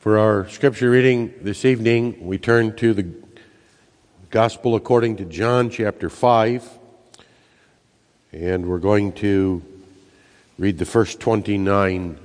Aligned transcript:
For 0.00 0.16
our 0.16 0.48
scripture 0.48 0.88
reading 0.88 1.34
this 1.42 1.66
evening, 1.66 2.26
we 2.26 2.38
turn 2.38 2.74
to 2.76 2.94
the 2.94 3.12
Gospel 4.30 4.74
according 4.74 5.16
to 5.16 5.26
John 5.26 5.68
chapter 5.68 6.08
5, 6.08 6.78
and 8.32 8.66
we're 8.66 8.78
going 8.78 9.12
to 9.16 9.62
read 10.56 10.78
the 10.78 10.86
first 10.86 11.20
29 11.20 12.18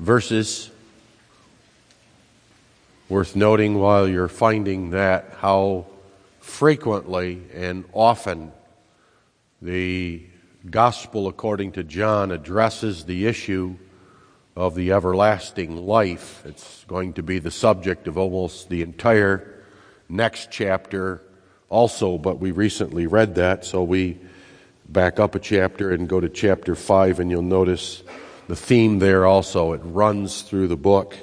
verses. 0.00 0.68
Worth 3.08 3.36
noting 3.36 3.78
while 3.78 4.08
you're 4.08 4.26
finding 4.26 4.90
that 4.90 5.36
how 5.38 5.86
frequently 6.40 7.40
and 7.54 7.84
often 7.92 8.50
the 9.62 10.24
Gospel 10.68 11.28
according 11.28 11.70
to 11.70 11.84
John 11.84 12.32
addresses 12.32 13.04
the 13.04 13.28
issue 13.28 13.76
of 14.56 14.74
the 14.74 14.90
everlasting 14.90 15.86
life. 15.86 16.42
It's 16.46 16.84
going 16.88 17.12
to 17.14 17.22
be 17.22 17.38
the 17.38 17.50
subject 17.50 18.08
of 18.08 18.16
almost 18.16 18.70
the 18.70 18.80
entire 18.80 19.62
next 20.08 20.50
chapter 20.50 21.20
also, 21.68 22.16
but 22.16 22.40
we 22.40 22.52
recently 22.52 23.06
read 23.06 23.34
that, 23.34 23.64
so 23.64 23.82
we 23.82 24.18
back 24.88 25.20
up 25.20 25.34
a 25.34 25.38
chapter 25.38 25.92
and 25.92 26.08
go 26.08 26.20
to 26.20 26.28
chapter 26.28 26.74
5, 26.74 27.20
and 27.20 27.30
you'll 27.30 27.42
notice 27.42 28.02
the 28.48 28.56
theme 28.56 28.98
there 28.98 29.26
also. 29.26 29.72
It 29.72 29.82
runs 29.84 30.42
through 30.42 30.68
the 30.68 30.76
book 30.76 31.16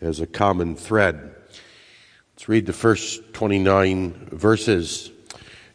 as 0.00 0.20
a 0.20 0.26
common 0.26 0.74
thread. 0.74 1.34
Let's 2.34 2.48
read 2.48 2.66
the 2.66 2.72
first 2.72 3.34
29 3.34 4.30
verses. 4.32 5.12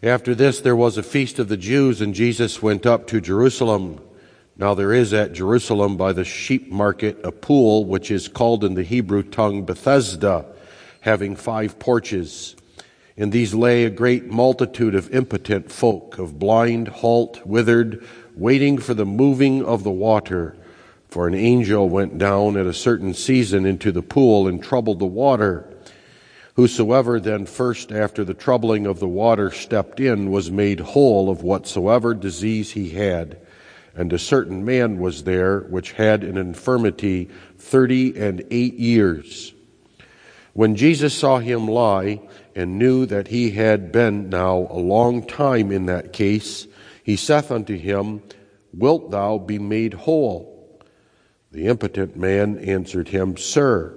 After 0.02 0.36
this, 0.36 0.60
there 0.60 0.76
was 0.76 0.98
a 0.98 1.04
feast 1.04 1.40
of 1.40 1.48
the 1.48 1.58
Jews, 1.58 2.02
and 2.02 2.14
Jesus 2.14 2.62
went 2.62 2.86
up 2.86 3.08
to 3.08 3.22
Jerusalem. 3.22 4.02
Now 4.56 4.76
there 4.76 4.94
is 4.94 5.14
at 5.14 5.34
Jerusalem 5.34 5.98
by 5.98 6.14
the 6.14 6.24
sheep 6.24 6.72
market 6.72 7.20
a 7.24 7.32
pool 7.32 7.86
which 7.86 8.12
is 8.12 8.28
called 8.28 8.64
in 8.64 8.76
the 8.76 8.84
Hebrew 8.84 9.24
tongue 9.24 9.66
Bethesda, 9.66 10.46
having 11.02 11.36
five 11.36 11.80
porches. 11.80 12.56
In 13.18 13.32
these 13.32 13.56
lay 13.56 13.84
a 13.84 13.90
great 13.90 14.28
multitude 14.28 14.94
of 14.94 15.14
impotent 15.14 15.72
folk, 15.72 16.20
of 16.20 16.38
blind, 16.38 16.88
halt, 16.88 17.46
withered, 17.46 18.06
waiting 18.36 18.78
for 18.78 18.94
the 18.94 19.06
moving 19.06 19.66
of 19.66 19.84
the 19.84 19.92
water. 19.92 20.56
For 21.10 21.28
an 21.28 21.36
angel 21.36 21.90
went 21.90 22.20
down 22.20 22.56
at 22.56 22.68
a 22.68 22.74
certain 22.74 23.16
season 23.16 23.66
into 23.66 23.92
the 23.92 24.02
pool 24.04 24.48
and 24.48 24.64
troubled 24.64 25.00
the 25.00 25.06
water. 25.06 25.68
Whosoever 26.56 27.20
then 27.20 27.48
first 27.48 27.92
after 27.92 28.24
the 28.24 28.36
troubling 28.36 28.86
of 28.86 29.00
the 29.00 29.08
water 29.08 29.50
stepped 29.50 30.00
in 30.00 30.30
was 30.30 30.52
made 30.52 30.80
whole 30.80 31.32
of 31.32 31.42
whatsoever 31.42 32.14
disease 32.14 32.72
he 32.72 32.92
had. 32.92 33.38
And 33.96 34.12
a 34.12 34.20
certain 34.20 34.66
man 34.66 34.98
was 34.98 35.24
there 35.24 35.60
which 35.62 35.92
had 35.94 36.24
an 36.24 36.38
infirmity 36.38 37.30
thirty 37.58 38.18
and 38.18 38.44
eight 38.50 38.76
years. 38.76 39.54
When 40.54 40.76
Jesus 40.76 41.14
saw 41.14 41.40
him 41.40 41.68
lie 41.68 42.22
and 42.56 42.78
knew 42.78 43.06
that 43.08 43.28
he 43.28 43.52
had 43.52 43.92
been 43.92 44.30
now 44.30 44.68
a 44.70 44.78
long 44.78 45.26
time 45.26 45.72
in 45.72 45.88
that 45.88 46.14
case, 46.14 46.68
he 47.04 47.16
saith 47.16 47.52
unto 47.52 47.78
him, 47.78 48.22
Wilt 48.74 49.12
thou 49.12 49.38
be 49.38 49.60
made 49.60 49.94
whole? 49.94 50.80
The 51.52 51.68
impotent 51.68 52.16
man 52.16 52.58
answered 52.58 53.10
him, 53.10 53.38
Sir, 53.38 53.96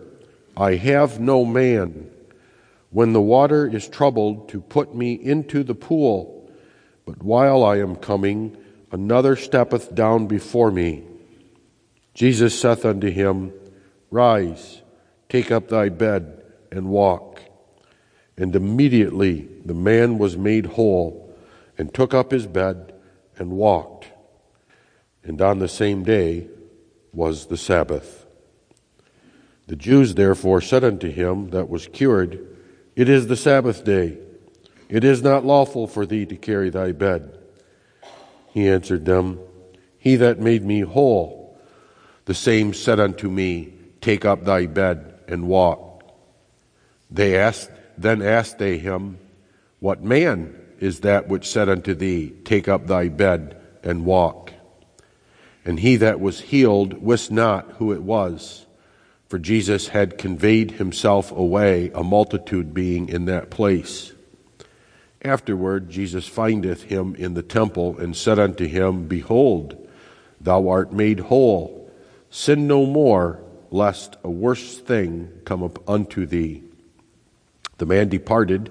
I 0.57 0.75
have 0.75 1.21
no 1.21 1.45
man 1.45 2.11
when 2.91 3.13
the 3.13 3.21
water 3.21 3.67
is 3.67 3.89
troubled 3.89 4.49
to 4.51 4.61
put 4.61 4.95
me 4.95 5.13
into 5.13 5.63
the 5.63 5.75
pool, 5.75 6.51
but 7.05 7.23
while 7.23 7.65
I 7.65 7.79
am 7.79 7.97
coming, 7.97 8.57
another 8.97 9.37
steppeth 9.37 9.95
down 9.95 10.27
before 10.27 10.71
me. 10.71 11.05
Jesus 12.15 12.59
saith 12.59 12.87
unto 12.87 13.11
him, 13.11 13.53
Rise, 14.11 14.81
take 15.29 15.53
up 15.53 15.69
thy 15.69 15.91
bed, 15.91 16.43
and 16.73 16.89
walk. 16.89 17.43
And 18.39 18.57
immediately 18.57 19.49
the 19.67 19.75
man 19.75 20.17
was 20.17 20.39
made 20.39 20.65
whole, 20.65 21.31
and 21.77 21.93
took 21.93 22.15
up 22.15 22.31
his 22.31 22.47
bed, 22.47 22.95
and 23.39 23.51
walked. 23.51 24.07
And 25.23 25.43
on 25.43 25.59
the 25.59 25.69
same 25.69 26.03
day 26.03 26.49
was 27.13 27.47
the 27.47 27.59
Sabbath. 27.59 28.27
The 29.67 29.77
Jews 29.77 30.15
therefore 30.15 30.63
said 30.63 30.85
unto 30.85 31.11
him 31.11 31.51
that 31.51 31.69
was 31.69 31.87
cured, 31.87 32.57
It 32.95 33.11
is 33.11 33.27
the 33.27 33.37
Sabbath 33.37 33.85
day. 33.85 34.17
It 34.89 35.05
is 35.05 35.23
not 35.23 35.45
lawful 35.45 35.87
for 35.87 36.07
thee 36.07 36.25
to 36.25 36.37
carry 36.37 36.71
thy 36.71 36.93
bed. 36.93 37.37
He 38.57 38.71
answered 38.71 39.05
them, 39.05 39.39
He 39.99 40.17
that 40.17 40.41
made 40.41 40.65
me 40.65 40.81
whole, 40.81 41.61
the 42.25 42.33
same 42.33 42.73
said 42.73 42.99
unto 42.99 43.29
me, 43.29 43.75
Take 44.01 44.25
up 44.25 44.45
thy 44.45 44.65
bed 44.65 45.13
and 45.29 45.47
walk. 45.47 46.03
They 47.11 47.37
asked, 47.37 47.71
then 47.99 48.23
asked 48.23 48.57
they 48.57 48.79
him, 48.79 49.19
What 49.79 50.03
man 50.03 50.59
is 50.81 51.01
that 51.01 51.29
which 51.29 51.47
said 51.47 51.69
unto 51.69 51.93
thee, 51.93 52.33
Take 52.47 52.67
up 52.67 52.87
thy 52.87 53.11
bed 53.11 53.59
and 53.83 54.07
walk? 54.07 54.55
And 55.67 55.81
he 55.81 55.97
that 55.97 56.19
was 56.19 56.41
healed 56.41 57.03
wist 57.03 57.31
not 57.31 57.73
who 57.73 57.93
it 57.93 58.03
was, 58.03 58.65
for 59.29 59.39
Jesus 59.39 59.89
had 59.89 60.17
conveyed 60.17 60.71
himself 60.71 61.31
away, 61.31 61.91
a 61.95 62.03
multitude 62.03 62.73
being 62.73 63.11
in 63.11 63.27
that 63.27 63.51
place. 63.51 64.15
Afterward, 65.27 65.91
Jesus 65.91 66.29
findeth 66.29 66.85
him 66.85 67.17
in 67.17 67.35
the 67.35 67.43
temple 67.43 67.99
and 67.99 68.17
said 68.17 68.39
unto 68.39 68.65
him, 68.65 69.09
Behold, 69.09 69.77
thou 70.41 70.69
art 70.69 70.93
made 70.93 71.19
whole. 71.19 71.91
Sin 72.31 72.69
no 72.69 72.87
more, 72.87 73.41
lest 73.73 74.15
a 74.23 74.31
worse 74.31 74.79
thing 74.79 75.33
come 75.45 75.65
up 75.65 75.83
unto 75.89 76.27
thee. 76.27 76.63
The 77.79 77.87
man 77.87 78.09
departed 78.09 78.71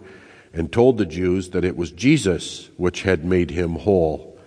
and 0.54 0.72
told 0.72 0.98
the 0.98 1.06
Jews 1.06 1.50
that 1.50 1.66
it 1.66 1.76
was 1.76 1.92
Jesus 1.92 2.70
which 2.78 3.02
had 3.02 3.26
made 3.26 3.52
him 3.52 3.76
whole. 3.76 4.40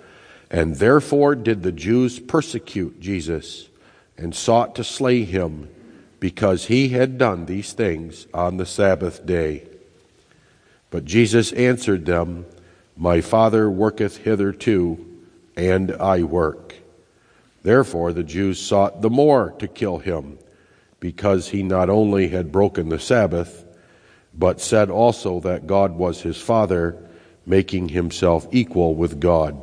And 0.50 0.76
therefore 0.76 1.34
did 1.34 1.62
the 1.62 1.72
Jews 1.72 2.18
persecute 2.18 3.00
Jesus 3.00 3.68
and 4.16 4.34
sought 4.34 4.74
to 4.76 4.82
slay 4.82 5.24
him 5.24 5.68
because 6.20 6.64
he 6.64 6.88
had 6.88 7.18
done 7.18 7.44
these 7.44 7.74
things 7.74 8.26
on 8.32 8.56
the 8.56 8.64
Sabbath 8.64 9.26
day. 9.26 9.67
But 10.90 11.04
Jesus 11.04 11.52
answered 11.52 12.06
them, 12.06 12.46
My 12.96 13.20
Father 13.20 13.70
worketh 13.70 14.18
hitherto, 14.18 15.04
and 15.56 15.92
I 15.92 16.22
work. 16.22 16.74
Therefore 17.62 18.12
the 18.12 18.22
Jews 18.22 18.60
sought 18.60 19.02
the 19.02 19.10
more 19.10 19.54
to 19.58 19.68
kill 19.68 19.98
him, 19.98 20.38
because 21.00 21.48
he 21.48 21.62
not 21.62 21.90
only 21.90 22.28
had 22.28 22.52
broken 22.52 22.88
the 22.88 22.98
Sabbath, 22.98 23.64
but 24.32 24.60
said 24.60 24.90
also 24.90 25.40
that 25.40 25.66
God 25.66 25.96
was 25.96 26.22
his 26.22 26.40
Father, 26.40 26.96
making 27.44 27.90
himself 27.90 28.46
equal 28.50 28.94
with 28.94 29.20
God. 29.20 29.60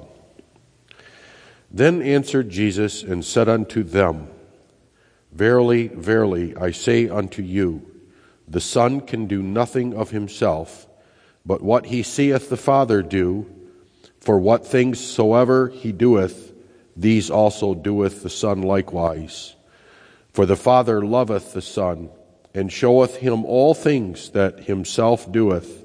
Then 1.71 2.01
answered 2.01 2.49
Jesus 2.49 3.03
and 3.03 3.23
said 3.23 3.49
unto 3.49 3.83
them, 3.83 4.27
Verily, 5.31 5.87
verily, 5.87 6.55
I 6.55 6.71
say 6.71 7.09
unto 7.09 7.41
you, 7.41 7.85
the 8.47 8.61
Son 8.61 9.01
can 9.01 9.27
do 9.27 9.41
nothing 9.41 9.93
of 9.93 10.11
himself 10.11 10.87
but 11.45 11.61
what 11.61 11.85
he 11.87 12.01
seeth 12.01 12.49
the 12.49 12.57
Father 12.57 13.03
do, 13.03 13.45
for 14.19 14.39
what 14.39 14.65
things 14.65 14.99
soever 14.99 15.69
he 15.69 15.91
doeth, 15.91 16.51
these 16.95 17.29
also 17.29 17.75
doeth 17.75 18.23
the 18.23 18.29
Son 18.29 18.61
likewise. 18.63 19.55
For 20.33 20.45
the 20.45 20.55
Father 20.55 21.05
loveth 21.05 21.53
the 21.53 21.61
Son, 21.61 22.09
and 22.53 22.71
showeth 22.71 23.17
him 23.17 23.45
all 23.45 23.73
things 23.73 24.31
that 24.31 24.61
himself 24.61 25.31
doeth, 25.31 25.83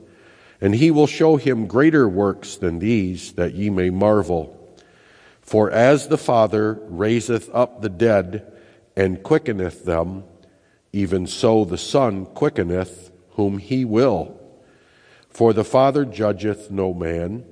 and 0.60 0.74
he 0.74 0.90
will 0.90 1.06
show 1.06 1.36
him 1.36 1.66
greater 1.66 2.08
works 2.08 2.56
than 2.56 2.78
these, 2.78 3.32
that 3.32 3.54
ye 3.54 3.68
may 3.68 3.90
marvel. 3.90 4.56
For 5.42 5.70
as 5.70 6.08
the 6.08 6.18
Father 6.18 6.78
raiseth 6.88 7.50
up 7.54 7.82
the 7.82 7.88
dead, 7.88 8.50
and 8.96 9.22
quickeneth 9.22 9.84
them, 9.84 10.24
even 10.92 11.26
so 11.26 11.64
the 11.64 11.78
Son 11.78 12.24
quickeneth 12.24 13.10
whom 13.32 13.58
he 13.58 13.84
will. 13.84 14.39
For 15.30 15.52
the 15.52 15.64
Father 15.64 16.04
judgeth 16.04 16.70
no 16.70 16.92
man, 16.92 17.44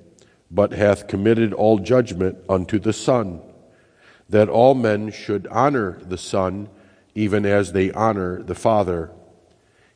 but 0.50 0.72
hath 0.72 1.06
committed 1.06 1.52
all 1.54 1.78
judgment 1.78 2.38
unto 2.48 2.78
the 2.78 2.92
Son, 2.92 3.40
that 4.28 4.48
all 4.48 4.74
men 4.74 5.10
should 5.10 5.46
honor 5.46 5.98
the 6.02 6.18
Son, 6.18 6.68
even 7.14 7.46
as 7.46 7.72
they 7.72 7.90
honor 7.92 8.42
the 8.42 8.54
Father. 8.54 9.12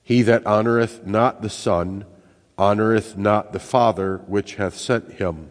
He 0.03 0.23
that 0.23 0.45
honoreth 0.45 1.05
not 1.05 1.43
the 1.43 1.51
Son 1.51 2.05
honoreth 2.57 3.17
not 3.17 3.53
the 3.53 3.59
Father 3.59 4.19
which 4.27 4.55
hath 4.55 4.77
sent 4.77 5.15
him. 5.15 5.51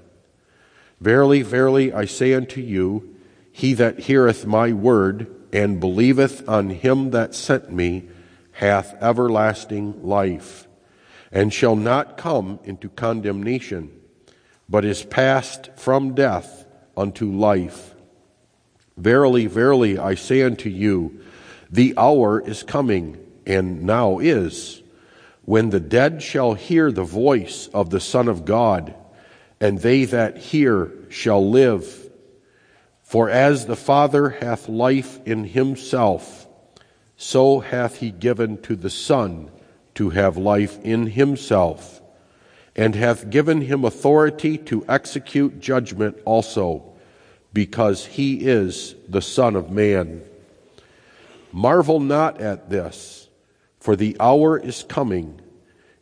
Verily, 0.99 1.41
verily, 1.41 1.91
I 1.93 2.05
say 2.05 2.33
unto 2.33 2.61
you, 2.61 3.15
he 3.51 3.73
that 3.73 3.99
heareth 3.99 4.45
my 4.45 4.71
word 4.71 5.27
and 5.51 5.79
believeth 5.79 6.47
on 6.47 6.69
him 6.69 7.11
that 7.11 7.35
sent 7.35 7.71
me 7.71 8.07
hath 8.53 8.95
everlasting 9.01 10.03
life 10.03 10.67
and 11.31 11.53
shall 11.53 11.75
not 11.75 12.17
come 12.17 12.59
into 12.63 12.89
condemnation, 12.89 13.91
but 14.67 14.85
is 14.85 15.03
passed 15.03 15.69
from 15.75 16.13
death 16.13 16.65
unto 16.97 17.31
life. 17.31 17.95
Verily, 18.97 19.47
verily, 19.47 19.97
I 19.97 20.15
say 20.15 20.41
unto 20.41 20.69
you, 20.69 21.21
the 21.69 21.93
hour 21.97 22.41
is 22.41 22.63
coming, 22.63 23.17
and 23.45 23.83
now 23.83 24.19
is, 24.19 24.83
when 25.45 25.69
the 25.69 25.79
dead 25.79 26.21
shall 26.21 26.53
hear 26.53 26.91
the 26.91 27.03
voice 27.03 27.67
of 27.73 27.89
the 27.89 28.01
Son 28.01 28.27
of 28.27 28.45
God, 28.45 28.93
and 29.59 29.79
they 29.79 30.05
that 30.05 30.37
hear 30.37 30.91
shall 31.09 31.49
live. 31.49 32.09
For 33.03 33.29
as 33.29 33.65
the 33.65 33.75
Father 33.75 34.29
hath 34.29 34.67
life 34.67 35.19
in 35.25 35.45
himself, 35.45 36.47
so 37.15 37.59
hath 37.59 37.97
he 37.97 38.11
given 38.11 38.61
to 38.63 38.75
the 38.75 38.89
Son 38.89 39.49
to 39.95 40.11
have 40.11 40.37
life 40.37 40.79
in 40.83 41.07
himself, 41.07 42.01
and 42.75 42.95
hath 42.95 43.29
given 43.29 43.61
him 43.61 43.83
authority 43.83 44.57
to 44.57 44.85
execute 44.87 45.59
judgment 45.59 46.17
also, 46.25 46.83
because 47.53 48.05
he 48.05 48.47
is 48.47 48.95
the 49.09 49.21
Son 49.21 49.55
of 49.55 49.69
Man. 49.69 50.21
Marvel 51.51 51.99
not 51.99 52.39
at 52.39 52.69
this, 52.69 53.27
for 53.79 53.95
the 53.95 54.15
hour 54.19 54.57
is 54.57 54.83
coming 54.83 55.41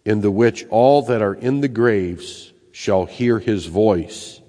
in 0.05 0.21
the 0.21 0.31
which 0.31 0.65
all 0.69 1.01
that 1.03 1.21
are 1.21 1.33
in 1.33 1.61
the 1.61 1.67
graves 1.67 2.53
shall 2.71 3.05
hear 3.05 3.39
his 3.39 3.65
voice, 3.65 4.41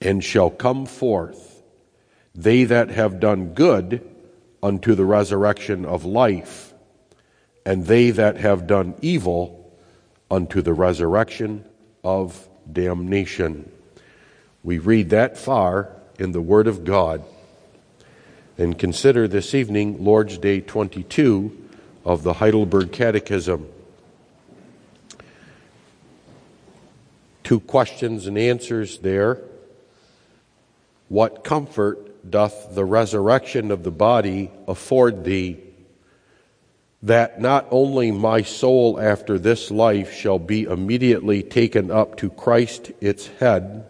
and 0.00 0.22
shall 0.22 0.50
come 0.50 0.86
forth, 0.86 1.62
they 2.34 2.64
that 2.64 2.90
have 2.90 3.18
done 3.18 3.54
good 3.54 4.06
unto 4.62 4.94
the 4.94 5.04
resurrection 5.04 5.84
of 5.84 6.04
life, 6.04 6.65
and 7.66 7.84
they 7.86 8.12
that 8.12 8.36
have 8.36 8.68
done 8.68 8.94
evil 9.02 9.76
unto 10.30 10.62
the 10.62 10.72
resurrection 10.72 11.64
of 12.04 12.48
damnation. 12.72 13.70
We 14.62 14.78
read 14.78 15.10
that 15.10 15.36
far 15.36 15.90
in 16.16 16.30
the 16.30 16.40
Word 16.40 16.68
of 16.68 16.84
God 16.84 17.24
and 18.56 18.78
consider 18.78 19.26
this 19.26 19.52
evening 19.52 20.02
Lord's 20.02 20.38
Day 20.38 20.60
22 20.60 21.68
of 22.04 22.22
the 22.22 22.34
Heidelberg 22.34 22.92
Catechism. 22.92 23.68
Two 27.42 27.58
questions 27.58 28.28
and 28.28 28.38
answers 28.38 28.98
there. 28.98 29.40
What 31.08 31.42
comfort 31.42 32.30
doth 32.30 32.76
the 32.76 32.84
resurrection 32.84 33.72
of 33.72 33.82
the 33.82 33.90
body 33.90 34.52
afford 34.68 35.24
thee? 35.24 35.65
That 37.06 37.40
not 37.40 37.68
only 37.70 38.10
my 38.10 38.42
soul 38.42 39.00
after 39.00 39.38
this 39.38 39.70
life 39.70 40.12
shall 40.12 40.40
be 40.40 40.64
immediately 40.64 41.44
taken 41.44 41.90
up 41.90 42.16
to 42.16 42.30
Christ 42.30 42.90
its 43.00 43.28
head, 43.38 43.86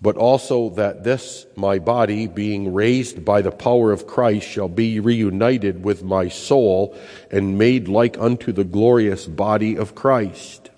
but 0.00 0.16
also 0.16 0.70
that 0.70 1.02
this 1.02 1.44
my 1.56 1.80
body, 1.80 2.28
being 2.28 2.72
raised 2.72 3.24
by 3.24 3.42
the 3.42 3.50
power 3.50 3.90
of 3.90 4.06
Christ, 4.06 4.46
shall 4.48 4.68
be 4.68 5.00
reunited 5.00 5.82
with 5.82 6.04
my 6.04 6.28
soul 6.28 6.96
and 7.32 7.58
made 7.58 7.88
like 7.88 8.16
unto 8.16 8.52
the 8.52 8.64
glorious 8.64 9.26
body 9.26 9.76
of 9.76 9.96
Christ. 9.96 10.70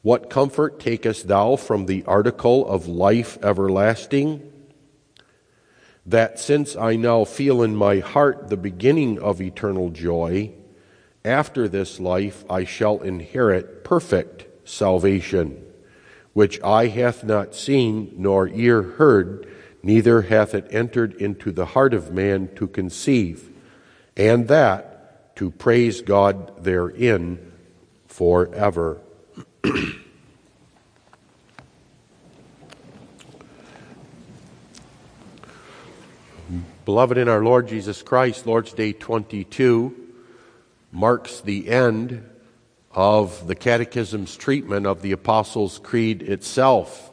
What 0.00 0.30
comfort 0.30 0.80
takest 0.80 1.28
thou 1.28 1.56
from 1.56 1.84
the 1.84 2.04
article 2.06 2.66
of 2.66 2.88
life 2.88 3.36
everlasting? 3.42 4.51
That 6.04 6.38
since 6.38 6.76
I 6.76 6.96
now 6.96 7.24
feel 7.24 7.62
in 7.62 7.76
my 7.76 7.98
heart 7.98 8.48
the 8.48 8.56
beginning 8.56 9.18
of 9.18 9.40
eternal 9.40 9.90
joy, 9.90 10.52
after 11.24 11.68
this 11.68 12.00
life 12.00 12.44
I 12.50 12.64
shall 12.64 13.00
inherit 13.00 13.84
perfect 13.84 14.46
salvation 14.68 15.62
which 16.32 16.62
eye 16.62 16.86
hath 16.86 17.24
not 17.24 17.54
seen, 17.54 18.12
nor 18.16 18.48
ear 18.48 18.82
heard, 18.82 19.46
neither 19.82 20.22
hath 20.22 20.54
it 20.54 20.66
entered 20.70 21.14
into 21.14 21.52
the 21.52 21.66
heart 21.66 21.92
of 21.92 22.12
man 22.12 22.48
to 22.56 22.66
conceive, 22.66 23.50
and 24.16 24.48
that 24.48 25.36
to 25.36 25.50
praise 25.50 26.02
God 26.02 26.62
therein 26.62 27.52
forever. 28.06 29.00
Beloved 36.84 37.16
in 37.16 37.28
our 37.28 37.44
Lord 37.44 37.68
Jesus 37.68 38.02
Christ, 38.02 38.44
Lord's 38.44 38.72
Day 38.72 38.92
22 38.92 39.94
marks 40.90 41.40
the 41.40 41.68
end 41.68 42.28
of 42.90 43.46
the 43.46 43.54
Catechism's 43.54 44.36
treatment 44.36 44.84
of 44.84 45.00
the 45.00 45.12
Apostles' 45.12 45.78
Creed 45.78 46.22
itself, 46.22 47.12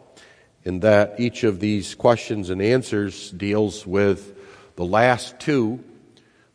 in 0.64 0.80
that 0.80 1.20
each 1.20 1.44
of 1.44 1.60
these 1.60 1.94
questions 1.94 2.50
and 2.50 2.64
answers 2.64 3.30
deals 3.30 3.86
with 3.86 4.36
the 4.76 4.86
last 4.86 5.40
two 5.40 5.84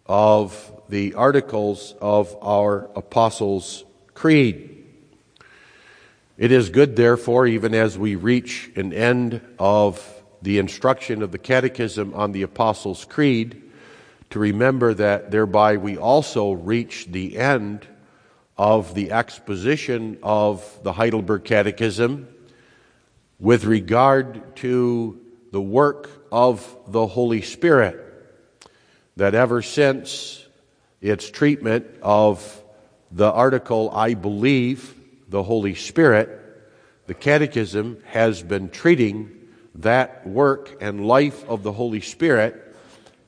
of 0.07 0.73
the 0.89 1.15
articles 1.15 1.95
of 2.01 2.37
our 2.43 2.91
Apostles' 2.97 3.85
Creed. 4.15 4.87
It 6.37 6.51
is 6.51 6.69
good, 6.69 6.97
therefore, 6.97 7.47
even 7.47 7.75
as 7.75 7.97
we 7.97 8.17
reach 8.17 8.73
an 8.75 8.93
end 8.93 9.41
of 9.57 10.14
the 10.45 10.59
instruction 10.59 11.23
of 11.23 11.33
the 11.33 11.39
Catechism 11.39 12.13
on 12.13 12.33
the 12.33 12.43
Apostles' 12.43 13.07
Creed, 13.07 13.63
to 14.29 14.39
remember 14.39 14.93
that 14.93 15.31
thereby 15.31 15.79
we 15.79 15.97
also 15.97 16.53
reach 16.53 17.07
the 17.07 17.39
end 17.39 17.87
of 18.59 18.95
the 18.95 19.11
exposition 19.11 20.19
of 20.23 20.79
the 20.83 20.93
Heidelberg 20.93 21.45
Catechism 21.45 22.29
with 23.41 23.65
regard 23.65 24.55
to 24.57 25.19
the 25.51 25.63
work 25.63 26.11
of 26.31 26.77
the 26.89 27.07
Holy 27.07 27.41
Spirit. 27.41 28.01
That 29.17 29.35
ever 29.35 29.63
since 29.63 30.47
its 31.01 31.31
treatment 31.31 31.87
of 32.03 32.63
the 33.11 33.33
article, 33.33 33.91
I 33.95 34.13
believe 34.13 34.95
the 35.27 35.43
Holy 35.43 35.75
Spirit, 35.75 36.29
the 37.07 37.15
Catechism 37.15 38.03
has 38.09 38.43
been 38.43 38.69
treating 38.69 39.34
that 39.77 40.27
work 40.27 40.77
and 40.81 41.07
life 41.07 41.49
of 41.49 41.63
the 41.63 41.73
Holy 41.73 42.01
Spirit 42.01 42.61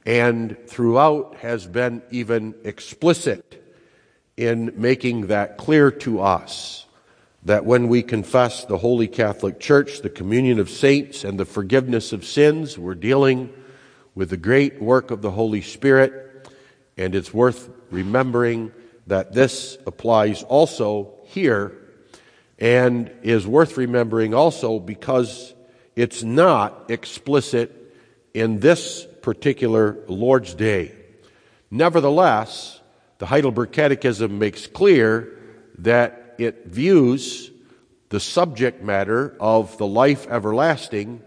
and 0.06 0.56
throughout 0.68 1.34
has 1.40 1.66
been 1.66 2.00
even 2.10 2.54
explicit 2.62 3.64
in 4.36 4.72
making 4.76 5.26
that 5.26 5.58
clear 5.58 5.90
to 5.90 6.20
us 6.20 6.86
that 7.44 7.64
when 7.64 7.88
we 7.88 8.02
confess 8.02 8.64
the 8.64 8.78
Holy 8.78 9.08
Catholic 9.08 9.58
Church, 9.58 10.02
the 10.02 10.10
communion 10.10 10.58
of 10.58 10.70
saints, 10.70 11.24
and 11.24 11.38
the 11.38 11.44
forgiveness 11.44 12.12
of 12.12 12.24
sins, 12.24 12.78
we're 12.78 12.94
dealing 12.94 13.52
with 14.14 14.30
the 14.30 14.36
great 14.36 14.80
work 14.80 15.10
of 15.10 15.22
the 15.22 15.30
Holy 15.30 15.60
Spirit, 15.60 16.48
and 16.96 17.14
it's 17.14 17.32
worth 17.32 17.68
remembering 17.90 18.72
that 19.06 19.32
this 19.32 19.78
applies 19.86 20.42
also 20.44 21.14
here 21.24 21.72
and 22.58 23.10
is 23.22 23.46
worth 23.46 23.76
remembering 23.76 24.34
also 24.34 24.80
because 24.80 25.54
it's 25.96 26.22
not 26.22 26.90
explicit 26.90 27.72
in 28.34 28.60
this 28.60 29.06
particular 29.22 29.98
Lord's 30.06 30.54
Day. 30.54 30.94
Nevertheless, 31.70 32.80
the 33.18 33.26
Heidelberg 33.26 33.72
Catechism 33.72 34.38
makes 34.38 34.66
clear 34.66 35.38
that 35.78 36.36
it 36.38 36.66
views 36.66 37.50
the 38.10 38.20
subject 38.20 38.82
matter 38.82 39.34
of 39.40 39.76
the 39.78 39.86
life 39.86 40.28
everlasting 40.28 41.22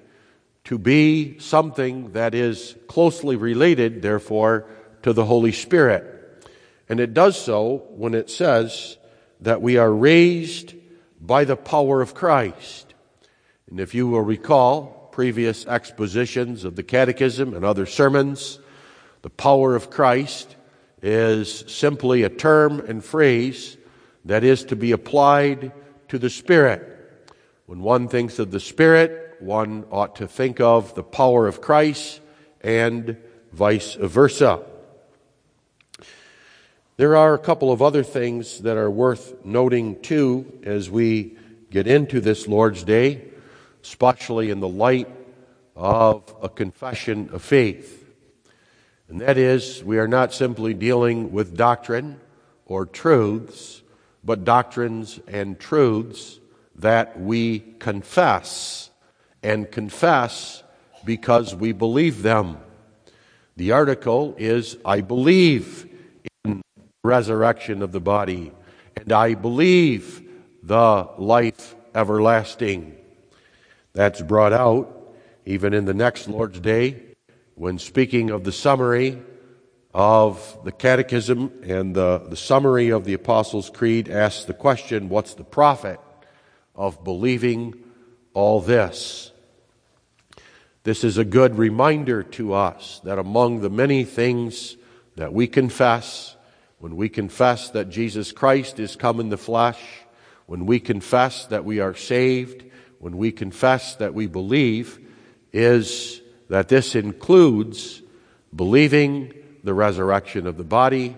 to 0.65 0.77
be 0.77 1.39
something 1.39 2.11
that 2.11 2.35
is 2.35 2.75
closely 2.87 3.35
related, 3.35 4.01
therefore, 4.01 4.67
to 5.01 5.13
the 5.13 5.25
Holy 5.25 5.51
Spirit. 5.51 6.45
And 6.87 6.99
it 6.99 7.13
does 7.13 7.39
so 7.39 7.87
when 7.89 8.13
it 8.13 8.29
says 8.29 8.97
that 9.41 9.61
we 9.61 9.77
are 9.77 9.91
raised 9.91 10.75
by 11.19 11.43
the 11.43 11.55
power 11.55 12.01
of 12.01 12.13
Christ. 12.13 12.88
And 13.69 13.79
if 13.79 13.93
you 13.93 14.07
will 14.07 14.21
recall 14.21 15.09
previous 15.11 15.65
expositions 15.67 16.63
of 16.63 16.75
the 16.75 16.83
Catechism 16.83 17.53
and 17.53 17.63
other 17.63 17.85
sermons, 17.85 18.59
the 19.21 19.29
power 19.29 19.75
of 19.75 19.89
Christ 19.89 20.55
is 21.01 21.65
simply 21.67 22.23
a 22.23 22.29
term 22.29 22.79
and 22.79 23.03
phrase 23.03 23.77
that 24.25 24.43
is 24.43 24.63
to 24.65 24.75
be 24.75 24.91
applied 24.91 25.71
to 26.07 26.17
the 26.17 26.29
Spirit. 26.29 26.85
When 27.67 27.81
one 27.81 28.07
thinks 28.07 28.39
of 28.39 28.49
the 28.49 28.59
Spirit, 28.59 29.35
one 29.39 29.85
ought 29.91 30.15
to 30.17 30.27
think 30.27 30.59
of 30.59 30.95
the 30.95 31.03
power 31.03 31.47
of 31.47 31.61
Christ 31.61 32.21
and 32.61 33.17
vice 33.53 33.93
versa. 33.95 34.63
There 36.97 37.15
are 37.15 37.33
a 37.33 37.39
couple 37.39 37.71
of 37.71 37.81
other 37.81 38.03
things 38.03 38.59
that 38.61 38.77
are 38.77 38.91
worth 38.91 39.45
noting 39.45 40.01
too 40.01 40.59
as 40.63 40.89
we 40.89 41.37
get 41.69 41.87
into 41.87 42.19
this 42.19 42.47
Lord's 42.47 42.83
Day, 42.83 43.28
especially 43.83 44.49
in 44.49 44.59
the 44.59 44.67
light 44.67 45.09
of 45.75 46.35
a 46.41 46.49
confession 46.49 47.29
of 47.31 47.41
faith. 47.41 48.05
And 49.07 49.21
that 49.21 49.37
is, 49.37 49.83
we 49.83 49.97
are 49.97 50.07
not 50.07 50.33
simply 50.33 50.73
dealing 50.73 51.31
with 51.31 51.57
doctrine 51.57 52.19
or 52.65 52.85
truths, 52.85 53.81
but 54.23 54.43
doctrines 54.43 55.19
and 55.27 55.59
truths 55.59 56.39
that 56.75 57.19
we 57.19 57.59
confess 57.79 58.89
and 59.41 59.71
confess 59.71 60.63
because 61.05 61.55
we 61.55 61.71
believe 61.71 62.21
them. 62.21 62.57
The 63.55 63.71
article 63.71 64.35
is 64.37 64.77
I 64.85 65.01
believe 65.01 65.89
in 66.45 66.61
resurrection 67.03 67.81
of 67.81 67.91
the 67.91 67.99
body, 67.99 68.51
and 68.95 69.11
I 69.11 69.33
believe 69.33 70.21
the 70.61 71.09
life 71.17 71.75
everlasting. 71.95 72.98
That's 73.99 74.21
brought 74.21 74.53
out 74.53 75.13
even 75.45 75.73
in 75.73 75.83
the 75.83 75.93
next 75.93 76.29
Lord's 76.29 76.61
Day 76.61 77.03
when 77.55 77.77
speaking 77.77 78.29
of 78.29 78.45
the 78.45 78.51
summary 78.53 79.21
of 79.93 80.57
the 80.63 80.71
Catechism 80.71 81.51
and 81.63 81.93
the, 81.93 82.19
the 82.19 82.37
summary 82.37 82.91
of 82.91 83.03
the 83.03 83.13
Apostles' 83.13 83.69
Creed 83.69 84.07
asks 84.07 84.45
the 84.45 84.53
question 84.53 85.09
what's 85.09 85.33
the 85.33 85.43
profit 85.43 85.99
of 86.75 87.03
believing 87.03 87.73
all 88.33 88.61
this? 88.61 89.33
This 90.83 91.03
is 91.03 91.17
a 91.17 91.25
good 91.25 91.57
reminder 91.57 92.23
to 92.23 92.53
us 92.53 93.01
that 93.03 93.19
among 93.19 93.59
the 93.59 93.69
many 93.69 94.05
things 94.05 94.77
that 95.17 95.33
we 95.33 95.45
confess, 95.45 96.37
when 96.77 96.95
we 96.95 97.09
confess 97.09 97.71
that 97.71 97.89
Jesus 97.89 98.31
Christ 98.31 98.79
is 98.79 98.95
come 98.95 99.19
in 99.19 99.27
the 99.27 99.37
flesh, 99.37 99.81
when 100.45 100.65
we 100.65 100.79
confess 100.79 101.47
that 101.47 101.65
we 101.65 101.81
are 101.81 101.95
saved, 101.95 102.63
when 102.99 103.17
we 103.17 103.31
confess 103.31 103.95
that 103.95 104.13
we 104.13 104.27
believe, 104.27 104.99
is 105.51 106.21
that 106.49 106.67
this 106.67 106.95
includes 106.95 108.01
believing 108.55 109.33
the 109.63 109.73
resurrection 109.73 110.47
of 110.47 110.57
the 110.57 110.63
body 110.63 111.17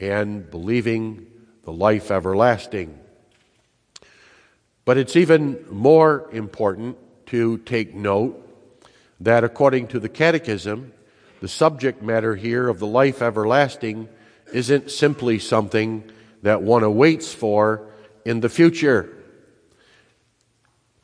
and 0.00 0.50
believing 0.50 1.26
the 1.64 1.72
life 1.72 2.10
everlasting. 2.10 2.98
But 4.84 4.96
it's 4.96 5.16
even 5.16 5.64
more 5.70 6.28
important 6.32 6.96
to 7.26 7.58
take 7.58 7.94
note 7.94 8.44
that 9.20 9.44
according 9.44 9.88
to 9.88 10.00
the 10.00 10.08
Catechism, 10.08 10.92
the 11.40 11.48
subject 11.48 12.02
matter 12.02 12.36
here 12.36 12.68
of 12.68 12.78
the 12.78 12.86
life 12.86 13.20
everlasting 13.20 14.08
isn't 14.52 14.90
simply 14.90 15.38
something 15.38 16.10
that 16.42 16.62
one 16.62 16.82
awaits 16.82 17.34
for 17.34 17.86
in 18.24 18.40
the 18.40 18.48
future. 18.48 19.17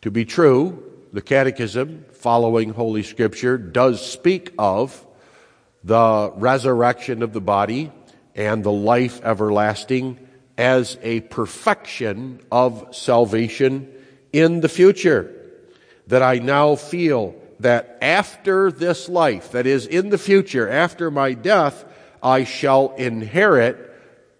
To 0.04 0.10
be 0.10 0.26
true, 0.26 0.82
the 1.14 1.22
Catechism, 1.22 2.04
following 2.12 2.74
Holy 2.74 3.02
Scripture, 3.02 3.56
does 3.56 4.04
speak 4.04 4.52
of 4.58 5.02
the 5.82 6.30
resurrection 6.34 7.22
of 7.22 7.32
the 7.32 7.40
body 7.40 7.90
and 8.34 8.62
the 8.62 8.70
life 8.70 9.22
everlasting 9.24 10.18
as 10.58 10.98
a 11.00 11.20
perfection 11.20 12.42
of 12.52 12.94
salvation 12.94 13.90
in 14.30 14.60
the 14.60 14.68
future. 14.68 15.34
That 16.08 16.22
I 16.22 16.34
now 16.34 16.76
feel 16.76 17.34
that 17.60 17.96
after 18.02 18.70
this 18.70 19.08
life, 19.08 19.52
that 19.52 19.66
is, 19.66 19.86
in 19.86 20.10
the 20.10 20.18
future, 20.18 20.68
after 20.68 21.10
my 21.10 21.32
death, 21.32 21.82
I 22.22 22.44
shall 22.44 22.94
inherit 22.96 23.78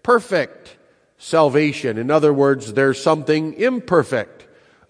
perfect 0.03 0.77
salvation. 1.17 1.97
In 1.97 2.11
other 2.11 2.31
words, 2.31 2.73
there's 2.73 3.01
something 3.01 3.55
imperfect 3.55 4.34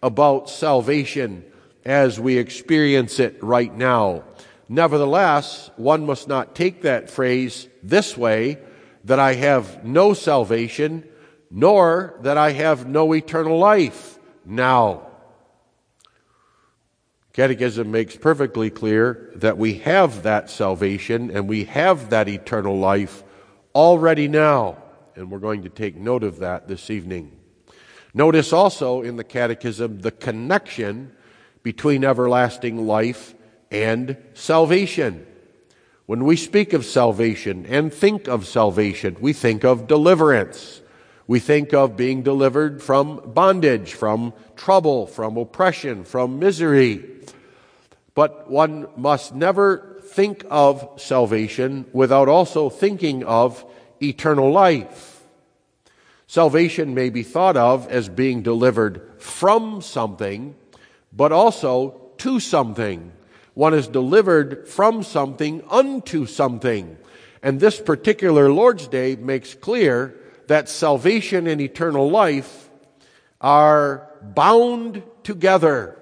about 0.01 0.49
salvation 0.49 1.45
as 1.85 2.19
we 2.19 2.37
experience 2.37 3.19
it 3.19 3.41
right 3.43 3.75
now. 3.75 4.23
Nevertheless, 4.67 5.69
one 5.77 6.05
must 6.05 6.27
not 6.27 6.55
take 6.55 6.81
that 6.81 7.09
phrase 7.09 7.67
this 7.83 8.17
way 8.17 8.57
that 9.03 9.19
I 9.19 9.33
have 9.33 9.85
no 9.85 10.13
salvation, 10.13 11.07
nor 11.51 12.15
that 12.21 12.37
I 12.37 12.51
have 12.51 12.87
no 12.87 13.13
eternal 13.13 13.59
life 13.59 14.17
now. 14.43 15.07
Catechism 17.33 17.91
makes 17.91 18.15
perfectly 18.15 18.69
clear 18.69 19.29
that 19.35 19.57
we 19.57 19.75
have 19.79 20.23
that 20.23 20.49
salvation 20.49 21.29
and 21.29 21.47
we 21.47 21.65
have 21.65 22.09
that 22.09 22.29
eternal 22.29 22.79
life 22.79 23.23
already 23.75 24.27
now. 24.27 24.77
And 25.15 25.29
we're 25.29 25.39
going 25.39 25.63
to 25.63 25.69
take 25.69 25.97
note 25.97 26.23
of 26.23 26.39
that 26.39 26.67
this 26.67 26.89
evening. 26.89 27.37
Notice 28.15 28.53
also 28.53 29.01
in 29.01 29.17
the 29.17 29.25
Catechism 29.25 30.00
the 30.00 30.10
connection 30.10 31.12
between 31.63 32.05
everlasting 32.05 32.88
life 32.88 33.36
and 33.69 34.15
salvation. 34.34 35.27
When 36.05 36.24
we 36.24 36.38
speak 36.38 36.72
of 36.72 36.86
salvation 36.86 37.65
and 37.65 37.93
think 37.93 38.29
of 38.29 38.48
salvation, 38.48 39.17
we 39.19 39.34
think 39.34 39.65
of 39.65 39.88
deliverance. 39.88 40.81
We 41.27 41.41
think 41.41 41.74
of 41.74 41.98
being 41.98 42.22
delivered 42.24 42.81
from 42.81 43.34
bondage, 43.34 43.93
from 43.93 44.31
trouble, 44.55 45.07
from 45.07 45.36
oppression, 45.36 46.05
from 46.05 46.39
misery. 46.39 47.03
But 48.13 48.50
one 48.50 48.88
must 48.95 49.36
never 49.36 50.00
think 50.03 50.45
of 50.50 50.88
salvation 50.95 51.86
without 51.91 52.29
also 52.29 52.69
thinking 52.69 53.25
of 53.25 53.65
eternal 54.01 54.53
life. 54.53 55.14
Salvation 56.27 56.94
may 56.94 57.10
be 57.10 57.24
thought 57.24 57.55
of 57.55 57.88
as 57.88 58.10
being 58.10 58.41
delivered 58.41 59.01
from 59.17 59.82
something, 59.82 60.55
but 61.13 61.32
also 61.32 62.01
to 62.17 62.39
something. 62.39 63.12
One 63.53 63.74
is 63.74 63.88
delivered 63.88 64.67
from 64.67 65.03
something 65.03 65.63
unto 65.70 66.25
something. 66.25 66.98
And 67.41 67.60
this 67.60 67.79
particular 67.79 68.51
Lord's 68.51 68.88
Day 68.88 69.15
makes 69.15 69.53
clear 69.53 70.15
that 70.48 70.67
salvation 70.67 71.48
and 71.48 71.62
eternal 71.62 72.10
life 72.10 72.70
are 73.39 74.10
bound 74.22 75.03
together. 75.24 75.98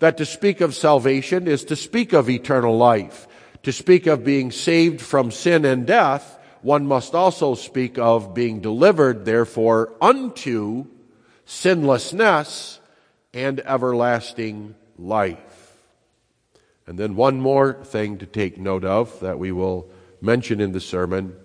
That 0.00 0.16
to 0.18 0.26
speak 0.26 0.60
of 0.60 0.74
salvation 0.74 1.46
is 1.46 1.64
to 1.64 1.76
speak 1.76 2.12
of 2.12 2.28
eternal 2.28 2.76
life. 2.76 3.26
To 3.64 3.72
speak 3.72 4.06
of 4.06 4.24
being 4.24 4.50
saved 4.50 5.00
from 5.00 5.30
sin 5.30 5.64
and 5.64 5.86
death, 5.86 6.37
one 6.62 6.86
must 6.86 7.14
also 7.14 7.54
speak 7.54 7.98
of 7.98 8.34
being 8.34 8.60
delivered, 8.60 9.24
therefore, 9.24 9.94
unto 10.00 10.86
sinlessness 11.44 12.80
and 13.32 13.60
everlasting 13.60 14.74
life. 14.98 15.76
And 16.86 16.98
then 16.98 17.16
one 17.16 17.40
more 17.40 17.84
thing 17.84 18.18
to 18.18 18.26
take 18.26 18.58
note 18.58 18.84
of 18.84 19.20
that 19.20 19.38
we 19.38 19.52
will 19.52 19.90
mention 20.20 20.60
in 20.60 20.72
the 20.72 20.80
sermon 20.80 21.36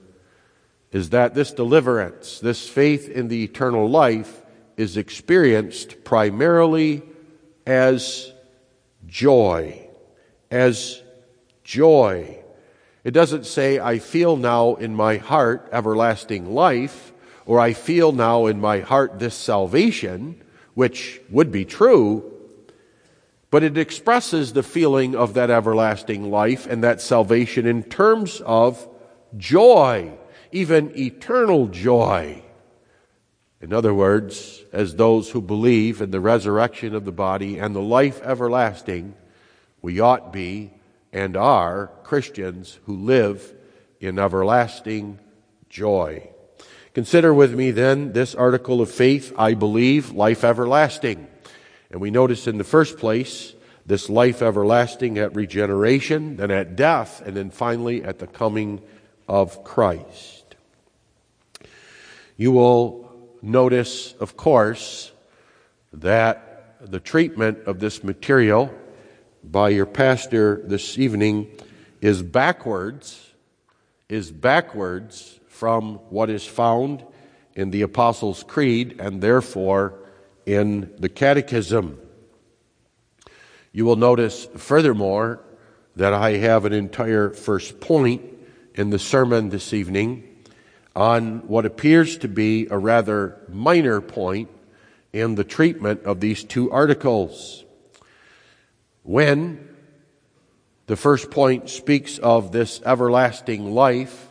is 0.91 1.09
that 1.09 1.33
this 1.33 1.51
deliverance, 1.51 2.39
this 2.39 2.69
faith 2.69 3.09
in 3.09 3.27
the 3.27 3.43
eternal 3.43 3.89
life, 3.89 4.41
is 4.77 4.95
experienced 4.95 6.03
primarily 6.03 7.01
as 7.65 8.31
joy. 9.07 9.87
As 10.51 11.01
joy. 11.63 12.42
It 13.03 13.11
doesn't 13.11 13.45
say, 13.45 13.79
I 13.79 13.99
feel 13.99 14.37
now 14.37 14.75
in 14.75 14.95
my 14.95 15.17
heart 15.17 15.67
everlasting 15.71 16.53
life, 16.53 17.11
or 17.45 17.59
I 17.59 17.73
feel 17.73 18.13
now 18.13 18.45
in 18.45 18.61
my 18.61 18.79
heart 18.79 19.19
this 19.19 19.35
salvation, 19.35 20.41
which 20.73 21.21
would 21.29 21.51
be 21.51 21.65
true, 21.65 22.29
but 23.51 23.61
it 23.61 23.77
expresses 23.77 24.53
the 24.53 24.63
feeling 24.63 25.15
of 25.15 25.35
that 25.35 25.51
everlasting 25.51 26.31
life 26.31 26.65
and 26.65 26.83
that 26.83 27.01
salvation 27.01 27.67
in 27.67 27.83
terms 27.83 28.41
of 28.45 28.87
joy, 29.37 30.11
even 30.51 30.97
eternal 30.97 31.67
joy. 31.67 32.41
In 33.61 33.71
other 33.71 33.93
words, 33.93 34.63
as 34.73 34.95
those 34.95 35.29
who 35.29 35.41
believe 35.41 36.01
in 36.01 36.11
the 36.11 36.19
resurrection 36.19 36.95
of 36.95 37.05
the 37.05 37.11
body 37.11 37.59
and 37.59 37.75
the 37.75 37.81
life 37.81 38.21
everlasting, 38.23 39.13
we 39.81 39.99
ought 39.99 40.33
be 40.33 40.72
and 41.13 41.37
are 41.37 41.91
Christians 42.03 42.79
who 42.85 42.97
live 42.97 43.53
in 43.99 44.19
everlasting 44.19 45.19
joy. 45.69 46.27
Consider 46.93 47.33
with 47.33 47.53
me 47.53 47.71
then 47.71 48.13
this 48.13 48.35
article 48.35 48.81
of 48.81 48.91
faith, 48.91 49.31
I 49.37 49.53
believe, 49.53 50.11
life 50.11 50.43
everlasting. 50.43 51.27
And 51.89 52.01
we 52.01 52.11
notice 52.11 52.47
in 52.47 52.57
the 52.57 52.63
first 52.63 52.97
place 52.97 53.53
this 53.85 54.09
life 54.09 54.41
everlasting 54.41 55.17
at 55.17 55.35
regeneration, 55.35 56.37
then 56.37 56.51
at 56.51 56.75
death, 56.75 57.21
and 57.25 57.37
then 57.37 57.51
finally 57.51 58.03
at 58.03 58.19
the 58.19 58.27
coming 58.27 58.81
of 59.27 59.63
Christ. 59.63 60.55
You 62.37 62.51
will 62.51 63.11
notice, 63.41 64.13
of 64.13 64.35
course, 64.35 65.11
that 65.93 66.77
the 66.81 66.99
treatment 66.99 67.59
of 67.65 67.79
this 67.79 68.03
material 68.03 68.73
by 69.43 69.69
your 69.69 69.85
pastor 69.85 70.61
this 70.65 70.97
evening 70.97 71.47
is 72.01 72.21
backwards, 72.21 73.31
is 74.09 74.31
backwards 74.31 75.39
from 75.47 75.95
what 76.09 76.29
is 76.29 76.45
found 76.45 77.03
in 77.55 77.71
the 77.71 77.81
Apostles' 77.81 78.43
Creed 78.43 78.95
and 78.99 79.21
therefore 79.21 79.95
in 80.45 80.91
the 80.97 81.09
Catechism. 81.09 81.99
You 83.71 83.85
will 83.85 83.95
notice, 83.95 84.45
furthermore, 84.57 85.41
that 85.95 86.13
I 86.13 86.37
have 86.37 86.65
an 86.65 86.73
entire 86.73 87.29
first 87.29 87.79
point 87.79 88.21
in 88.75 88.89
the 88.89 88.99
sermon 88.99 89.49
this 89.49 89.73
evening 89.73 90.27
on 90.95 91.47
what 91.47 91.65
appears 91.65 92.17
to 92.19 92.27
be 92.27 92.67
a 92.69 92.77
rather 92.77 93.41
minor 93.49 94.01
point 94.01 94.49
in 95.11 95.35
the 95.35 95.43
treatment 95.43 96.03
of 96.03 96.19
these 96.19 96.43
two 96.43 96.71
articles. 96.71 97.62
When 99.03 99.67
the 100.87 100.95
first 100.95 101.29
point 101.29 101.69
speaks 101.69 102.19
of 102.19 102.53
this 102.53 102.81
everlasting 102.85 103.73
life 103.73 104.29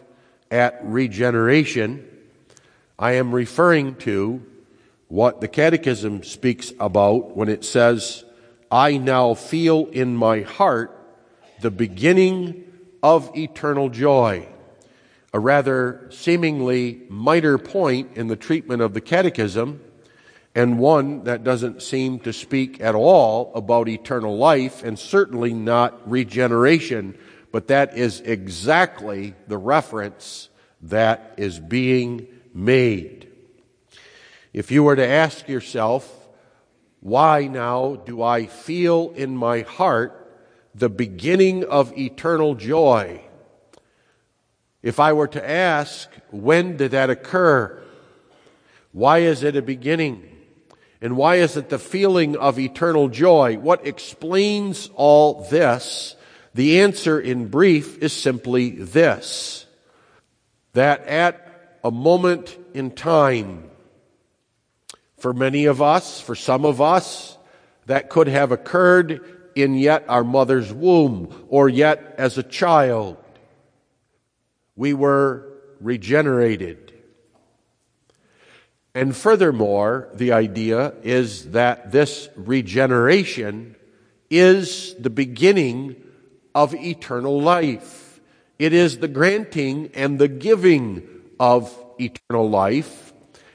at 0.51 0.81
regeneration, 0.83 2.09
I 2.99 3.13
am 3.13 3.35
referring 3.35 3.97
to 3.97 4.43
what 5.09 5.43
the 5.43 5.49
Catechism 5.49 6.23
speaks 6.23 6.73
about 6.81 7.37
when 7.37 7.51
it 7.51 7.67
says, 7.67 8.25
I 8.71 8.97
now 8.97 9.35
feel 9.35 9.89
in 9.89 10.17
my 10.17 10.41
heart 10.41 10.99
the 11.61 11.71
beginning 11.71 12.65
of 13.03 13.37
eternal 13.37 13.91
joy. 13.91 14.49
A 15.35 15.39
rather 15.39 16.09
seemingly 16.11 17.03
minor 17.11 17.59
point 17.59 18.17
in 18.17 18.29
the 18.29 18.37
treatment 18.37 18.81
of 18.81 18.95
the 18.95 19.03
Catechism, 19.03 19.83
and 20.55 20.79
one 20.79 21.25
that 21.25 21.45
doesn't 21.45 21.83
seem 21.83 22.19
to 22.21 22.33
speak 22.33 22.81
at 22.81 22.95
all 22.95 23.53
about 23.55 23.89
eternal 23.89 24.37
life, 24.37 24.83
and 24.83 24.99
certainly 24.99 25.55
not 25.55 26.11
regeneration, 26.11 27.17
but 27.51 27.69
that 27.69 27.97
is 27.97 28.21
exactly 28.21 29.35
the 29.49 29.57
reference 29.57 30.49
that 30.83 31.35
is 31.39 31.59
being 31.59 32.27
made. 32.53 33.29
If 34.53 34.71
you 34.71 34.83
were 34.83 34.97
to 34.97 35.07
ask 35.07 35.49
yourself, 35.49 36.29
why 37.01 37.47
now 37.47 37.97
do 37.97 38.23
I 38.23 38.47
feel 38.47 39.13
in 39.17 39.37
my 39.37 39.63
heart 39.63 40.19
the 40.75 40.91
beginning 40.91 41.65
of 41.65 41.97
eternal 41.97 42.55
joy? 42.55 43.23
If 44.83 45.01
I 45.01 45.13
were 45.13 45.29
to 45.29 45.51
ask, 45.51 46.11
when 46.31 46.77
did 46.77 46.91
that 46.91 47.09
occur? 47.09 47.83
Why 48.93 49.19
is 49.21 49.43
it 49.43 49.57
a 49.57 49.63
beginning? 49.63 50.32
And 51.03 51.17
why 51.17 51.37
is 51.37 51.57
it 51.57 51.69
the 51.69 51.81
feeling 51.81 52.37
of 52.37 52.61
eternal 52.61 53.09
joy? 53.09 53.59
What 53.59 53.87
explains 53.87 54.89
all 54.95 55.43
this? 55.51 56.15
The 56.55 56.81
answer 56.81 57.21
in 57.21 57.49
brief 57.49 57.99
is 57.99 58.13
simply 58.13 58.71
this 58.71 59.67
that 60.75 61.07
at 61.07 61.79
a 61.85 61.91
moment 61.91 62.57
in 62.73 62.93
time, 62.93 63.69
for 65.19 65.35
many 65.35 65.67
of 65.67 65.83
us, 65.83 66.21
for 66.21 66.35
some 66.35 66.65
of 66.65 66.81
us, 66.81 67.37
that 67.87 68.09
could 68.09 68.29
have 68.29 68.53
occurred 68.53 69.21
in 69.55 69.75
yet 69.75 70.05
our 70.09 70.25
mother's 70.25 70.73
womb 70.73 71.47
or 71.49 71.69
yet 71.69 72.15
as 72.17 72.39
a 72.39 72.43
child. 72.43 73.17
We 74.77 74.95
were 74.95 75.47
regenerated. 75.81 76.92
And 78.95 79.17
furthermore, 79.17 80.09
the 80.15 80.33
idea 80.33 80.93
is 81.03 81.53
that 81.53 81.93
this 81.93 82.29
regeneration 82.37 83.77
is 84.29 84.95
the 84.99 85.11
beginning 85.11 85.97
of 86.55 86.75
eternal 86.75 87.41
life. 87.41 88.21
It 88.59 88.73
is 88.73 88.99
the 88.99 89.09
granting 89.09 89.91
and 89.95 90.19
the 90.19 90.29
giving 90.29 91.09
of 91.41 91.75
eternal 91.99 92.49
life. 92.49 93.15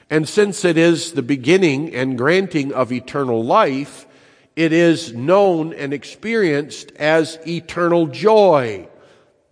And 0.10 0.28
since 0.28 0.66
it 0.66 0.78
is 0.78 1.14
the 1.14 1.22
beginning 1.22 1.94
and 1.94 2.18
granting 2.18 2.74
of 2.74 2.92
eternal 2.92 3.44
life, 3.44 4.08
it 4.56 4.74
is 4.74 5.14
known 5.14 5.72
and 5.74 5.94
experienced 5.94 6.92
as 6.94 7.38
eternal 7.46 8.08
joy. 8.08 8.88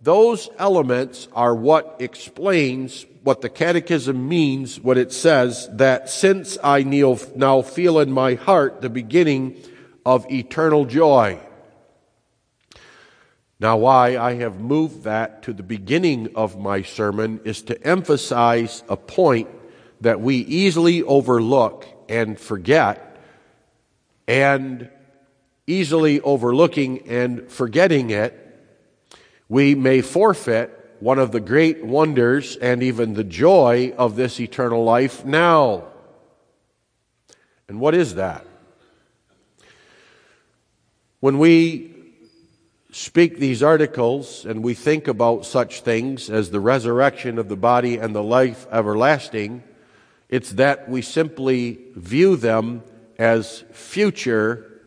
Those 0.00 0.48
elements 0.58 1.28
are 1.32 1.54
what 1.54 1.96
explains 2.00 3.06
what 3.26 3.40
the 3.40 3.48
Catechism 3.48 4.28
means 4.28 4.78
what 4.78 4.96
it 4.96 5.12
says 5.12 5.68
that 5.72 6.08
since 6.08 6.56
I 6.62 6.84
now 6.84 7.60
feel 7.60 7.98
in 7.98 8.12
my 8.12 8.34
heart 8.34 8.82
the 8.82 8.88
beginning 8.88 9.60
of 10.04 10.30
eternal 10.30 10.84
joy. 10.84 11.40
Now, 13.58 13.78
why 13.78 14.16
I 14.16 14.34
have 14.34 14.60
moved 14.60 15.02
that 15.02 15.42
to 15.42 15.52
the 15.52 15.64
beginning 15.64 16.36
of 16.36 16.56
my 16.56 16.82
sermon 16.82 17.40
is 17.42 17.62
to 17.62 17.84
emphasize 17.84 18.84
a 18.88 18.96
point 18.96 19.48
that 20.02 20.20
we 20.20 20.36
easily 20.36 21.02
overlook 21.02 21.84
and 22.08 22.38
forget, 22.38 23.20
and 24.28 24.88
easily 25.66 26.20
overlooking 26.20 27.08
and 27.08 27.50
forgetting 27.50 28.10
it, 28.10 28.40
we 29.48 29.74
may 29.74 30.00
forfeit 30.00 30.76
one 31.00 31.18
of 31.18 31.32
the 31.32 31.40
great 31.40 31.84
wonders 31.84 32.56
and 32.56 32.82
even 32.82 33.14
the 33.14 33.24
joy 33.24 33.92
of 33.98 34.16
this 34.16 34.40
eternal 34.40 34.84
life 34.84 35.24
now. 35.24 35.84
And 37.68 37.80
what 37.80 37.94
is 37.94 38.14
that? 38.14 38.46
When 41.20 41.38
we 41.38 41.94
speak 42.92 43.38
these 43.38 43.62
articles 43.62 44.46
and 44.46 44.62
we 44.62 44.72
think 44.72 45.08
about 45.08 45.44
such 45.44 45.80
things 45.82 46.30
as 46.30 46.50
the 46.50 46.60
resurrection 46.60 47.38
of 47.38 47.48
the 47.48 47.56
body 47.56 47.98
and 47.98 48.14
the 48.14 48.22
life 48.22 48.66
everlasting, 48.70 49.62
it's 50.28 50.52
that 50.52 50.88
we 50.88 51.02
simply 51.02 51.78
view 51.94 52.36
them 52.36 52.82
as 53.18 53.64
future 53.72 54.80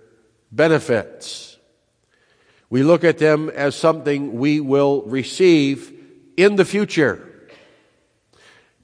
benefits. 0.51 1.57
We 2.69 2.83
look 2.83 3.03
at 3.03 3.17
them 3.17 3.49
as 3.49 3.75
something 3.75 4.39
we 4.39 4.59
will 4.59 5.03
receive 5.03 5.98
in 6.39 6.55
the 6.55 6.65
future. 6.65 7.25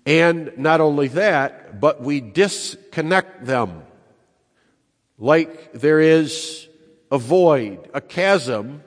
And 0.06 0.58
not 0.58 0.82
only 0.82 1.08
that, 1.10 1.80
but 1.80 2.02
we 2.02 2.20
disconnect 2.20 3.46
them. 3.46 3.84
Like 5.18 5.72
there 5.74 6.02
is 6.02 6.68
a 7.10 7.18
void, 7.18 7.90
a 7.94 8.02
chasm 8.02 8.84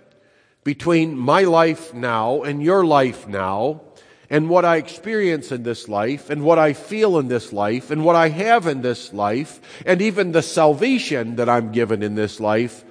between 0.64 1.16
my 1.16 1.44
life 1.44 1.94
now 1.94 2.42
and 2.42 2.62
your 2.62 2.84
life 2.84 3.26
now, 3.26 3.80
and 4.28 4.50
what 4.50 4.66
I 4.66 4.76
experience 4.76 5.50
in 5.50 5.62
this 5.62 5.88
life 5.88 6.28
and 6.28 6.44
what 6.44 6.58
I 6.58 6.74
feel 6.74 7.18
in 7.18 7.28
this 7.28 7.50
life 7.50 7.90
and 7.90 8.04
what 8.04 8.14
I 8.14 8.28
have 8.28 8.66
in 8.66 8.82
this 8.82 9.14
life 9.14 9.82
and 9.86 10.02
even 10.02 10.32
the 10.32 10.42
salvation 10.42 11.36
that 11.36 11.48
I'm 11.48 11.72
given 11.72 12.02
in 12.02 12.14
this 12.14 12.38
life 12.38 12.84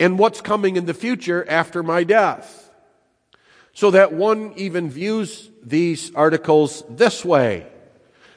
and 0.00 0.18
what's 0.18 0.40
coming 0.40 0.76
in 0.76 0.86
the 0.86 0.94
future 0.94 1.44
after 1.46 1.82
my 1.82 2.02
death. 2.04 2.67
So 3.78 3.92
that 3.92 4.12
one 4.12 4.54
even 4.56 4.90
views 4.90 5.50
these 5.62 6.12
articles 6.16 6.82
this 6.90 7.24
way. 7.24 7.64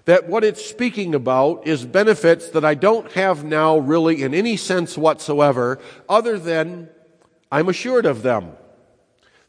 That 0.06 0.30
what 0.30 0.44
it's 0.44 0.64
speaking 0.64 1.16
about 1.16 1.66
is 1.66 1.84
benefits 1.84 2.50
that 2.50 2.64
I 2.64 2.76
don't 2.76 3.12
have 3.14 3.44
now 3.44 3.80
really 3.80 4.22
in 4.22 4.36
any 4.36 4.56
sense 4.56 5.00
whatsoever 5.00 5.80
other 6.08 6.38
than 6.38 6.90
I'm 7.52 7.70
assured 7.70 8.06
of 8.06 8.22
them. 8.22 8.52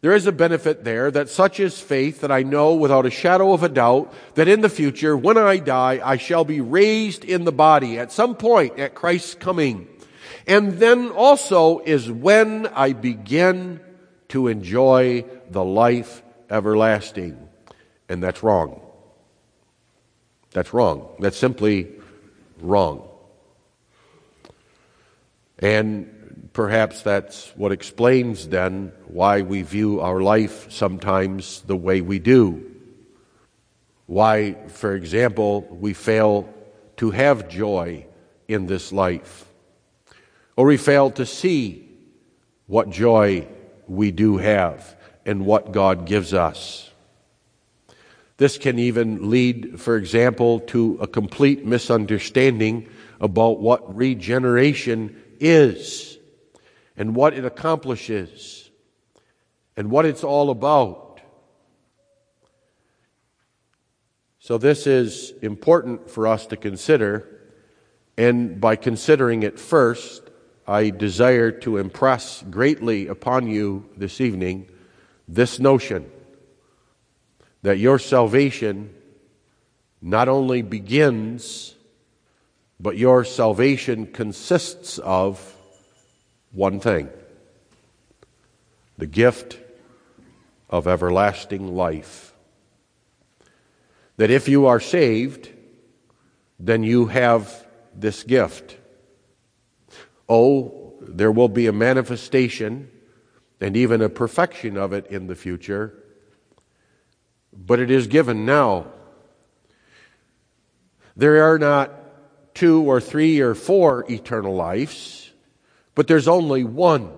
There 0.00 0.14
is 0.14 0.26
a 0.26 0.32
benefit 0.32 0.82
there 0.82 1.10
that 1.10 1.28
such 1.28 1.60
is 1.60 1.78
faith 1.78 2.22
that 2.22 2.32
I 2.32 2.42
know 2.42 2.72
without 2.72 3.04
a 3.04 3.10
shadow 3.10 3.52
of 3.52 3.62
a 3.62 3.68
doubt 3.68 4.14
that 4.36 4.48
in 4.48 4.62
the 4.62 4.70
future, 4.70 5.14
when 5.14 5.36
I 5.36 5.58
die, 5.58 6.00
I 6.02 6.16
shall 6.16 6.46
be 6.46 6.62
raised 6.62 7.22
in 7.22 7.44
the 7.44 7.52
body 7.52 7.98
at 7.98 8.10
some 8.10 8.34
point 8.34 8.78
at 8.78 8.94
Christ's 8.94 9.34
coming. 9.34 9.88
And 10.46 10.78
then 10.78 11.10
also 11.10 11.80
is 11.80 12.10
when 12.10 12.66
I 12.68 12.94
begin 12.94 13.80
to 14.32 14.48
enjoy 14.48 15.26
the 15.50 15.62
life 15.62 16.22
everlasting. 16.48 17.36
And 18.08 18.22
that's 18.22 18.42
wrong. 18.42 18.80
That's 20.52 20.72
wrong. 20.72 21.08
That's 21.18 21.36
simply 21.36 21.92
wrong. 22.58 23.08
And 25.58 26.48
perhaps 26.54 27.02
that's 27.02 27.52
what 27.56 27.72
explains 27.72 28.48
then 28.48 28.92
why 29.06 29.42
we 29.42 29.60
view 29.60 30.00
our 30.00 30.22
life 30.22 30.72
sometimes 30.72 31.60
the 31.66 31.76
way 31.76 32.00
we 32.00 32.18
do. 32.18 32.70
Why, 34.06 34.54
for 34.68 34.96
example, 34.96 35.60
we 35.70 35.92
fail 35.92 36.48
to 36.96 37.10
have 37.10 37.50
joy 37.50 38.06
in 38.48 38.64
this 38.64 38.92
life. 38.92 39.44
Or 40.56 40.64
we 40.64 40.78
fail 40.78 41.10
to 41.12 41.26
see 41.26 41.86
what 42.66 42.88
joy 42.88 43.46
we 43.88 44.10
do 44.10 44.36
have 44.36 44.96
and 45.24 45.46
what 45.46 45.72
God 45.72 46.06
gives 46.06 46.34
us. 46.34 46.90
This 48.36 48.58
can 48.58 48.78
even 48.78 49.30
lead, 49.30 49.80
for 49.80 49.96
example, 49.96 50.60
to 50.60 50.98
a 51.00 51.06
complete 51.06 51.64
misunderstanding 51.64 52.88
about 53.20 53.60
what 53.60 53.94
regeneration 53.94 55.16
is 55.38 56.18
and 56.96 57.14
what 57.14 57.34
it 57.34 57.44
accomplishes 57.44 58.70
and 59.76 59.90
what 59.90 60.04
it's 60.04 60.24
all 60.24 60.50
about. 60.50 61.20
So, 64.38 64.58
this 64.58 64.86
is 64.88 65.32
important 65.40 66.10
for 66.10 66.26
us 66.26 66.46
to 66.46 66.56
consider, 66.56 67.40
and 68.18 68.60
by 68.60 68.74
considering 68.74 69.44
it 69.44 69.60
first, 69.60 70.21
I 70.72 70.88
desire 70.88 71.50
to 71.50 71.76
impress 71.76 72.42
greatly 72.50 73.06
upon 73.06 73.46
you 73.46 73.90
this 73.94 74.22
evening 74.22 74.70
this 75.28 75.58
notion 75.58 76.10
that 77.60 77.76
your 77.76 77.98
salvation 77.98 78.94
not 80.00 80.30
only 80.30 80.62
begins, 80.62 81.74
but 82.80 82.96
your 82.96 83.22
salvation 83.22 84.06
consists 84.06 84.98
of 84.98 85.54
one 86.52 86.80
thing 86.80 87.10
the 88.96 89.06
gift 89.06 89.58
of 90.70 90.86
everlasting 90.86 91.76
life. 91.76 92.32
that 94.16 94.30
if 94.30 94.48
you 94.48 94.64
are 94.66 94.80
saved, 94.80 95.50
then 96.58 96.82
you 96.82 97.06
have 97.08 97.66
this 97.94 98.22
gift. 98.22 98.78
Oh, 100.34 100.94
there 101.02 101.30
will 101.30 101.50
be 101.50 101.66
a 101.66 101.74
manifestation 101.74 102.90
and 103.60 103.76
even 103.76 104.00
a 104.00 104.08
perfection 104.08 104.78
of 104.78 104.94
it 104.94 105.08
in 105.08 105.26
the 105.26 105.34
future, 105.34 105.92
but 107.52 107.78
it 107.78 107.90
is 107.90 108.06
given 108.06 108.46
now. 108.46 108.86
There 111.16 111.42
are 111.42 111.58
not 111.58 112.54
two 112.54 112.80
or 112.80 112.98
three 112.98 113.40
or 113.40 113.54
four 113.54 114.10
eternal 114.10 114.54
lives, 114.54 115.30
but 115.94 116.08
there's 116.08 116.28
only 116.28 116.64
one. 116.64 117.12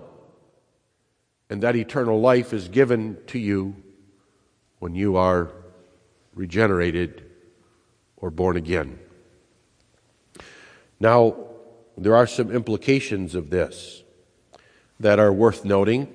And 1.49 1.63
that 1.63 1.77
eternal 1.77 2.19
life 2.19 2.51
is 2.51 2.67
given 2.67 3.17
to 3.27 3.39
you 3.39 3.77
when 4.79 4.93
you 4.93 5.15
are 5.15 5.53
regenerated 6.33 7.23
or 8.17 8.29
born 8.29 8.57
again. 8.57 8.99
Now, 10.99 11.54
there 11.97 12.15
are 12.15 12.27
some 12.27 12.51
implications 12.51 13.35
of 13.35 13.49
this 13.49 14.03
that 14.99 15.19
are 15.19 15.31
worth 15.31 15.65
noting, 15.65 16.13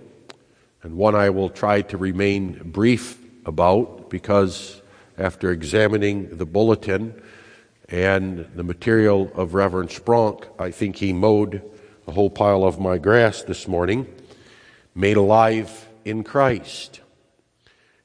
and 0.83 0.97
one 0.97 1.15
I 1.15 1.31
will 1.31 1.51
try 1.51 1.83
to 1.83 1.97
remain 1.97 2.61
brief 2.65 3.19
about 3.47 4.11
because 4.11 4.81
after 5.17 5.51
examining 5.51 6.37
the 6.37 6.47
bulletin 6.47 7.21
and 7.89 8.47
the 8.55 8.63
material 8.63 9.31
of 9.35 9.55
Reverend 9.55 9.91
Spronk, 9.91 10.45
I 10.59 10.71
think 10.71 10.97
he 10.97 11.13
mowed 11.13 11.63
a 12.07 12.13
whole 12.13 12.31
pile 12.31 12.65
of 12.65 12.79
my 12.79 12.99
grass 12.99 13.43
this 13.43 13.67
morning, 13.67 14.07
made 14.95 15.17
alive 15.17 15.89
in 16.05 16.25
Christ. 16.25 17.01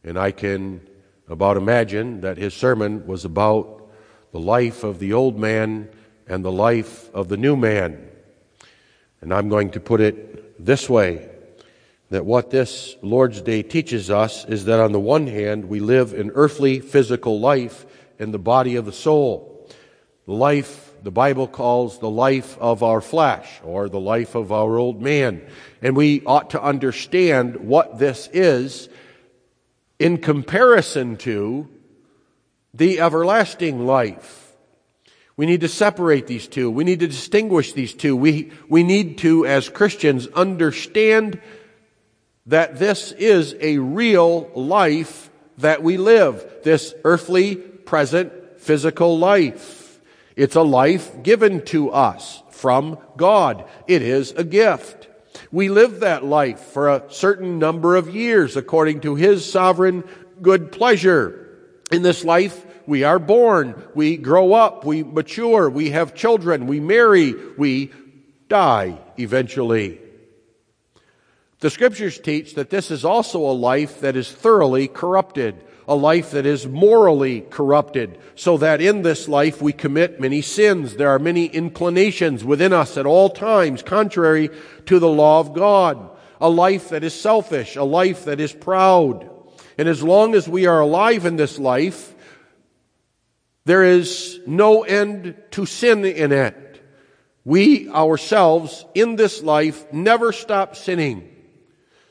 And 0.04 0.18
I 0.18 0.32
can 0.32 0.82
about 1.28 1.58
imagine 1.58 2.22
that 2.22 2.38
his 2.38 2.54
sermon 2.54 3.08
was 3.08 3.26
about 3.26 3.90
the 4.32 4.40
life 4.40 4.84
of 4.84 5.00
the 5.00 5.14
old 5.14 5.40
man 5.40 5.90
and 6.28 6.44
the 6.44 6.52
life 6.52 7.14
of 7.14 7.28
the 7.30 7.38
new 7.38 7.56
man. 7.56 8.10
And 9.22 9.34
I'm 9.34 9.50
going 9.50 9.72
to 9.72 9.80
put 9.80 10.02
it 10.02 10.64
this 10.64 10.90
way 10.90 11.30
that 12.10 12.26
what 12.26 12.50
this 12.50 12.96
Lord's 13.02 13.42
Day 13.42 13.64
teaches 13.64 14.10
us 14.10 14.46
is 14.46 14.66
that 14.66 14.80
on 14.80 14.92
the 14.92 15.00
one 15.00 15.28
hand, 15.28 15.66
we 15.66 15.80
live 15.80 16.14
an 16.14 16.32
earthly 16.36 16.80
physical 16.80 17.40
life 17.40 17.86
in 18.20 18.32
the 18.32 18.40
body 18.40 18.76
of 18.76 18.86
the 18.86 18.94
soul. 18.94 19.68
The 20.26 20.34
life 20.34 20.86
the 21.06 21.12
Bible 21.12 21.48
calls 21.48 22.00
the 22.00 22.10
life 22.10 22.58
of 22.58 22.82
our 22.82 23.00
flesh 23.00 23.62
or 23.64 23.90
the 23.90 24.00
life 24.00 24.34
of 24.34 24.52
our 24.52 24.80
old 24.80 25.04
man. 25.04 25.48
And 25.84 25.96
we 25.96 26.26
ought 26.26 26.50
to 26.50 26.62
understand 26.62 27.58
what 27.58 28.00
this 28.00 28.28
is 28.34 28.90
in 30.00 30.18
comparison 30.18 31.18
to 31.18 31.70
the 32.74 33.00
everlasting 33.00 33.86
life. 33.86 34.44
We 35.38 35.45
need 35.45 35.62
to 35.62 35.67
separate 35.67 36.28
these 36.28 36.48
two. 36.48 36.71
We 36.71 36.86
need 36.86 37.02
to 37.02 37.08
distinguish 37.08 37.74
these 37.74 37.93
two. 37.93 38.15
We, 38.15 38.52
we 38.69 38.84
need 38.84 39.17
to, 39.19 39.45
as 39.45 39.67
Christians, 39.67 40.28
understand 40.28 41.41
that 42.45 42.80
this 42.80 43.12
is 43.12 43.56
a 43.60 43.80
real 43.80 44.50
life 44.56 45.30
that 45.58 45.84
we 45.84 45.98
live. 45.98 46.45
This 46.63 46.93
earthly, 47.04 47.56
present, 47.56 48.32
physical 48.60 49.17
life. 49.17 50.00
It's 50.36 50.56
a 50.56 50.62
life 50.62 51.21
given 51.24 51.65
to 51.65 51.91
us 51.91 52.41
from 52.52 52.98
God. 53.17 53.65
It 53.88 54.02
is 54.02 54.32
a 54.32 54.43
gift. 54.43 55.08
We 55.52 55.69
live 55.69 56.00
that 56.00 56.24
life 56.24 56.60
for 56.60 56.89
a 56.89 57.04
certain 57.10 57.60
number 57.60 57.95
of 57.95 58.13
years 58.13 58.56
according 58.56 59.02
to 59.02 59.15
His 59.15 59.50
sovereign 59.50 60.04
good 60.41 60.71
pleasure. 60.71 61.41
In 61.91 62.02
this 62.02 62.24
life, 62.24 62.64
we 62.88 63.04
are 63.04 63.19
born, 63.19 63.82
we 63.93 64.17
grow 64.17 64.54
up, 64.54 64.86
we 64.86 65.04
mature, 65.04 65.69
we 65.69 65.91
have 65.91 66.15
children, 66.15 66.67
we 66.67 66.80
marry, 66.80 67.34
we 67.58 67.91
die 68.48 68.98
eventually. 69.17 70.00
The 71.60 71.69
scriptures 71.69 72.19
teach 72.19 72.56
that 72.56 72.69
this 72.69 72.91
is 72.91 73.06
also 73.06 73.39
a 73.39 73.54
life 73.54 74.02
that 74.02 74.15
is 74.15 74.32
thoroughly 74.32 74.88
corrupted, 74.88 75.63
a 75.88 75.95
life 75.95 76.32
that 76.32 76.45
is 76.45 76.67
morally 76.67 77.41
corrupted, 77.41 78.19
so 78.36 78.58
that 78.58 78.82
in 78.82 79.02
this 79.02 79.28
life 79.28 79.62
we 79.62 79.71
commit 79.71 80.19
many 80.19 80.41
sins. 80.41 80.95
There 80.95 81.10
are 81.10 81.19
many 81.19 81.45
inclinations 81.45 82.43
within 82.43 82.74
us 82.74 82.98
at 82.98 83.06
all 83.06 83.30
times 83.30 83.84
contrary 83.84 84.50
to 84.88 85.00
the 85.00 85.10
law 85.10 85.39
of 85.39 85.54
God. 85.54 86.10
A 86.41 86.50
life 86.50 86.89
that 86.89 87.04
is 87.04 87.19
selfish, 87.19 87.78
a 87.78 87.84
life 87.84 88.26
that 88.26 88.39
is 88.39 88.52
proud. 88.52 89.30
And 89.78 89.88
as 89.88 90.04
long 90.04 90.36
as 90.36 90.48
we 90.50 90.65
are 90.65 90.82
alive 90.82 91.26
in 91.26 91.38
this 91.38 91.58
life, 91.58 92.14
there 93.65 93.84
is 93.84 94.39
no 94.45 94.84
end 94.84 95.36
to 95.51 95.65
sin 95.65 96.06
in 96.06 96.32
it. 96.32 96.62
We 97.43 97.89
ourselves 97.89 98.86
in 98.93 99.15
this 99.15 99.41
life 99.43 99.91
never 99.91 100.32
stop 100.32 100.75
sinning. 100.75 101.32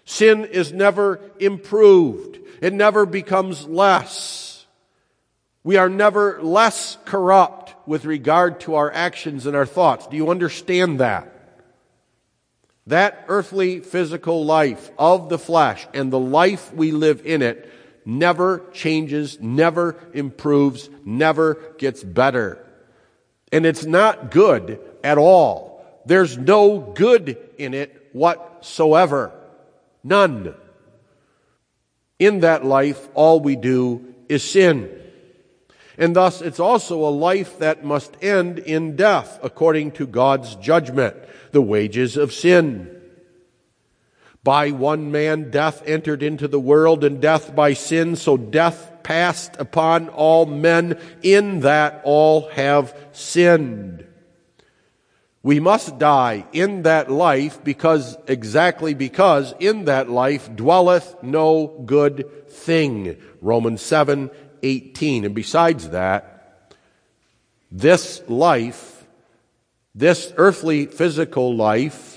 Sin 0.04 0.44
is 0.44 0.72
never 0.72 1.20
improved. 1.38 2.38
It 2.60 2.72
never 2.72 3.06
becomes 3.06 3.66
less. 3.66 4.66
We 5.62 5.76
are 5.76 5.88
never 5.88 6.42
less 6.42 6.98
corrupt 7.04 7.74
with 7.88 8.04
regard 8.04 8.60
to 8.60 8.74
our 8.74 8.92
actions 8.92 9.46
and 9.46 9.56
our 9.56 9.66
thoughts. 9.66 10.06
Do 10.06 10.16
you 10.16 10.30
understand 10.30 11.00
that? 11.00 11.30
That 12.86 13.24
earthly 13.28 13.80
physical 13.80 14.44
life 14.44 14.90
of 14.98 15.30
the 15.30 15.38
flesh 15.38 15.86
and 15.94 16.12
the 16.12 16.18
life 16.18 16.72
we 16.74 16.90
live 16.90 17.24
in 17.24 17.42
it 17.42 17.70
never 18.04 18.64
changes, 18.72 19.40
never 19.40 19.96
improves, 20.12 20.90
never 21.04 21.54
gets 21.78 22.02
better. 22.02 22.64
And 23.52 23.64
it's 23.64 23.84
not 23.84 24.30
good 24.30 24.80
at 25.02 25.18
all. 25.18 25.84
There's 26.06 26.36
no 26.36 26.78
good 26.78 27.38
in 27.56 27.74
it 27.74 28.10
whatsoever. 28.12 29.32
None. 30.02 30.54
In 32.18 32.40
that 32.40 32.64
life, 32.64 33.08
all 33.14 33.40
we 33.40 33.56
do 33.56 34.14
is 34.28 34.42
sin. 34.42 34.90
And 35.96 36.14
thus, 36.16 36.42
it's 36.42 36.60
also 36.60 37.06
a 37.06 37.10
life 37.10 37.58
that 37.58 37.84
must 37.84 38.16
end 38.22 38.58
in 38.58 38.96
death, 38.96 39.38
according 39.42 39.92
to 39.92 40.06
God's 40.06 40.56
judgment, 40.56 41.16
the 41.52 41.62
wages 41.62 42.16
of 42.16 42.32
sin. 42.32 42.93
By 44.44 44.70
one 44.70 45.10
man 45.10 45.50
death 45.50 45.82
entered 45.86 46.22
into 46.22 46.46
the 46.46 46.60
world, 46.60 47.02
and 47.02 47.20
death 47.20 47.56
by 47.56 47.72
sin, 47.72 48.14
so 48.14 48.36
death 48.36 48.92
passed 49.02 49.56
upon 49.58 50.10
all 50.10 50.44
men, 50.44 51.00
in 51.22 51.60
that 51.60 52.02
all 52.04 52.50
have 52.50 52.94
sinned. 53.12 54.06
We 55.42 55.60
must 55.60 55.98
die 55.98 56.46
in 56.52 56.82
that 56.82 57.10
life 57.10 57.62
because, 57.64 58.16
exactly 58.26 58.94
because, 58.94 59.54
in 59.60 59.84
that 59.86 60.08
life 60.08 60.54
dwelleth 60.54 61.22
no 61.22 61.82
good 61.84 62.48
thing. 62.48 63.16
Romans 63.42 63.82
7, 63.82 64.30
18. 64.62 65.24
And 65.26 65.34
besides 65.34 65.90
that, 65.90 66.66
this 67.70 68.22
life, 68.26 69.06
this 69.94 70.32
earthly 70.36 70.86
physical 70.86 71.54
life, 71.54 72.13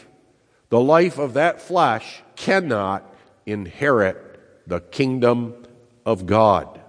the 0.69 0.79
life 0.79 1.17
of 1.17 1.33
that 1.33 1.61
flesh 1.61 2.21
cannot 2.35 3.03
inherit 3.45 4.17
the 4.67 4.81
kingdom 4.81 5.55
of 6.05 6.25
God. 6.25 6.81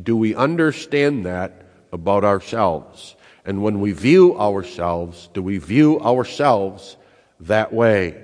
Do 0.00 0.16
we 0.16 0.34
understand 0.34 1.26
that 1.26 1.66
about 1.92 2.24
ourselves? 2.24 3.16
And 3.44 3.62
when 3.62 3.80
we 3.80 3.92
view 3.92 4.38
ourselves, 4.38 5.28
do 5.32 5.42
we 5.42 5.58
view 5.58 6.00
ourselves 6.00 6.96
that 7.40 7.72
way? 7.72 8.22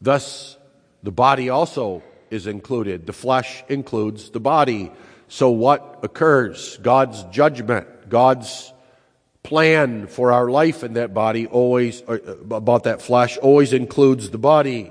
Thus, 0.00 0.56
the 1.02 1.12
body 1.12 1.48
also 1.48 2.02
is 2.30 2.46
included. 2.46 3.06
The 3.06 3.12
flesh 3.12 3.64
includes 3.68 4.30
the 4.30 4.40
body. 4.40 4.92
So 5.28 5.50
what 5.50 6.00
occurs? 6.02 6.76
God's 6.78 7.22
judgment, 7.24 8.08
God's 8.08 8.72
plan 9.46 10.08
for 10.08 10.32
our 10.32 10.50
life 10.50 10.82
in 10.82 10.94
that 10.94 11.14
body 11.14 11.46
always, 11.46 12.02
uh, 12.08 12.18
about 12.50 12.82
that 12.84 13.00
flesh, 13.00 13.38
always 13.38 13.72
includes 13.72 14.30
the 14.30 14.38
body. 14.38 14.90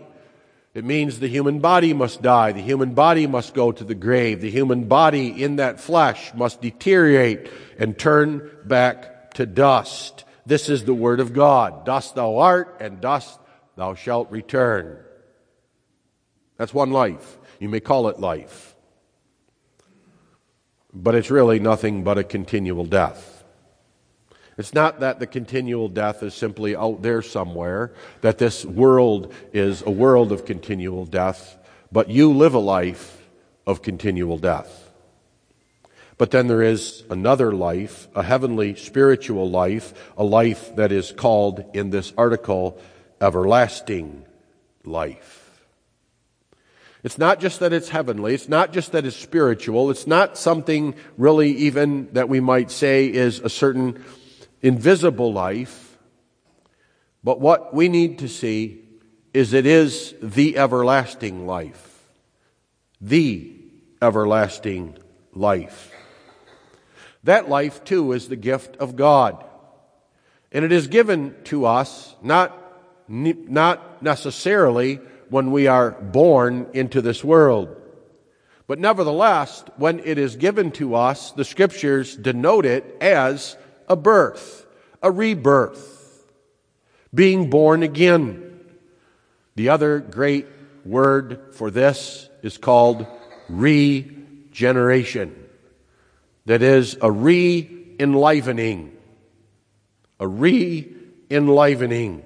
It 0.74 0.86
means 0.86 1.20
the 1.20 1.28
human 1.28 1.60
body 1.60 1.94
must 1.94 2.22
die. 2.22 2.54
The 2.54 2.62
human 2.62 2.94
body 2.94 3.28
must 3.28 3.54
go 3.54 3.74
to 3.74 3.84
the 3.84 3.96
grave. 3.96 4.40
The 4.40 4.50
human 4.50 4.86
body 4.86 5.44
in 5.44 5.58
that 5.58 5.82
flesh 5.82 6.34
must 6.34 6.62
deteriorate 6.62 7.50
and 7.78 8.00
turn 8.00 8.50
back 8.64 9.34
to 9.34 9.46
dust. 9.46 10.24
This 10.46 10.70
is 10.70 10.86
the 10.86 10.94
word 10.94 11.20
of 11.20 11.34
God. 11.34 11.86
Dust 11.86 12.16
thou 12.16 12.38
art, 12.38 12.78
and 12.80 13.02
dust 13.02 13.38
thou 13.76 13.94
shalt 13.94 14.32
return. 14.32 14.98
That's 16.58 16.74
one 16.74 16.92
life. 16.92 17.38
You 17.60 17.68
may 17.68 17.82
call 17.82 18.08
it 18.08 18.22
life. 18.22 18.74
But 20.94 21.16
it's 21.16 21.30
really 21.30 21.60
nothing 21.60 22.06
but 22.06 22.18
a 22.18 22.24
continual 22.24 22.86
death. 22.86 23.35
It's 24.58 24.74
not 24.74 25.02
that 25.02 25.20
the 25.20 25.28
continual 25.28 25.90
death 25.90 26.24
is 26.24 26.34
simply 26.34 26.76
out 26.76 27.02
there 27.02 27.22
somewhere, 27.22 27.92
that 28.22 28.38
this 28.38 28.64
world 28.64 29.34
is 29.52 29.82
a 29.82 29.92
world 29.92 30.32
of 30.32 30.46
continual 30.46 31.06
death, 31.06 31.58
but 31.92 32.10
you 32.10 32.32
live 32.32 32.54
a 32.54 32.60
life 32.60 33.28
of 33.68 33.82
continual 33.82 34.38
death. 34.38 34.86
But 36.18 36.32
then 36.32 36.48
there 36.48 36.62
is 36.62 37.04
another 37.10 37.52
life, 37.52 38.08
a 38.16 38.24
heavenly 38.24 38.76
spiritual 38.76 39.50
life, 39.50 39.94
a 40.18 40.24
life 40.24 40.74
that 40.78 40.94
is 40.94 41.12
called 41.12 41.66
in 41.74 41.90
this 41.90 42.14
article 42.18 42.80
everlasting 43.20 44.26
life. 44.86 45.42
It's 47.04 47.18
not 47.18 47.40
just 47.40 47.60
that 47.60 47.74
it's 47.74 47.90
heavenly, 47.90 48.34
it's 48.34 48.50
not 48.50 48.72
just 48.72 48.94
that 48.94 49.06
it's 49.06 49.16
spiritual, 49.16 49.92
it's 49.92 50.08
not 50.08 50.38
something 50.38 50.96
really 51.18 51.52
even 51.52 52.08
that 52.14 52.30
we 52.30 52.40
might 52.40 52.72
say 52.72 53.06
is 53.06 53.42
a 53.42 53.50
certain 53.50 54.04
invisible 54.66 55.32
life. 55.32 55.96
But 57.24 57.40
what 57.40 57.72
we 57.72 57.88
need 57.88 58.20
to 58.20 58.28
see 58.28 58.82
is 59.32 59.54
it 59.54 59.68
is 59.68 60.16
the 60.24 60.58
everlasting 60.58 61.46
life. 61.46 62.04
The 63.00 63.62
everlasting 64.02 64.98
life. 65.34 65.92
That 67.24 67.48
life, 67.48 67.84
too, 67.84 68.12
is 68.14 68.28
the 68.28 68.36
gift 68.36 68.78
of 68.78 68.96
God. 68.96 69.46
And 70.52 70.66
it 70.66 70.72
is 70.72 70.88
given 70.88 71.36
to 71.46 71.66
us 71.66 72.16
not, 72.24 72.60
not 73.08 74.02
necessarily 74.02 74.96
when 75.30 75.52
we 75.52 75.68
are 75.68 75.92
born 75.92 76.68
into 76.74 77.04
this 77.04 77.24
world. 77.24 77.76
But 78.66 78.80
nevertheless, 78.80 79.64
when 79.78 80.00
it 80.00 80.18
is 80.18 80.38
given 80.38 80.72
to 80.72 80.96
us, 80.96 81.34
the 81.34 81.46
scriptures 81.46 82.16
denote 82.16 82.66
it 82.66 82.98
as 83.00 83.58
a 83.88 83.96
birth, 83.96 84.66
a 85.02 85.12
rebirth, 85.12 86.26
being 87.14 87.50
born 87.50 87.84
again. 87.84 88.60
The 89.56 89.70
other 89.70 90.00
great 90.00 90.48
word 90.84 91.54
for 91.54 91.72
this 91.72 92.30
is 92.42 92.58
called 92.58 93.08
regeneration. 93.50 95.36
That 96.46 96.62
is 96.62 96.98
a 97.02 97.12
re 97.12 97.96
enlivening. 98.00 98.96
A 100.20 100.28
re 100.28 100.94
enlivening. 101.30 102.24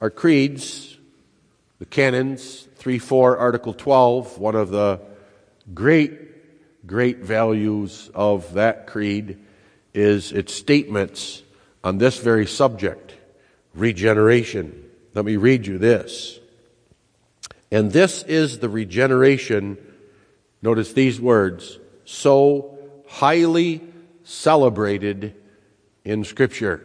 Our 0.00 0.10
creeds, 0.10 0.98
the 1.78 1.86
canons, 1.86 2.68
3 2.76 2.98
4, 2.98 3.38
Article 3.38 3.72
12, 3.72 4.38
one 4.38 4.54
of 4.54 4.70
the 4.70 5.00
great, 5.72 6.20
great 6.86 7.18
values 7.18 8.10
of 8.14 8.54
that 8.54 8.86
creed 8.86 9.38
is 9.92 10.32
its 10.32 10.54
statements 10.54 11.42
on 11.82 11.98
this 11.98 12.18
very 12.18 12.46
subject 12.46 13.14
regeneration. 13.74 14.90
Let 15.14 15.24
me 15.24 15.36
read 15.36 15.66
you 15.66 15.78
this. 15.78 16.38
And 17.70 17.92
this 17.92 18.22
is 18.22 18.58
the 18.58 18.68
regeneration, 18.68 19.78
notice 20.62 20.92
these 20.92 21.20
words, 21.20 21.78
so 22.04 22.78
highly 23.08 23.80
celebrated 24.24 25.34
in 26.04 26.24
Scripture. 26.24 26.84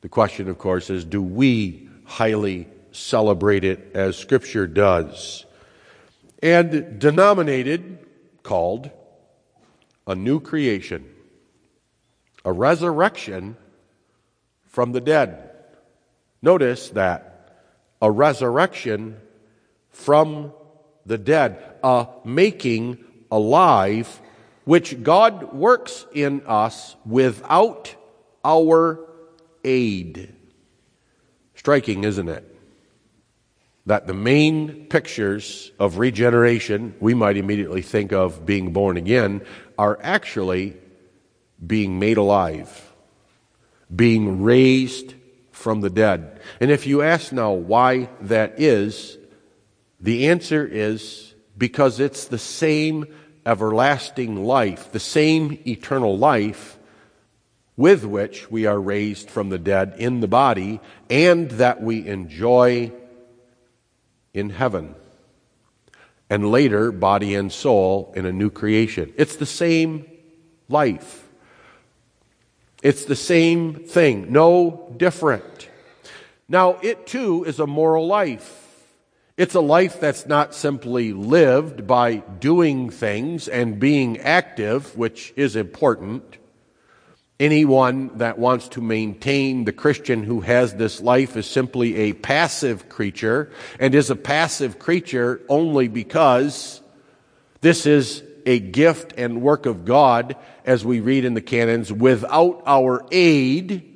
The 0.00 0.08
question, 0.08 0.48
of 0.48 0.58
course, 0.58 0.90
is 0.90 1.04
do 1.04 1.22
we 1.22 1.88
highly 2.04 2.68
celebrate 2.92 3.64
it 3.64 3.90
as 3.94 4.16
Scripture 4.16 4.66
does? 4.66 5.44
And 6.42 6.98
denominated, 6.98 7.98
called, 8.50 8.90
a 10.08 10.14
new 10.16 10.40
creation, 10.40 11.08
a 12.44 12.50
resurrection 12.50 13.56
from 14.64 14.90
the 14.90 15.00
dead. 15.00 15.50
Notice 16.42 16.88
that 16.90 17.62
a 18.02 18.10
resurrection 18.10 19.20
from 19.90 20.52
the 21.06 21.16
dead, 21.16 21.62
a 21.84 22.08
making 22.24 22.98
alive, 23.30 24.20
which 24.64 25.00
God 25.00 25.52
works 25.52 26.04
in 26.12 26.42
us 26.44 26.96
without 27.06 27.94
our 28.44 28.98
aid. 29.62 30.34
Striking, 31.54 32.02
isn't 32.02 32.28
it? 32.28 32.49
That 33.90 34.06
the 34.06 34.14
main 34.14 34.86
pictures 34.86 35.72
of 35.80 35.98
regeneration, 35.98 36.94
we 37.00 37.12
might 37.12 37.36
immediately 37.36 37.82
think 37.82 38.12
of 38.12 38.46
being 38.46 38.72
born 38.72 38.96
again, 38.96 39.42
are 39.76 39.98
actually 40.00 40.76
being 41.66 41.98
made 41.98 42.16
alive, 42.16 42.92
being 43.92 44.44
raised 44.44 45.14
from 45.50 45.80
the 45.80 45.90
dead. 45.90 46.40
And 46.60 46.70
if 46.70 46.86
you 46.86 47.02
ask 47.02 47.32
now 47.32 47.50
why 47.50 48.08
that 48.20 48.60
is, 48.60 49.18
the 49.98 50.28
answer 50.28 50.64
is 50.64 51.34
because 51.58 51.98
it's 51.98 52.26
the 52.26 52.38
same 52.38 53.06
everlasting 53.44 54.44
life, 54.44 54.92
the 54.92 55.00
same 55.00 55.58
eternal 55.66 56.16
life 56.16 56.78
with 57.76 58.04
which 58.04 58.48
we 58.52 58.66
are 58.66 58.78
raised 58.78 59.28
from 59.28 59.48
the 59.48 59.58
dead 59.58 59.94
in 59.98 60.20
the 60.20 60.28
body 60.28 60.78
and 61.08 61.50
that 61.50 61.82
we 61.82 62.06
enjoy 62.06 62.92
in 64.34 64.50
heaven. 64.50 64.94
And 66.28 66.50
later, 66.50 66.92
body 66.92 67.34
and 67.34 67.50
soul 67.52 68.12
in 68.14 68.24
a 68.24 68.32
new 68.32 68.50
creation. 68.50 69.12
It's 69.16 69.36
the 69.36 69.46
same 69.46 70.06
life. 70.68 71.28
It's 72.82 73.04
the 73.04 73.16
same 73.16 73.74
thing, 73.74 74.32
no 74.32 74.92
different. 74.96 75.68
Now, 76.48 76.78
it 76.82 77.06
too 77.06 77.44
is 77.44 77.60
a 77.60 77.66
moral 77.66 78.06
life. 78.06 78.56
It's 79.36 79.54
a 79.54 79.60
life 79.60 80.00
that's 80.00 80.26
not 80.26 80.54
simply 80.54 81.12
lived 81.12 81.86
by 81.86 82.16
doing 82.16 82.90
things 82.90 83.48
and 83.48 83.78
being 83.80 84.18
active, 84.18 84.96
which 84.96 85.32
is 85.36 85.56
important 85.56 86.39
Anyone 87.40 88.18
that 88.18 88.38
wants 88.38 88.68
to 88.68 88.82
maintain 88.82 89.64
the 89.64 89.72
Christian 89.72 90.22
who 90.22 90.42
has 90.42 90.74
this 90.74 91.00
life 91.00 91.38
is 91.38 91.46
simply 91.46 91.96
a 91.96 92.12
passive 92.12 92.90
creature 92.90 93.50
and 93.78 93.94
is 93.94 94.10
a 94.10 94.16
passive 94.16 94.78
creature 94.78 95.40
only 95.48 95.88
because 95.88 96.82
this 97.62 97.86
is 97.86 98.22
a 98.44 98.58
gift 98.58 99.14
and 99.16 99.40
work 99.40 99.64
of 99.64 99.86
God, 99.86 100.36
as 100.66 100.84
we 100.84 101.00
read 101.00 101.24
in 101.24 101.32
the 101.32 101.40
canons, 101.40 101.90
without 101.90 102.62
our 102.66 103.06
aid. 103.10 103.86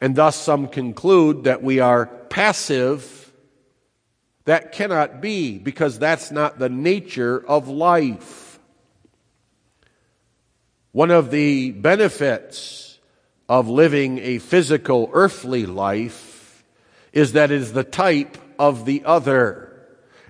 And 0.00 0.16
thus 0.16 0.34
some 0.34 0.68
conclude 0.68 1.44
that 1.44 1.62
we 1.62 1.80
are 1.80 2.06
passive. 2.06 3.32
That 4.46 4.72
cannot 4.72 5.20
be 5.20 5.58
because 5.58 5.98
that's 5.98 6.30
not 6.30 6.58
the 6.58 6.70
nature 6.70 7.38
of 7.46 7.68
life. 7.68 8.45
One 10.96 11.10
of 11.10 11.30
the 11.30 11.72
benefits 11.72 12.98
of 13.50 13.68
living 13.68 14.18
a 14.18 14.38
physical 14.38 15.10
earthly 15.12 15.66
life 15.66 16.64
is 17.12 17.32
that 17.32 17.50
it 17.50 17.60
is 17.60 17.74
the 17.74 17.84
type 17.84 18.38
of 18.58 18.86
the 18.86 19.04
other. 19.04 19.76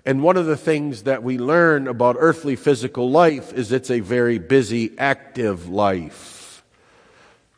And 0.04 0.24
one 0.24 0.36
of 0.36 0.46
the 0.46 0.56
things 0.56 1.04
that 1.04 1.22
we 1.22 1.38
learn 1.38 1.86
about 1.86 2.16
earthly 2.18 2.56
physical 2.56 3.08
life 3.08 3.52
is 3.52 3.70
it's 3.70 3.92
a 3.92 4.00
very 4.00 4.38
busy, 4.38 4.90
active 4.98 5.68
life. 5.68 6.64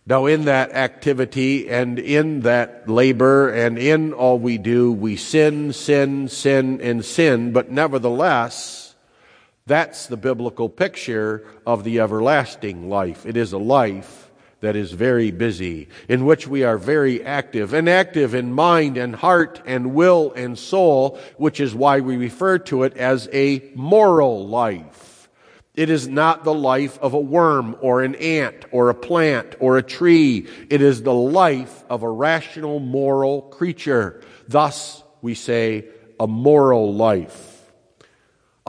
Now, 0.04 0.26
in 0.26 0.44
that 0.44 0.72
activity 0.72 1.70
and 1.70 1.98
in 1.98 2.40
that 2.40 2.90
labor 2.90 3.48
and 3.48 3.78
in 3.78 4.12
all 4.12 4.38
we 4.38 4.58
do, 4.58 4.92
we 4.92 5.16
sin, 5.16 5.72
sin, 5.72 6.28
sin, 6.28 6.82
and 6.82 7.02
sin, 7.02 7.52
but 7.52 7.70
nevertheless, 7.70 8.87
that's 9.68 10.06
the 10.06 10.16
biblical 10.16 10.68
picture 10.68 11.46
of 11.66 11.84
the 11.84 12.00
everlasting 12.00 12.88
life. 12.88 13.26
It 13.26 13.36
is 13.36 13.52
a 13.52 13.58
life 13.58 14.30
that 14.60 14.74
is 14.74 14.90
very 14.92 15.30
busy, 15.30 15.88
in 16.08 16.24
which 16.24 16.48
we 16.48 16.64
are 16.64 16.78
very 16.78 17.24
active, 17.24 17.74
and 17.74 17.88
active 17.88 18.34
in 18.34 18.52
mind 18.52 18.96
and 18.96 19.14
heart 19.14 19.62
and 19.66 19.94
will 19.94 20.32
and 20.32 20.58
soul, 20.58 21.18
which 21.36 21.60
is 21.60 21.74
why 21.74 22.00
we 22.00 22.16
refer 22.16 22.58
to 22.58 22.82
it 22.82 22.96
as 22.96 23.28
a 23.32 23.70
moral 23.76 24.48
life. 24.48 25.28
It 25.74 25.90
is 25.90 26.08
not 26.08 26.42
the 26.42 26.54
life 26.54 26.98
of 26.98 27.14
a 27.14 27.20
worm 27.20 27.76
or 27.80 28.02
an 28.02 28.16
ant 28.16 28.64
or 28.72 28.90
a 28.90 28.94
plant 28.94 29.54
or 29.60 29.78
a 29.78 29.82
tree. 29.82 30.48
It 30.70 30.82
is 30.82 31.02
the 31.02 31.14
life 31.14 31.84
of 31.88 32.02
a 32.02 32.10
rational, 32.10 32.80
moral 32.80 33.42
creature. 33.42 34.22
Thus, 34.48 35.04
we 35.22 35.34
say, 35.34 35.84
a 36.18 36.26
moral 36.26 36.92
life 36.92 37.47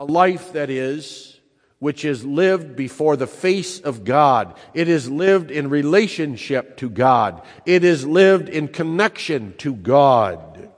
a 0.00 0.04
life 0.04 0.54
that 0.54 0.70
is, 0.70 1.38
which 1.78 2.06
is 2.06 2.24
lived 2.24 2.74
before 2.74 3.16
the 3.16 3.26
face 3.26 3.80
of 3.80 4.02
God. 4.02 4.56
It 4.72 4.88
is 4.88 5.10
lived 5.10 5.50
in 5.50 5.68
relationship 5.68 6.78
to 6.78 6.88
God. 6.88 7.42
It 7.66 7.84
is 7.84 8.06
lived 8.06 8.48
in 8.48 8.68
connection 8.68 9.54
to 9.58 9.74
God. 9.74 10.70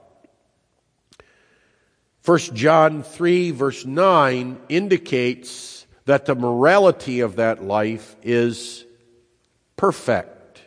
1 2.25 2.37
John 2.53 3.01
3 3.01 3.51
verse 3.51 3.85
9 3.85 4.59
indicates 4.67 5.87
that 6.03 6.25
the 6.25 6.35
morality 6.35 7.21
of 7.21 7.37
that 7.37 7.63
life 7.63 8.17
is 8.23 8.83
perfect. 9.77 10.61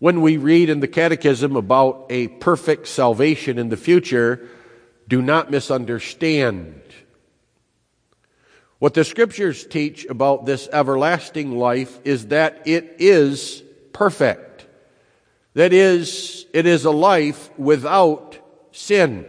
When 0.00 0.20
we 0.20 0.36
read 0.36 0.68
in 0.68 0.80
the 0.80 0.88
Catechism 0.88 1.54
about 1.54 2.06
a 2.10 2.26
perfect 2.26 2.88
salvation 2.88 3.56
in 3.56 3.68
the 3.68 3.76
future, 3.76 4.48
do 5.06 5.22
not 5.22 5.48
misunderstand 5.48 6.77
What 8.78 8.94
the 8.94 9.04
scriptures 9.04 9.66
teach 9.66 10.04
about 10.06 10.46
this 10.46 10.68
everlasting 10.72 11.58
life 11.58 11.98
is 12.04 12.28
that 12.28 12.62
it 12.66 12.96
is 12.98 13.62
perfect. 13.92 14.66
That 15.54 15.72
is, 15.72 16.46
it 16.52 16.66
is 16.66 16.84
a 16.84 16.92
life 16.92 17.50
without 17.58 18.38
sin. 18.70 19.26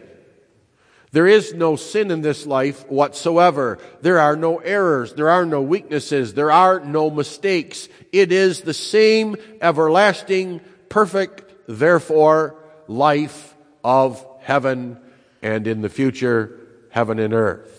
There 1.12 1.26
is 1.26 1.56
no 1.56 1.76
sin 1.76 2.12
in 2.12 2.22
this 2.22 2.46
life 2.46 2.88
whatsoever. 2.88 3.80
There 4.02 4.20
are 4.20 4.36
no 4.36 4.58
errors. 4.58 5.14
There 5.14 5.32
are 5.32 5.46
no 5.46 5.64
weaknesses. 5.64 6.36
There 6.36 6.52
are 6.52 6.80
no 6.80 7.10
mistakes. 7.10 7.90
It 8.12 8.32
is 8.32 8.62
the 8.62 8.76
same 8.76 9.36
everlasting, 9.60 10.62
perfect, 10.90 11.52
therefore, 11.68 12.56
life 12.88 13.56
of 13.84 14.24
heaven 14.42 15.00
and 15.42 15.66
in 15.66 15.82
the 15.82 15.90
future, 15.90 16.60
heaven 16.92 17.18
and 17.18 17.34
earth. 17.34 17.79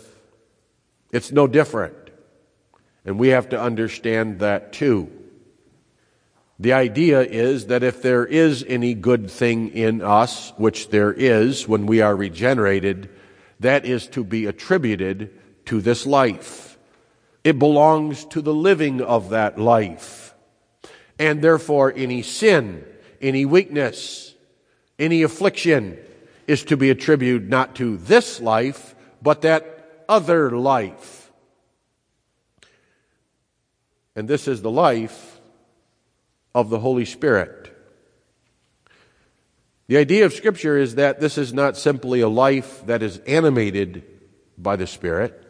It's 1.13 1.33
no 1.33 1.47
different. 1.47 1.97
And 3.05 3.19
we 3.19 3.29
have 3.29 3.49
to 3.51 3.61
understand 3.61 4.41
that 4.41 4.73
too. 4.73 5.11
The 6.59 6.75
idea 6.75 7.23
is 7.23 7.67
that 7.69 7.83
if 7.83 8.03
there 8.03 8.27
is 8.27 8.65
any 8.69 8.93
good 8.93 9.31
thing 9.31 9.71
in 9.71 10.03
us, 10.03 10.53
which 10.59 10.91
there 10.91 11.13
is 11.13 11.67
when 11.67 11.87
we 11.87 12.03
are 12.03 12.15
regenerated, 12.15 13.09
that 13.61 13.87
is 13.87 14.07
to 14.09 14.23
be 14.23 14.45
attributed 14.45 15.31
to 15.67 15.81
this 15.81 16.07
life. 16.07 16.79
It 17.45 17.59
belongs 17.59 18.27
to 18.27 18.43
the 18.43 18.53
living 18.53 19.01
of 19.01 19.31
that 19.31 19.59
life. 19.59 20.35
And 21.19 21.41
therefore, 21.41 21.93
any 21.97 22.21
sin, 22.21 22.85
any 23.23 23.47
weakness, 23.47 24.35
any 24.99 25.23
affliction 25.23 25.99
is 26.47 26.65
to 26.65 26.77
be 26.77 26.91
attributed 26.91 27.49
not 27.49 27.77
to 27.77 27.97
this 27.97 28.39
life, 28.41 28.95
but 29.23 29.43
that 29.43 29.80
other 30.11 30.51
life. 30.51 31.31
And 34.17 34.27
this 34.29 34.49
is 34.49 34.61
the 34.61 34.71
life 34.71 35.41
of 36.53 36.69
the 36.69 36.81
Holy 36.81 37.05
Spirit. 37.05 37.69
The 39.87 39.97
idea 39.97 40.27
of 40.27 40.33
Scripture 40.33 40.77
is 40.77 40.97
that 40.97 41.21
this 41.21 41.39
is 41.39 41.55
not 41.55 41.77
simply 41.77 42.21
a 42.21 42.29
life 42.29 42.85
that 42.87 43.05
is 43.05 43.19
animated 43.19 44.05
by 44.59 44.75
the 44.75 44.87
Spirit, 44.89 45.47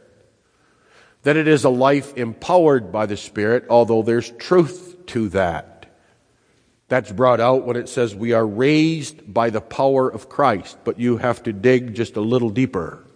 that 1.23 1.39
it 1.39 1.49
is 1.49 1.65
a 1.65 1.71
life 1.71 2.17
empowered 2.19 2.93
by 2.93 3.07
the 3.07 3.17
Spirit, 3.17 3.65
although 3.71 4.03
there's 4.03 4.31
truth 4.33 5.07
to 5.07 5.31
that. 5.31 5.87
That's 6.89 7.11
brought 7.11 7.41
out 7.41 7.65
when 7.65 7.77
it 7.77 7.89
says 7.89 8.15
we 8.15 8.35
are 8.35 8.47
raised 8.47 9.33
by 9.33 9.49
the 9.49 9.61
power 9.63 10.11
of 10.11 10.29
Christ, 10.29 10.77
but 10.85 11.01
you 11.01 11.17
have 11.17 11.43
to 11.45 11.53
dig 11.55 11.95
just 11.95 12.17
a 12.17 12.21
little 12.21 12.51
deeper 12.51 13.07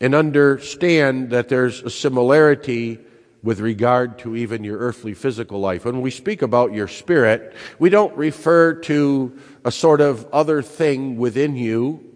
and 0.00 0.14
understand 0.14 1.30
that 1.30 1.48
there's 1.48 1.82
a 1.82 1.90
similarity 1.90 2.98
with 3.42 3.60
regard 3.60 4.18
to 4.20 4.34
even 4.34 4.64
your 4.64 4.78
earthly 4.78 5.12
physical 5.12 5.60
life. 5.60 5.84
When 5.84 6.00
we 6.00 6.10
speak 6.10 6.40
about 6.40 6.72
your 6.72 6.88
spirit, 6.88 7.54
we 7.78 7.90
don't 7.90 8.16
refer 8.16 8.74
to 8.74 9.38
a 9.64 9.70
sort 9.70 10.00
of 10.00 10.26
other 10.32 10.62
thing 10.62 11.18
within 11.18 11.54
you 11.54 12.10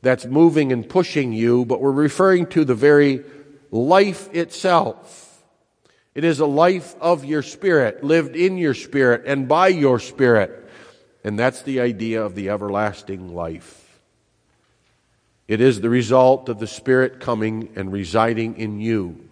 that's 0.00 0.26
moving 0.26 0.72
and 0.72 0.88
pushing 0.88 1.32
you, 1.32 1.64
but 1.64 1.80
we're 1.80 1.90
referring 1.90 2.46
to 2.46 2.64
the 2.64 2.74
very 2.74 3.24
life 3.70 4.32
itself. 4.32 5.42
It 6.14 6.24
is 6.24 6.40
a 6.40 6.46
life 6.46 6.94
of 7.00 7.24
your 7.24 7.42
spirit, 7.42 8.02
lived 8.02 8.36
in 8.36 8.56
your 8.56 8.74
spirit 8.74 9.24
and 9.26 9.48
by 9.48 9.68
your 9.68 9.98
spirit. 9.98 10.68
And 11.24 11.38
that's 11.38 11.62
the 11.62 11.80
idea 11.80 12.24
of 12.24 12.34
the 12.34 12.48
everlasting 12.48 13.34
life. 13.34 13.89
It 15.50 15.60
is 15.60 15.80
the 15.80 15.90
result 15.90 16.48
of 16.48 16.60
the 16.60 16.68
Spirit 16.68 17.18
coming 17.18 17.70
and 17.74 17.90
residing 17.90 18.56
in 18.56 18.78
you. 18.78 19.28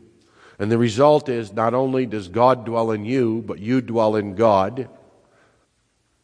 And 0.59 0.69
the 0.69 0.77
result 0.77 1.29
is 1.29 1.53
not 1.53 1.75
only 1.75 2.07
does 2.07 2.27
God 2.27 2.65
dwell 2.65 2.91
in 2.91 3.05
you, 3.05 3.41
but 3.47 3.61
you 3.61 3.81
dwell 3.81 4.17
in 4.17 4.35
God. 4.35 4.89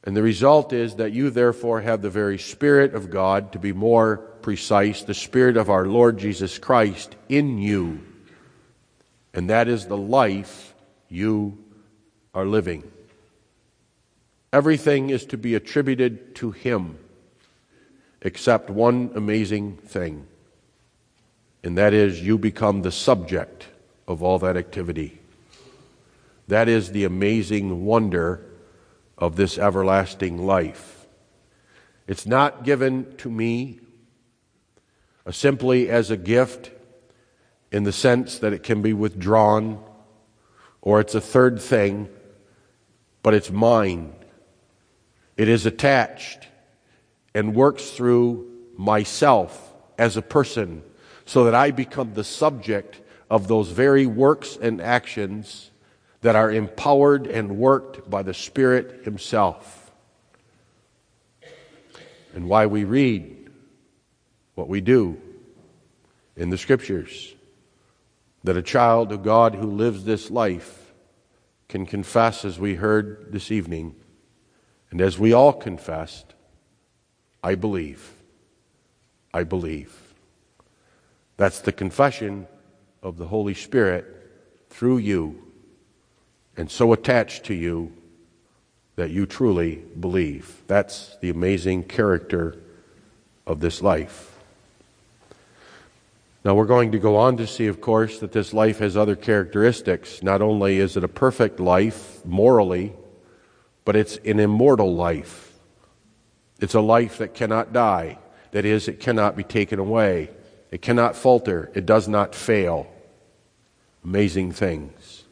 And 0.03 0.17
the 0.17 0.23
result 0.25 0.73
is 0.73 0.97
that 0.97 1.13
you 1.13 1.31
therefore 1.31 1.81
have 1.83 2.03
the 2.03 2.11
very 2.11 2.39
Spirit 2.39 2.93
of 2.93 3.09
God, 3.09 3.53
to 3.53 3.61
be 3.61 3.73
more 3.73 4.17
precise, 4.17 5.05
the 5.05 5.15
Spirit 5.15 5.57
of 5.57 5.71
our 5.71 5.87
Lord 5.87 6.19
Jesus 6.19 6.59
Christ 6.59 7.15
in 7.29 7.59
you. 7.59 8.01
And 9.33 9.49
that 9.49 9.69
is 9.69 9.87
the 9.87 9.97
life 9.97 10.75
you 11.09 11.57
are 12.35 12.45
living. 12.45 12.83
Everything 14.53 15.11
is 15.11 15.25
to 15.27 15.39
be 15.39 15.55
attributed 15.55 16.35
to 16.35 16.51
Him 16.51 16.99
except 18.25 18.71
one 18.71 19.11
amazing 19.15 19.77
thing, 19.77 20.27
and 21.63 21.77
that 21.79 21.93
is 21.93 22.23
you 22.23 22.39
become 22.39 22.83
the 22.83 22.91
subject 22.91 23.69
of 24.09 24.23
all 24.23 24.39
that 24.39 24.57
activity. 24.57 25.21
That 26.49 26.69
is 26.69 26.91
the 26.91 27.05
amazing 27.05 27.85
wonder 27.85 28.45
of 29.17 29.37
this 29.37 29.59
everlasting 29.59 30.45
life. 30.45 31.07
It's 32.07 32.27
not 32.27 32.65
given 32.65 33.15
to 33.19 33.31
me 33.31 33.81
uh, 35.27 35.31
simply 35.31 35.89
as 35.89 36.11
a 36.11 36.17
gift 36.17 36.71
in 37.71 37.85
the 37.85 37.93
sense 37.93 38.39
that 38.39 38.53
it 38.53 38.63
can 38.63 38.83
be 38.83 38.93
withdrawn 38.93 39.83
or 40.83 41.01
it's 41.01 41.15
a 41.15 41.21
third 41.21 41.61
thing, 41.61 42.09
but 43.23 43.33
it's 43.33 43.51
mine. 43.51 44.15
It 45.37 45.49
is 45.49 45.65
attached 45.65 46.47
and 47.35 47.55
works 47.55 47.90
through 47.90 48.51
myself 48.77 49.73
as 49.99 50.16
a 50.16 50.23
person 50.23 50.83
so 51.27 51.44
that 51.44 51.55
I 51.55 51.70
become 51.70 52.14
the 52.14 52.25
subject 52.25 53.01
of 53.31 53.49
those 53.49 53.70
very 53.70 54.07
works 54.07 54.57
and 54.61 54.81
actions 54.81 55.70
that 56.20 56.37
are 56.37 56.51
empowered 56.51 57.27
and 57.27 57.59
worked 57.59 58.09
by 58.09 58.23
the 58.23 58.35
Spirit 58.35 59.05
Himself. 59.05 59.92
And 62.35 62.49
why 62.49 62.66
we 62.66 62.85
read 62.85 63.51
what 64.55 64.68
we 64.68 64.81
do 64.81 65.20
in 66.37 66.51
the 66.51 66.59
Scriptures 66.59 67.35
that 68.42 68.57
a 68.57 68.62
child 68.62 69.11
of 69.11 69.23
God 69.23 69.55
who 69.55 69.66
lives 69.66 70.05
this 70.05 70.31
life 70.31 70.92
can 71.68 71.87
confess, 71.87 72.44
as 72.44 72.59
we 72.59 72.75
heard 72.75 73.33
this 73.33 73.51
evening, 73.51 73.94
and 74.90 75.01
as 75.01 75.18
we 75.18 75.33
all 75.33 75.53
confessed, 75.53 76.34
I 77.45 77.57
believe. 77.57 78.15
I 79.35 79.45
believe. 79.45 79.95
That's 81.37 81.61
the 81.61 81.73
confession 81.73 82.47
of 83.03 83.19
the 83.19 83.27
Holy 83.27 83.53
Spirit 83.53 84.07
through 84.71 84.99
you 84.99 85.43
and 86.57 86.71
so 86.71 86.95
attached 86.95 87.45
to 87.45 87.55
you 87.55 87.93
that 88.97 89.11
you 89.11 89.27
truly 89.27 89.83
believe. 90.01 90.63
That's 90.69 91.19
the 91.21 91.29
amazing 91.29 91.85
character 91.85 92.57
of 93.47 93.61
this 93.61 93.83
life. 93.83 94.39
Now, 96.45 96.55
we're 96.55 96.65
going 96.65 96.93
to 96.93 96.99
go 96.99 97.17
on 97.17 97.37
to 97.39 97.47
see, 97.47 97.67
of 97.67 97.81
course, 97.81 98.21
that 98.21 98.33
this 98.33 98.55
life 98.55 98.79
has 98.79 98.97
other 98.97 99.17
characteristics. 99.17 100.23
Not 100.23 100.41
only 100.41 100.79
is 100.79 100.97
it 100.97 101.05
a 101.05 101.09
perfect 101.09 101.61
life 101.61 102.25
morally, 102.25 102.95
but 103.85 103.97
it's 103.97 104.17
an 104.19 104.41
immortal 104.41 104.95
life. 104.95 105.54
It's 106.61 106.75
a 106.75 106.81
life 106.81 107.19
that 107.19 107.35
cannot 107.35 107.73
die. 107.73 108.19
That 108.53 108.64
is, 108.64 108.88
it 108.88 109.01
cannot 109.01 109.37
be 109.37 109.43
taken 109.43 109.79
away. 109.79 110.31
It 110.71 110.83
cannot 110.83 111.17
falter. 111.17 111.71
It 111.75 111.87
does 111.87 112.09
not 112.09 112.35
fail. 112.35 112.87
Amazing 114.05 114.53
things. 114.53 115.25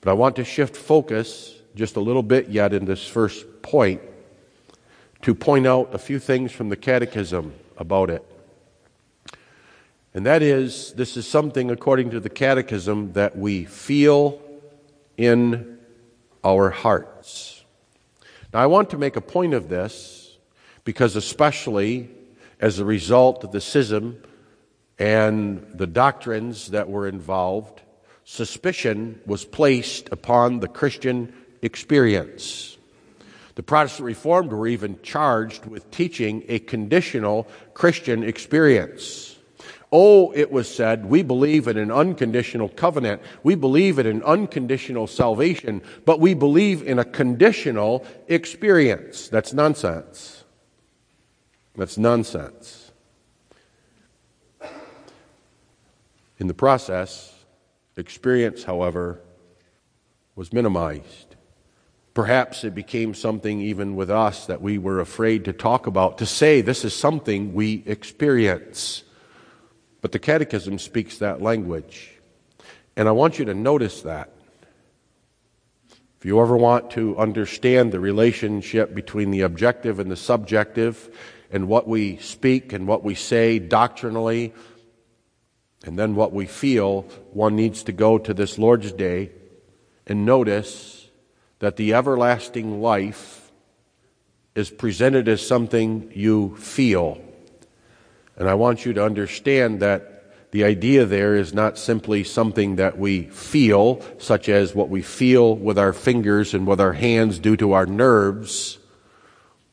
But 0.00 0.10
I 0.10 0.14
want 0.14 0.36
to 0.36 0.44
shift 0.44 0.76
focus 0.76 1.54
just 1.74 1.96
a 1.96 2.00
little 2.00 2.22
bit 2.22 2.48
yet 2.48 2.72
in 2.72 2.84
this 2.84 3.06
first 3.06 3.62
point 3.62 4.00
to 5.22 5.34
point 5.34 5.66
out 5.66 5.94
a 5.94 5.98
few 5.98 6.18
things 6.18 6.52
from 6.52 6.70
the 6.70 6.76
Catechism 6.76 7.54
about 7.76 8.10
it. 8.10 8.24
And 10.12 10.26
that 10.26 10.42
is, 10.42 10.92
this 10.94 11.16
is 11.16 11.26
something, 11.26 11.70
according 11.70 12.10
to 12.10 12.20
the 12.20 12.30
Catechism, 12.30 13.12
that 13.12 13.36
we 13.36 13.64
feel 13.64 14.40
in 15.16 15.78
our 16.42 16.70
hearts. 16.70 17.64
Now, 18.52 18.60
I 18.60 18.66
want 18.66 18.90
to 18.90 18.98
make 18.98 19.16
a 19.16 19.20
point 19.20 19.54
of 19.54 19.68
this 19.68 20.19
because, 20.84 21.16
especially 21.16 22.10
as 22.60 22.78
a 22.78 22.84
result 22.84 23.44
of 23.44 23.52
the 23.52 23.60
schism 23.60 24.22
and 24.98 25.66
the 25.74 25.86
doctrines 25.86 26.68
that 26.68 26.88
were 26.88 27.08
involved, 27.08 27.80
suspicion 28.24 29.20
was 29.26 29.44
placed 29.44 30.08
upon 30.10 30.60
the 30.60 30.68
Christian 30.68 31.32
experience. 31.62 32.76
The 33.54 33.62
Protestant 33.62 34.06
Reformed 34.06 34.52
were 34.52 34.68
even 34.68 35.00
charged 35.02 35.66
with 35.66 35.90
teaching 35.90 36.44
a 36.48 36.60
conditional 36.60 37.46
Christian 37.74 38.22
experience. 38.22 39.36
Oh, 39.92 40.32
it 40.36 40.52
was 40.52 40.72
said, 40.72 41.06
we 41.06 41.22
believe 41.22 41.66
in 41.66 41.76
an 41.76 41.90
unconditional 41.90 42.68
covenant. 42.68 43.22
We 43.42 43.56
believe 43.56 43.98
in 43.98 44.06
an 44.06 44.22
unconditional 44.22 45.08
salvation, 45.08 45.82
but 46.04 46.20
we 46.20 46.34
believe 46.34 46.82
in 46.82 47.00
a 47.00 47.04
conditional 47.04 48.06
experience. 48.28 49.28
That's 49.28 49.52
nonsense. 49.52 50.39
That's 51.80 51.96
nonsense. 51.96 52.92
In 56.38 56.46
the 56.46 56.52
process, 56.52 57.34
Experience, 57.96 58.64
however, 58.64 59.18
was 60.36 60.52
minimized. 60.52 61.36
Perhaps 62.12 62.64
it 62.64 62.74
became 62.74 63.14
something 63.14 63.62
even 63.62 63.96
with 63.96 64.10
us 64.10 64.44
that 64.44 64.60
we 64.60 64.76
were 64.76 65.00
afraid 65.00 65.46
to 65.46 65.54
talk 65.54 65.86
about, 65.86 66.18
to 66.18 66.26
say 66.26 66.60
this 66.60 66.84
is 66.84 66.94
something 66.94 67.54
we 67.54 67.82
experience. 67.86 69.02
But 70.02 70.12
the 70.12 70.18
Catechism 70.18 70.78
speaks 70.78 71.16
that 71.16 71.40
language. 71.40 72.10
And 72.94 73.08
I 73.08 73.12
want 73.12 73.38
you 73.38 73.46
to 73.46 73.54
notice 73.54 74.02
that. 74.02 74.30
If 76.18 76.26
you 76.26 76.42
ever 76.42 76.58
want 76.58 76.90
to 76.90 77.16
understand 77.16 77.90
the 77.90 78.00
relationship 78.00 78.94
between 78.94 79.30
the 79.30 79.40
objective 79.40 79.98
and 79.98 80.10
the 80.10 80.16
subjective, 80.16 81.08
and 81.50 81.68
what 81.68 81.88
we 81.88 82.16
speak 82.18 82.72
and 82.72 82.86
what 82.86 83.02
we 83.02 83.14
say 83.14 83.58
doctrinally, 83.58 84.52
and 85.84 85.98
then 85.98 86.14
what 86.14 86.32
we 86.32 86.46
feel, 86.46 87.02
one 87.32 87.56
needs 87.56 87.82
to 87.84 87.92
go 87.92 88.18
to 88.18 88.34
this 88.34 88.58
Lord's 88.58 88.92
Day 88.92 89.30
and 90.06 90.24
notice 90.24 91.08
that 91.58 91.76
the 91.76 91.94
everlasting 91.94 92.80
life 92.80 93.50
is 94.54 94.70
presented 94.70 95.28
as 95.28 95.46
something 95.46 96.10
you 96.14 96.56
feel. 96.56 97.20
And 98.36 98.48
I 98.48 98.54
want 98.54 98.84
you 98.84 98.92
to 98.94 99.04
understand 99.04 99.80
that 99.80 100.50
the 100.50 100.64
idea 100.64 101.04
there 101.06 101.36
is 101.36 101.54
not 101.54 101.78
simply 101.78 102.24
something 102.24 102.76
that 102.76 102.98
we 102.98 103.22
feel, 103.24 104.02
such 104.18 104.48
as 104.48 104.74
what 104.74 104.88
we 104.88 105.02
feel 105.02 105.54
with 105.54 105.78
our 105.78 105.92
fingers 105.92 106.54
and 106.54 106.66
with 106.66 106.80
our 106.80 106.92
hands 106.92 107.38
due 107.38 107.56
to 107.58 107.72
our 107.72 107.86
nerves, 107.86 108.79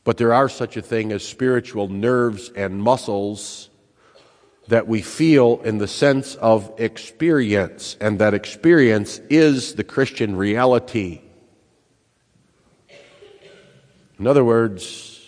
but 0.08 0.16
there 0.16 0.32
are 0.32 0.48
such 0.48 0.78
a 0.78 0.80
thing 0.80 1.12
as 1.12 1.22
spiritual 1.22 1.86
nerves 1.86 2.50
and 2.56 2.82
muscles 2.82 3.68
that 4.68 4.88
we 4.88 5.02
feel 5.02 5.60
in 5.64 5.76
the 5.76 5.86
sense 5.86 6.34
of 6.36 6.72
experience, 6.78 7.94
and 8.00 8.18
that 8.18 8.32
experience 8.32 9.18
is 9.28 9.74
the 9.74 9.84
Christian 9.84 10.34
reality. 10.34 11.20
In 14.18 14.26
other 14.26 14.42
words, 14.42 15.20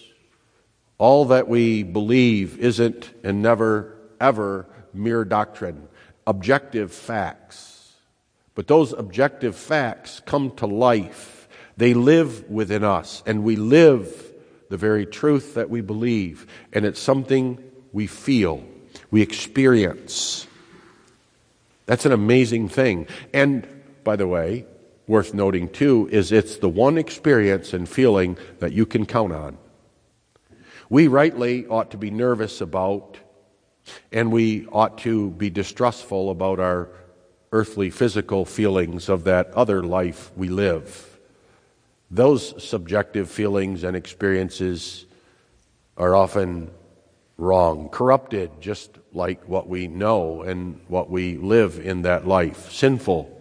all 0.97 1.26
that 1.26 1.47
we 1.47 1.83
believe 1.83 2.57
isn't 2.59 3.11
and 3.22 3.43
never, 3.43 3.95
ever 4.18 4.66
mere 4.95 5.26
doctrine, 5.26 5.89
objective 6.26 6.91
facts. 6.91 7.93
But 8.55 8.66
those 8.66 8.95
objective 8.95 9.57
facts 9.57 10.22
come 10.24 10.53
to 10.53 10.66
life. 10.66 11.49
They 11.76 11.93
live 11.93 12.49
within 12.49 12.83
us, 12.83 13.22
and 13.26 13.45
we 13.45 13.57
live 13.57 14.28
the 14.71 14.79
very 14.79 15.05
truth 15.05 15.55
that 15.55 15.68
we 15.68 15.83
believe. 15.83 16.47
And 16.73 16.87
it's 16.87 17.01
something 17.01 17.62
we 17.93 18.07
feel, 18.07 18.64
we 19.11 19.21
experience. 19.21 20.47
That's 21.85 22.07
an 22.07 22.12
amazing 22.12 22.68
thing. 22.68 23.09
And, 23.35 23.66
by 24.05 24.16
the 24.16 24.27
way, 24.27 24.64
worth 25.07 25.35
noting 25.35 25.68
too, 25.68 26.09
is 26.11 26.33
it's 26.33 26.57
the 26.57 26.68
one 26.68 26.97
experience 26.97 27.75
and 27.75 27.89
feeling 27.89 28.39
that 28.61 28.73
you 28.73 28.87
can 28.87 29.05
count 29.05 29.33
on. 29.33 29.59
We 30.89 31.09
rightly 31.09 31.66
ought 31.66 31.91
to 31.91 31.99
be 31.99 32.11
nervous 32.11 32.61
about 32.61 33.18
and 34.12 34.31
we 34.31 34.66
ought 34.66 34.99
to 34.99 35.31
be 35.31 35.51
distrustful 35.51 36.31
about 36.31 36.61
our 36.61 36.91
earthly 37.51 37.91
physical 37.91 38.45
feelings 38.45 39.09
of 39.09 39.25
that 39.25 39.51
other 39.51 39.83
life 39.83 40.31
we 40.37 40.49
live. 40.49 41.09
Those 42.11 42.62
subjective 42.62 43.30
feelings 43.30 43.84
and 43.84 43.96
experiences 43.96 45.06
are 45.96 46.16
often 46.16 46.70
wrong, 47.36 47.88
corrupted, 47.88 48.50
just 48.61 48.98
like 49.12 49.48
what 49.48 49.68
we 49.68 49.86
know 49.86 50.42
and 50.42 50.80
what 50.88 51.08
we 51.08 51.36
live 51.36 51.78
in 51.78 52.02
that 52.02 52.26
life, 52.26 52.72
sinful. 52.72 53.36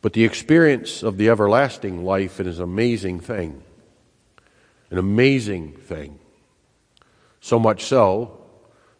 But 0.00 0.12
the 0.12 0.24
experience 0.24 1.02
of 1.02 1.16
the 1.16 1.28
everlasting 1.28 2.04
life 2.04 2.40
is 2.40 2.58
an 2.58 2.64
amazing 2.64 3.20
thing. 3.20 3.62
An 4.90 4.98
amazing 4.98 5.72
thing. 5.72 6.18
So 7.40 7.58
much 7.58 7.84
so 7.84 8.38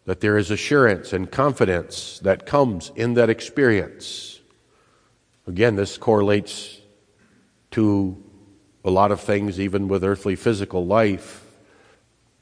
that 0.05 0.21
there 0.21 0.37
is 0.37 0.51
assurance 0.51 1.13
and 1.13 1.31
confidence 1.31 2.19
that 2.19 2.45
comes 2.45 2.91
in 2.95 3.13
that 3.13 3.29
experience. 3.29 4.39
Again, 5.45 5.75
this 5.75 5.97
correlates 5.97 6.78
to 7.71 8.21
a 8.83 8.89
lot 8.89 9.11
of 9.11 9.21
things, 9.21 9.59
even 9.59 9.87
with 9.87 10.03
earthly 10.03 10.35
physical 10.35 10.85
life. 10.85 11.45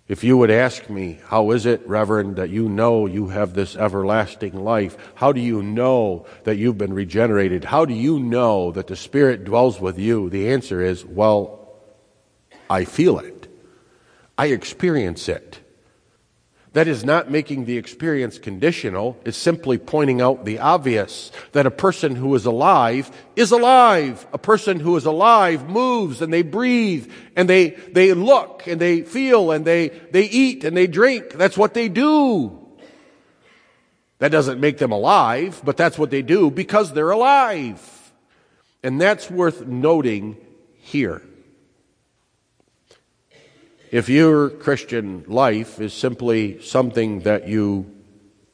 If 0.08 0.24
you 0.24 0.38
would 0.38 0.52
ask 0.52 0.90
me, 0.90 1.20
how 1.26 1.52
is 1.52 1.66
it, 1.66 1.86
Reverend, 1.86 2.38
that 2.38 2.50
you 2.50 2.70
know 2.70 3.08
you 3.08 3.28
have 3.28 3.54
this 3.54 3.76
everlasting 3.76 4.56
life? 4.56 4.98
How 5.16 5.34
do 5.34 5.42
you 5.42 5.62
know 5.62 6.26
that 6.46 6.56
you've 6.56 6.78
been 6.78 6.94
regenerated? 6.94 7.66
How 7.66 7.84
do 7.84 7.94
you 7.94 8.20
know 8.20 8.72
that 8.72 8.88
the 8.88 8.96
Spirit 8.96 9.44
dwells 9.44 9.82
with 9.82 10.00
you? 10.00 10.30
The 10.30 10.50
answer 10.50 10.82
is, 10.82 11.04
well, 11.04 11.76
I 12.70 12.86
feel 12.86 13.20
it. 13.20 13.50
I 14.38 14.48
experience 14.48 15.28
it. 15.28 15.60
That 16.74 16.88
is 16.88 17.04
not 17.04 17.32
making 17.32 17.66
the 17.66 17.78
experience 17.78 18.38
conditional. 18.38 19.18
It's 19.26 19.38
simply 19.38 19.78
pointing 19.78 20.22
out 20.22 20.46
the 20.46 20.60
obvious 20.60 21.32
that 21.54 21.66
a 21.66 21.72
person 21.72 22.16
who 22.16 22.36
is 22.36 22.46
alive 22.46 23.10
is 23.36 23.52
alive. 23.52 24.28
A 24.34 24.38
person 24.38 24.80
who 24.80 24.96
is 24.96 25.06
alive 25.06 25.70
moves 25.70 26.22
and 26.22 26.32
they 26.32 26.44
breathe 26.44 27.12
and 27.36 27.50
they, 27.50 27.70
they 27.70 28.14
look 28.14 28.68
and 28.68 28.80
they 28.80 29.02
feel 29.02 29.52
and 29.52 29.66
they, 29.66 29.90
they 30.12 30.26
eat 30.26 30.64
and 30.64 30.76
they 30.76 30.88
drink. 30.88 31.32
That's 31.32 31.58
what 31.58 31.74
they 31.74 31.90
do. 31.90 32.68
That 34.20 34.32
doesn't 34.32 34.60
make 34.60 34.78
them 34.78 34.92
alive, 34.92 35.62
but 35.64 35.78
that's 35.78 35.98
what 35.98 36.12
they 36.12 36.22
do 36.22 36.50
because 36.52 36.92
they're 36.94 37.12
alive. 37.12 38.12
And 38.84 39.00
that's 39.00 39.30
worth 39.30 39.66
noting 39.66 40.38
here. 40.76 41.22
If 43.98 44.10
your 44.10 44.52
Christian 44.52 45.24
life 45.26 45.82
is 45.82 45.92
simply 45.92 46.62
something 46.62 47.22
that 47.22 47.48
you 47.48 47.92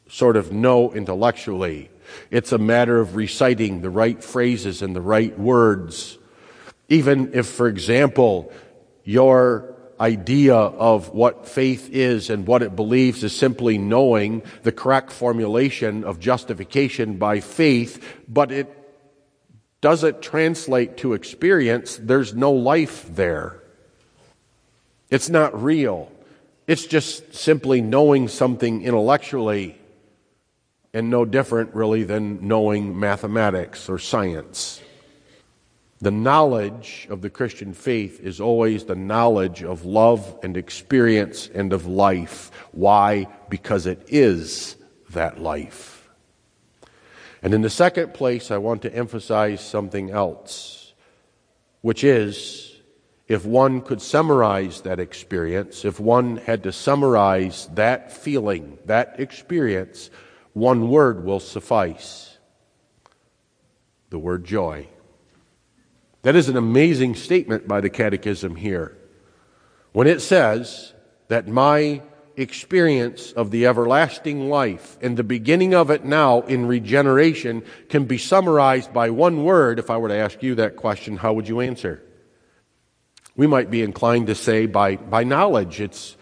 sort 0.08 0.38
of 0.38 0.54
know 0.54 0.94
intellectually, 0.94 1.90
it's 2.32 2.54
a 2.54 2.58
matter 2.58 2.98
of 3.02 3.18
reciting 3.18 3.82
the 3.82 3.90
right 3.90 4.24
phrases 4.24 4.82
and 4.82 4.96
the 4.96 5.02
right 5.02 5.38
words. 5.38 6.18
Even 6.88 7.32
if, 7.34 7.46
for 7.46 7.68
example, 7.68 8.54
your 9.04 9.76
idea 10.00 10.56
of 10.56 11.10
what 11.10 11.46
faith 11.46 11.90
is 11.92 12.30
and 12.30 12.48
what 12.48 12.64
it 12.64 12.74
believes 12.74 13.22
is 13.22 13.36
simply 13.36 13.78
knowing 13.78 14.44
the 14.62 14.72
correct 14.72 15.12
formulation 15.12 16.06
of 16.06 16.22
justification 16.22 17.18
by 17.18 17.42
faith, 17.42 18.02
but 18.30 18.50
it 18.50 18.72
doesn't 19.82 20.22
translate 20.22 20.96
to 20.96 21.12
experience, 21.12 21.98
there's 22.02 22.34
no 22.34 22.54
life 22.54 23.14
there. 23.14 23.60
It's 25.14 25.30
not 25.30 25.62
real. 25.62 26.12
It's 26.66 26.88
just 26.88 27.36
simply 27.36 27.82
knowing 27.82 28.28
something 28.28 28.82
intellectually 28.82 29.78
and 30.92 31.12
no 31.12 31.24
different, 31.24 31.76
really, 31.76 32.02
than 32.02 32.48
knowing 32.48 33.00
mathematics 33.00 33.90
or 33.90 34.00
science. 34.00 34.82
The 36.02 36.10
knowledge 36.10 37.06
of 37.12 37.22
the 37.22 37.30
Christian 37.30 37.74
faith 37.74 38.22
is 38.22 38.42
always 38.42 38.86
the 38.86 38.96
knowledge 38.96 39.62
of 39.62 39.86
love 39.86 40.40
and 40.42 40.58
experience 40.58 41.48
and 41.54 41.74
of 41.74 41.86
life. 41.86 42.50
Why? 42.72 43.28
Because 43.50 43.86
it 43.86 44.04
is 44.08 44.76
that 45.12 45.40
life. 45.40 46.10
And 47.44 47.54
in 47.54 47.62
the 47.62 47.70
second 47.70 48.16
place, 48.16 48.50
I 48.50 48.58
want 48.58 48.82
to 48.82 48.96
emphasize 48.96 49.62
something 49.62 50.10
else, 50.10 50.92
which 51.82 52.04
is 52.04 52.73
if 53.28 53.46
one 53.46 53.82
could 53.82 54.02
summarize 54.02 54.82
that 54.82 55.00
experience, 55.00 55.86
if 55.86 56.00
one 56.00 56.38
had 56.38 56.64
to 56.64 56.72
summarize 56.72 57.70
that 57.74 58.12
feeling, 58.12 58.78
that 58.86 59.20
experience, 59.20 60.10
one 60.54 60.90
word 60.90 61.24
will 61.24 61.40
suffice 61.40 62.38
the 64.10 64.20
word 64.20 64.44
joy. 64.44 64.88
That 66.24 66.36
is 66.36 66.50
an 66.50 66.58
amazing 66.58 67.16
statement 67.16 67.68
by 67.68 67.82
the 67.82 67.90
Catechism 67.90 68.56
here. 68.56 68.98
When 69.94 70.08
it 70.08 70.22
says 70.22 70.94
that 71.28 71.48
my 71.48 72.02
experience 72.36 73.32
of 73.32 73.52
the 73.52 73.68
everlasting 73.68 74.50
life 74.50 74.98
and 75.02 75.16
the 75.16 75.24
beginning 75.24 75.74
of 75.74 75.92
it 75.92 76.04
now 76.04 76.42
in 76.42 76.66
regeneration 76.66 77.64
can 77.90 78.06
be 78.06 78.18
summarized 78.18 78.94
by 78.94 79.10
one 79.10 79.44
word, 79.44 79.80
if 79.80 79.90
I 79.90 79.98
were 79.98 80.08
to 80.10 80.16
ask 80.16 80.44
you 80.44 80.56
that 80.56 80.76
question, 80.76 81.18
how 81.18 81.34
would 81.34 81.48
you 81.48 81.62
answer? 81.62 82.04
We 83.36 83.48
might 83.48 83.72
be 83.72 83.82
inclined 83.82 84.28
to 84.28 84.36
say 84.36 84.68
by, 84.68 84.96
by 84.96 85.24
knowledge. 85.24 85.82
It's, 85.82 86.16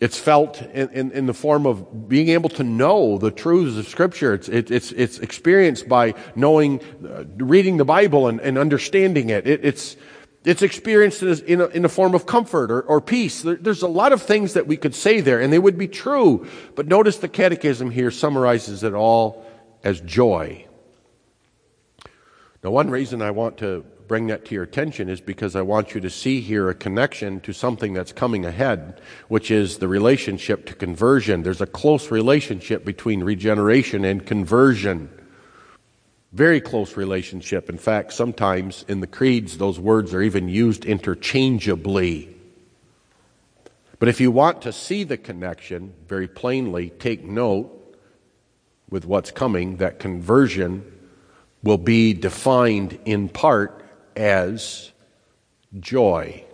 it's 0.00 0.18
felt 0.18 0.60
in, 0.60 0.88
in, 0.90 1.10
in, 1.12 1.26
the 1.26 1.34
form 1.34 1.64
of 1.64 2.08
being 2.08 2.30
able 2.30 2.48
to 2.50 2.64
know 2.64 3.18
the 3.18 3.30
truths 3.30 3.76
of 3.78 3.86
Scripture. 3.86 4.34
It's, 4.34 4.48
it, 4.48 4.70
it's, 4.72 4.90
it's 4.90 5.20
experienced 5.20 5.88
by 5.88 6.14
knowing, 6.34 6.80
uh, 7.04 7.24
reading 7.36 7.76
the 7.76 7.84
Bible 7.84 8.26
and, 8.26 8.40
and 8.40 8.58
understanding 8.58 9.30
it. 9.30 9.46
it. 9.46 9.64
it's, 9.64 9.96
it's 10.44 10.62
experienced 10.62 11.22
in 11.22 11.60
a, 11.60 11.66
in 11.66 11.84
a 11.84 11.88
form 11.88 12.16
of 12.16 12.26
comfort 12.26 12.72
or, 12.72 12.80
or 12.82 13.00
peace. 13.00 13.42
There, 13.42 13.54
there's 13.54 13.82
a 13.82 13.88
lot 13.88 14.12
of 14.12 14.20
things 14.20 14.54
that 14.54 14.66
we 14.66 14.76
could 14.76 14.96
say 14.96 15.20
there, 15.20 15.40
and 15.40 15.52
they 15.52 15.58
would 15.58 15.78
be 15.78 15.86
true. 15.86 16.48
But 16.74 16.88
notice 16.88 17.18
the 17.18 17.28
Catechism 17.28 17.92
here 17.92 18.10
summarizes 18.10 18.82
it 18.82 18.94
all 18.94 19.46
as 19.84 20.00
joy. 20.00 20.66
Now, 22.64 22.70
one 22.70 22.90
reason 22.90 23.22
I 23.22 23.30
want 23.30 23.58
to 23.58 23.84
bring 24.12 24.26
that 24.26 24.44
to 24.44 24.54
your 24.54 24.64
attention 24.64 25.08
is 25.08 25.22
because 25.22 25.56
I 25.56 25.62
want 25.62 25.94
you 25.94 26.00
to 26.02 26.10
see 26.10 26.42
here 26.42 26.68
a 26.68 26.74
connection 26.74 27.40
to 27.40 27.54
something 27.54 27.94
that's 27.94 28.12
coming 28.12 28.44
ahead, 28.44 29.00
which 29.28 29.50
is 29.50 29.78
the 29.78 29.88
relationship 29.88 30.66
to 30.66 30.74
conversion. 30.74 31.42
There's 31.42 31.62
a 31.62 31.66
close 31.66 32.10
relationship 32.10 32.84
between 32.84 33.24
regeneration 33.24 34.04
and 34.04 34.26
conversion. 34.26 35.08
Very 36.30 36.60
close 36.60 36.94
relationship. 36.94 37.70
In 37.70 37.78
fact, 37.78 38.12
sometimes 38.12 38.84
in 38.86 39.00
the 39.00 39.06
creeds, 39.06 39.56
those 39.56 39.80
words 39.80 40.12
are 40.12 40.20
even 40.20 40.46
used 40.46 40.84
interchangeably. 40.84 42.36
But 43.98 44.10
if 44.10 44.20
you 44.20 44.30
want 44.30 44.60
to 44.60 44.74
see 44.74 45.04
the 45.04 45.16
connection 45.16 45.94
very 46.06 46.28
plainly, 46.28 46.90
take 46.90 47.24
note 47.24 47.96
with 48.90 49.06
what's 49.06 49.30
coming 49.30 49.78
that 49.78 49.98
conversion 49.98 50.84
will 51.62 51.78
be 51.78 52.12
defined 52.12 52.98
in 53.06 53.30
part 53.30 53.81
as 54.16 54.92
joy. 55.78 56.44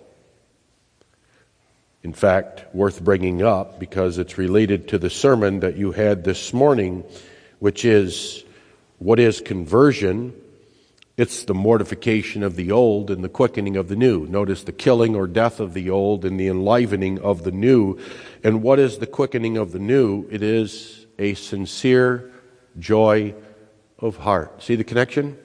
In 2.03 2.13
fact, 2.13 2.75
worth 2.75 3.03
bringing 3.03 3.43
up 3.43 3.79
because 3.79 4.19
it's 4.19 4.39
related 4.39 4.89
to 4.89 4.99
the 4.99 5.11
sermon 5.11 5.61
that 5.61 5.77
you 5.77 5.93
had 5.93 6.25
this 6.25 6.53
morning, 6.53 7.05
which 7.59 7.85
is 7.85 8.45
what 8.99 9.19
is 9.19 9.41
conversion? 9.41 10.35
It's 11.17 11.45
the 11.45 11.55
mortification 11.55 12.45
of 12.45 12.55
the 12.55 12.71
old 12.71 13.11
and 13.11 13.25
the 13.25 13.29
quickening 13.29 13.77
of 13.77 13.89
the 13.89 13.97
new. 13.97 14.27
Notice 14.27 14.63
the 14.63 14.73
killing 14.73 15.17
or 15.17 15.27
death 15.27 15.59
of 15.59 15.75
the 15.75 15.91
old 15.91 16.25
and 16.25 16.39
the 16.39 16.47
enlivening 16.47 17.19
of 17.19 17.43
the 17.43 17.51
new. 17.51 17.99
And 18.45 18.63
what 18.63 18.79
is 18.79 18.99
the 18.99 19.07
quickening 19.07 19.57
of 19.57 19.73
the 19.73 19.81
new? 19.81 20.29
It 20.31 20.43
is 20.43 21.07
a 21.19 21.35
sincere 21.35 22.33
joy 22.79 23.35
of 23.99 24.17
heart. 24.17 24.63
See 24.63 24.77
the 24.77 24.85
connection? 24.85 25.37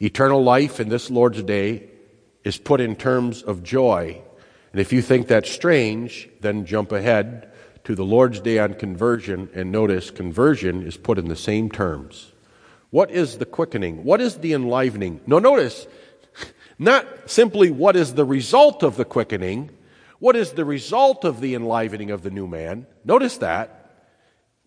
Eternal 0.00 0.42
life 0.42 0.78
in 0.78 0.88
this 0.88 1.10
Lord's 1.10 1.42
day 1.42 1.88
is 2.44 2.56
put 2.56 2.80
in 2.80 2.94
terms 2.94 3.42
of 3.42 3.62
joy. 3.62 4.20
And 4.72 4.80
if 4.80 4.92
you 4.92 5.02
think 5.02 5.26
that's 5.26 5.50
strange, 5.50 6.28
then 6.40 6.66
jump 6.66 6.92
ahead 6.92 7.50
to 7.84 7.94
the 7.94 8.04
Lord's 8.04 8.40
day 8.40 8.58
on 8.58 8.74
conversion 8.74 9.48
and 9.54 9.72
notice 9.72 10.10
conversion 10.10 10.86
is 10.86 10.96
put 10.96 11.18
in 11.18 11.28
the 11.28 11.36
same 11.36 11.70
terms. 11.70 12.32
What 12.90 13.10
is 13.10 13.38
the 13.38 13.46
quickening? 13.46 14.04
What 14.04 14.20
is 14.20 14.36
the 14.36 14.52
enlivening? 14.52 15.20
No, 15.26 15.38
notice, 15.38 15.86
not 16.78 17.06
simply 17.30 17.70
what 17.70 17.96
is 17.96 18.14
the 18.14 18.24
result 18.24 18.82
of 18.82 18.96
the 18.96 19.04
quickening, 19.04 19.70
what 20.18 20.36
is 20.36 20.52
the 20.52 20.64
result 20.64 21.24
of 21.24 21.40
the 21.40 21.54
enlivening 21.54 22.10
of 22.10 22.22
the 22.22 22.30
new 22.30 22.46
man? 22.46 22.86
Notice 23.04 23.38
that. 23.38 23.74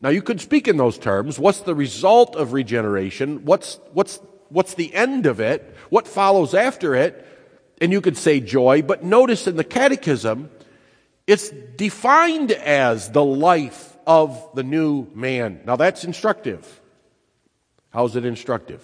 Now, 0.02 0.10
you 0.10 0.22
could 0.22 0.42
speak 0.42 0.68
in 0.68 0.78
those 0.78 0.98
terms. 0.98 1.38
What's 1.38 1.60
the 1.60 1.76
result 1.76 2.36
of 2.36 2.54
regeneration? 2.54 3.46
What's, 3.46 3.80
what's, 3.94 4.20
what's 4.52 4.74
the 4.74 4.94
end 4.94 5.26
of 5.26 5.40
it? 5.40 5.76
What 5.90 6.08
follows 6.08 6.54
after 6.54 6.96
it? 6.96 7.28
And 7.80 7.92
you 7.92 8.02
could 8.02 8.18
say 8.18 8.40
joy, 8.40 8.84
but 8.84 9.04
notice 9.04 9.48
in 9.48 9.56
the 9.56 9.64
catechism, 9.64 10.52
it's 11.26 11.50
defined 11.50 12.52
as 12.52 13.12
the 13.12 13.24
life 13.24 13.98
of 14.06 14.50
the 14.54 14.64
new 14.64 15.08
man. 15.16 15.62
Now, 15.66 15.76
that's 15.78 16.04
instructive. 16.04 16.82
How's 17.90 18.16
it 18.16 18.26
instructive? 18.26 18.84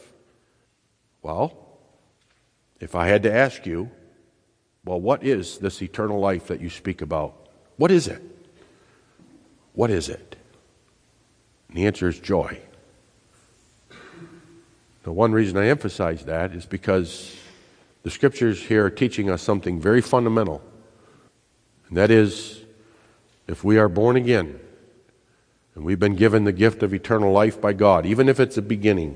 Well, 1.22 1.56
if 2.80 2.96
I 2.96 3.08
had 3.08 3.24
to 3.24 3.34
ask 3.34 3.66
you, 3.66 3.92
well, 4.86 5.00
what 5.00 5.24
is 5.24 5.58
this 5.58 5.82
eternal 5.82 6.20
life 6.20 6.48
that 6.48 6.62
you 6.62 6.70
speak 6.70 7.02
about? 7.02 7.50
What 7.76 7.92
is 7.92 8.08
it? 8.08 8.22
What 9.74 9.92
is 9.92 10.10
it? 10.10 10.36
And 11.68 11.78
the 11.78 11.86
answer 11.86 12.08
is 12.08 12.20
joy. 12.20 12.60
The 15.08 15.14
one 15.14 15.32
reason 15.32 15.56
I 15.56 15.68
emphasize 15.68 16.26
that 16.26 16.52
is 16.52 16.66
because 16.66 17.34
the 18.04 18.10
scriptures 18.10 18.62
here 18.62 18.88
are 18.88 18.90
teaching 18.90 19.30
us 19.30 19.42
something 19.42 19.80
very 19.80 20.02
fundamental. 20.02 20.62
And 21.88 21.96
that 21.96 22.12
is, 22.12 22.66
if 23.48 23.64
we 23.64 23.78
are 23.78 23.88
born 23.88 24.18
again, 24.18 24.60
and 25.76 25.86
we've 25.86 25.98
been 25.98 26.18
given 26.18 26.44
the 26.44 26.52
gift 26.52 26.84
of 26.84 26.94
eternal 26.94 27.32
life 27.32 27.62
by 27.62 27.72
God, 27.72 28.06
even 28.06 28.28
if 28.28 28.38
it's 28.38 28.58
a 28.58 28.62
beginning, 28.62 29.16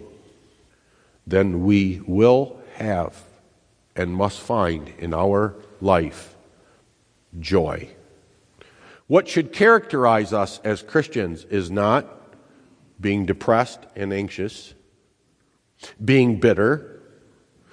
then 1.27 1.65
we 1.65 2.01
will 2.07 2.61
have 2.75 3.23
and 3.93 4.15
must 4.15 4.39
find 4.39 4.93
in 4.97 5.13
our 5.13 5.55
life 5.81 6.37
joy. 7.37 7.89
What 9.07 9.27
should 9.27 9.51
characterize 9.51 10.31
us 10.31 10.61
as 10.63 10.83
Christians 10.83 11.43
is 11.49 11.69
not 11.69 12.07
being 12.97 13.25
depressed 13.25 13.81
and 13.97 14.13
anxious, 14.13 14.73
being 16.03 16.39
bitter, 16.39 17.01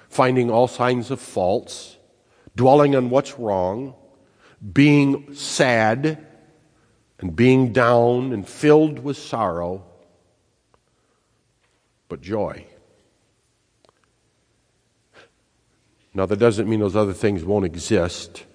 finding 0.09 0.49
all 0.49 0.67
signs 0.67 1.11
of 1.11 1.19
faults, 1.19 1.97
dwelling 2.55 2.95
on 2.95 3.09
what's 3.09 3.37
wrong, 3.37 3.93
being 4.73 5.33
sad, 5.33 6.25
and 7.19 7.35
being 7.35 7.73
down 7.73 8.31
and 8.31 8.47
filled 8.47 8.99
with 8.99 9.17
sorrow, 9.17 9.83
but 12.07 12.21
joy. 12.21 12.65
Now, 16.13 16.25
that 16.25 16.37
doesn't 16.37 16.67
mean 16.67 16.79
those 16.79 16.95
other 16.95 17.13
things 17.13 17.43
won't 17.43 17.65
exist, 17.65 18.45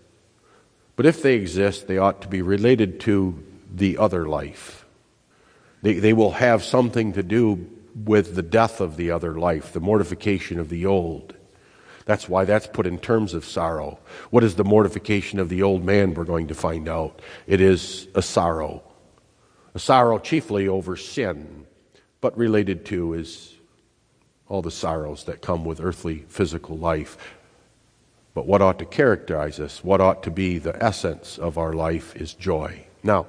but 0.97 1.07
if 1.07 1.23
they 1.23 1.35
exist, 1.35 1.87
they 1.87 1.99
ought 1.99 2.21
to 2.23 2.29
be 2.29 2.43
related 2.43 3.01
to 3.01 3.43
the 3.73 3.99
other 3.99 4.27
life. 4.27 4.85
They, 5.83 5.95
they 5.95 6.13
will 6.13 6.33
have 6.33 6.65
something 6.65 7.13
to 7.13 7.23
do 7.23 7.71
with 7.95 8.35
the 8.35 8.43
death 8.43 8.81
of 8.81 8.97
the 8.97 9.11
other 9.11 9.39
life, 9.39 9.73
the 9.73 9.81
mortification 9.81 10.59
of 10.59 10.69
the 10.69 10.87
old. 10.87 11.35
That's 12.07 12.29
why 12.29 12.45
that's 12.45 12.67
put 12.67 12.87
in 12.87 12.99
terms 12.99 13.33
of 13.33 13.45
sorrow. 13.45 13.99
What 14.31 14.45
is 14.45 14.57
the 14.57 14.65
mortification 14.65 15.39
of 15.39 15.49
the 15.49 15.63
old 15.63 15.85
man? 15.85 16.15
We're 16.15 16.25
going 16.25 16.49
to 16.49 16.55
find 16.55 16.89
out. 16.89 17.23
It 17.47 17.61
is 17.61 18.09
a 18.15 18.21
sorrow. 18.23 18.83
A 19.75 19.79
sorrow 19.79 20.19
chiefly 20.19 20.69
over 20.69 20.97
sin, 20.97 21.67
but 22.21 22.37
related 22.37 22.85
to 22.87 23.15
is 23.15 23.55
all 24.49 24.61
the 24.61 24.71
sorrows 24.71 25.25
that 25.25 25.41
come 25.41 25.65
with 25.65 25.81
earthly 25.81 26.25
physical 26.29 26.77
life. 26.77 27.17
But 28.35 28.47
what 28.47 28.61
ought 28.61 28.79
to 28.81 28.85
characterize 28.85 29.59
us, 29.59 29.83
what 29.83 30.01
ought 30.01 30.23
to 30.25 30.31
be 30.31 30.59
the 30.59 30.81
essence 30.83 31.39
of 31.39 31.57
our 31.57 31.73
life, 31.73 32.15
is 32.17 32.35
joy. 32.35 32.85
Now, 33.03 33.27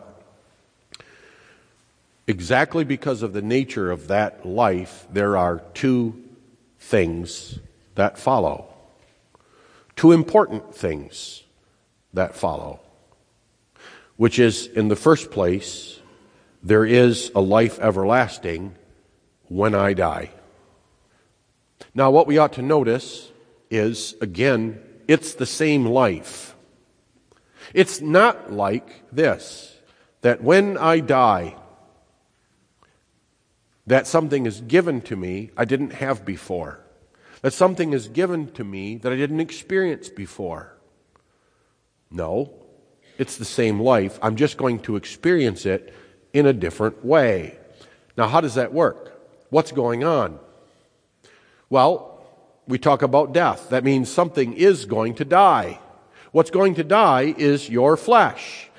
exactly 2.27 2.83
because 2.83 3.21
of 3.21 3.33
the 3.33 3.41
nature 3.41 3.91
of 3.91 4.07
that 4.07 4.45
life, 4.45 5.07
there 5.11 5.37
are 5.37 5.59
two 5.73 6.23
things 6.79 7.59
that 7.95 8.17
follow. 8.17 8.73
Two 9.95 10.11
important 10.11 10.75
things 10.75 11.43
that 12.13 12.35
follow. 12.35 12.79
Which 14.17 14.39
is, 14.39 14.67
in 14.67 14.87
the 14.87 14.95
first 14.95 15.31
place, 15.31 15.99
there 16.63 16.85
is 16.85 17.31
a 17.35 17.41
life 17.41 17.79
everlasting 17.79 18.75
when 19.47 19.75
I 19.75 19.93
die. 19.93 20.31
Now, 21.93 22.11
what 22.11 22.27
we 22.27 22.37
ought 22.37 22.53
to 22.53 22.61
notice 22.61 23.31
is, 23.69 24.15
again, 24.21 24.81
it's 25.07 25.35
the 25.35 25.45
same 25.45 25.85
life. 25.85 26.55
It's 27.73 28.01
not 28.01 28.51
like 28.51 29.03
this, 29.11 29.77
that 30.21 30.43
when 30.43 30.77
I 30.77 30.99
die, 30.99 31.55
that 33.87 34.07
something 34.07 34.45
is 34.45 34.61
given 34.61 35.01
to 35.01 35.15
me 35.15 35.51
I 35.57 35.65
didn't 35.65 35.93
have 35.93 36.25
before. 36.25 36.79
That 37.41 37.53
something 37.53 37.93
is 37.93 38.07
given 38.07 38.51
to 38.53 38.63
me 38.63 38.97
that 38.97 39.11
I 39.11 39.15
didn't 39.15 39.39
experience 39.39 40.09
before. 40.09 40.75
No, 42.09 42.53
it's 43.17 43.37
the 43.37 43.45
same 43.45 43.79
life. 43.79 44.17
I'm 44.21 44.35
just 44.35 44.57
going 44.57 44.79
to 44.81 44.95
experience 44.95 45.65
it 45.65 45.93
in 46.33 46.45
a 46.45 46.53
different 46.53 47.05
way. 47.05 47.57
Now, 48.17 48.27
how 48.27 48.41
does 48.41 48.55
that 48.55 48.73
work? 48.73 49.21
What's 49.49 49.71
going 49.71 50.03
on? 50.03 50.39
Well, 51.69 52.25
we 52.67 52.77
talk 52.77 53.01
about 53.01 53.33
death. 53.33 53.69
That 53.69 53.83
means 53.83 54.09
something 54.09 54.53
is 54.53 54.85
going 54.85 55.15
to 55.15 55.25
die. 55.25 55.79
What's 56.31 56.51
going 56.51 56.75
to 56.75 56.83
die 56.83 57.33
is 57.37 57.69
your 57.69 57.95
flesh. 57.95 58.69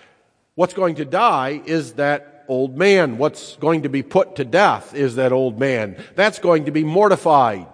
What's 0.54 0.74
going 0.74 0.96
to 0.96 1.04
die 1.04 1.62
is 1.64 1.94
that 1.94 2.35
old 2.48 2.76
man. 2.76 3.18
What's 3.18 3.56
going 3.56 3.82
to 3.82 3.88
be 3.88 4.02
put 4.02 4.36
to 4.36 4.44
death 4.44 4.94
is 4.94 5.16
that 5.16 5.32
old 5.32 5.58
man. 5.58 6.02
That's 6.14 6.38
going 6.38 6.66
to 6.66 6.70
be 6.70 6.84
mortified. 6.84 7.68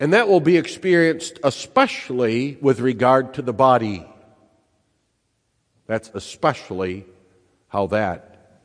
And 0.00 0.12
that 0.12 0.28
will 0.28 0.40
be 0.40 0.56
experienced 0.56 1.40
especially 1.42 2.56
with 2.60 2.80
regard 2.80 3.34
to 3.34 3.42
the 3.42 3.52
body. 3.52 4.06
That's 5.86 6.10
especially 6.14 7.06
how 7.68 7.88
that 7.88 8.60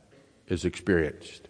is 0.47 0.65
experienced. 0.65 1.47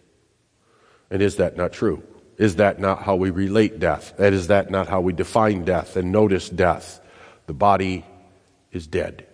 And 1.10 1.20
is 1.20 1.36
that 1.36 1.56
not 1.56 1.72
true? 1.72 2.02
Is 2.38 2.56
that 2.56 2.80
not 2.80 3.02
how 3.02 3.16
we 3.16 3.30
relate 3.30 3.78
death? 3.78 4.14
That 4.16 4.32
is 4.32 4.48
that 4.48 4.70
not 4.70 4.88
how 4.88 5.00
we 5.00 5.12
define 5.12 5.64
death 5.64 5.96
and 5.96 6.10
notice 6.10 6.48
death? 6.48 7.00
The 7.46 7.54
body 7.54 8.04
is 8.72 8.86
dead. 8.86 9.26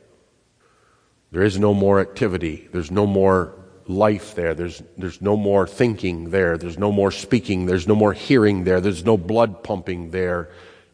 There 1.31 1.43
is 1.43 1.59
no 1.59 1.75
more 1.75 2.01
activity. 2.01 2.69
There's 2.73 2.91
no 2.91 3.07
more 3.07 3.55
life 3.87 4.35
there. 4.35 4.55
There's, 4.55 4.83
there's 4.97 5.21
no 5.21 5.37
more 5.37 5.67
thinking 5.67 6.31
there. 6.31 6.57
There's 6.57 6.79
no 6.79 6.91
more 6.91 7.11
speaking. 7.11 7.67
There's 7.67 7.87
no 7.87 7.95
more 7.95 8.13
hearing 8.13 8.65
there. 8.65 8.81
There's 8.81 9.05
no 9.05 9.17
blood 9.17 9.63
pumping 9.63 10.11
there 10.11 10.51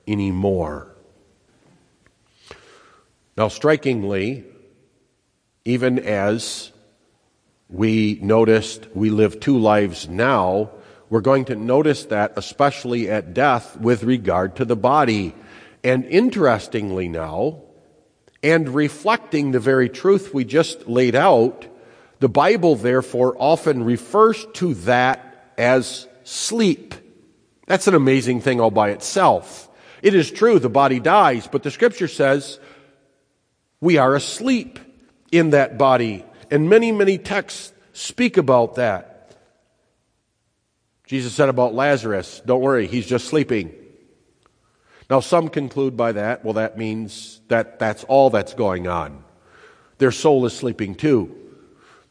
anymore. 0.07 0.95
Now, 3.37 3.49
strikingly, 3.49 4.45
even 5.65 5.99
as 5.99 6.73
we 7.69 8.19
noticed 8.23 8.87
we 8.95 9.11
live 9.11 9.41
two 9.41 9.59
lives 9.59 10.09
now, 10.09 10.71
we're 11.11 11.21
going 11.21 11.45
to 11.47 11.57
notice 11.57 12.07
that 12.07 12.33
especially 12.37 13.11
at 13.11 13.35
death 13.35 13.79
with 13.79 14.03
regard 14.03 14.57
to 14.57 14.65
the 14.65 14.77
body. 14.77 15.35
And 15.85 16.05
interestingly 16.07 17.09
now, 17.09 17.63
and 18.47 18.69
reflecting 18.69 19.51
the 19.51 19.59
very 19.59 19.89
truth 19.89 20.33
we 20.33 20.45
just 20.45 20.87
laid 20.87 21.17
out, 21.17 21.67
the 22.21 22.29
Bible 22.29 22.77
therefore 22.77 23.35
often 23.37 23.83
refers 23.83 24.47
to 24.55 24.75
that 24.75 25.53
as 25.59 26.07
sleep. 26.23 26.95
That's 27.67 27.89
an 27.89 27.97
amazing 27.97 28.43
thing 28.43 28.61
all 28.61 28.71
by 28.71 28.91
itself. 28.91 29.69
It 30.01 30.15
is 30.15 30.31
true 30.31 30.61
the 30.61 30.69
body 30.69 31.01
dies, 31.01 31.49
but 31.49 31.65
the 31.65 31.73
scripture 31.73 32.07
says 32.07 32.61
we 33.81 33.99
are 33.99 34.15
asleep 34.15 34.79
in 35.33 35.51
that 35.51 35.77
body. 35.77 36.25
And 36.49 36.71
many, 36.71 36.93
many 36.93 37.19
texts 37.19 37.73
speak 37.95 38.37
about 38.37 38.77
that. 38.77 39.35
Jesus 41.05 41.35
said 41.35 41.49
about 41.49 41.75
Lazarus, 41.75 42.41
don't 42.47 42.61
worry, 42.61 42.87
he's 42.87 43.07
just 43.07 43.27
sleeping. 43.27 43.75
Now, 45.09 45.21
some 45.21 45.49
conclude 45.49 45.97
by 45.97 46.13
that, 46.13 46.45
well, 46.45 46.55
that 46.55 46.77
means 46.77 47.41
that 47.49 47.79
that's 47.79 48.05
all 48.05 48.31
that's 48.31 48.55
going 48.55 48.89
on. 48.89 49.23
Their 49.99 50.13
soul 50.13 50.45
is 50.47 50.53
sleeping 50.53 50.95
too. 50.95 51.35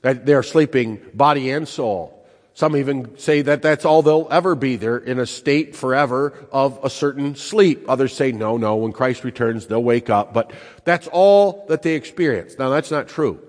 That 0.01 0.25
they're 0.25 0.43
sleeping 0.43 1.01
body 1.13 1.51
and 1.51 1.67
soul. 1.67 2.11
Some 2.53 2.77
even 2.77 3.17
say 3.17 3.41
that 3.41 3.61
that's 3.61 3.83
all 3.83 4.01
they'll 4.01 4.29
ever 4.31 4.55
be. 4.55 4.77
They're 4.77 4.97
in 4.97 5.19
a 5.19 5.25
state 5.25 5.75
forever 5.75 6.47
of 6.53 6.79
a 6.83 6.89
certain 6.89 7.35
sleep. 7.35 7.83
Others 7.89 8.15
say, 8.15 8.31
no, 8.31 8.55
no, 8.55 8.77
when 8.77 8.93
Christ 8.93 9.25
returns, 9.25 9.67
they'll 9.67 9.83
wake 9.83 10.09
up. 10.09 10.33
But 10.33 10.53
that's 10.85 11.07
all 11.11 11.65
that 11.67 11.81
they 11.81 11.95
experience. 11.95 12.57
Now, 12.57 12.69
that's 12.69 12.91
not 12.91 13.09
true. 13.09 13.41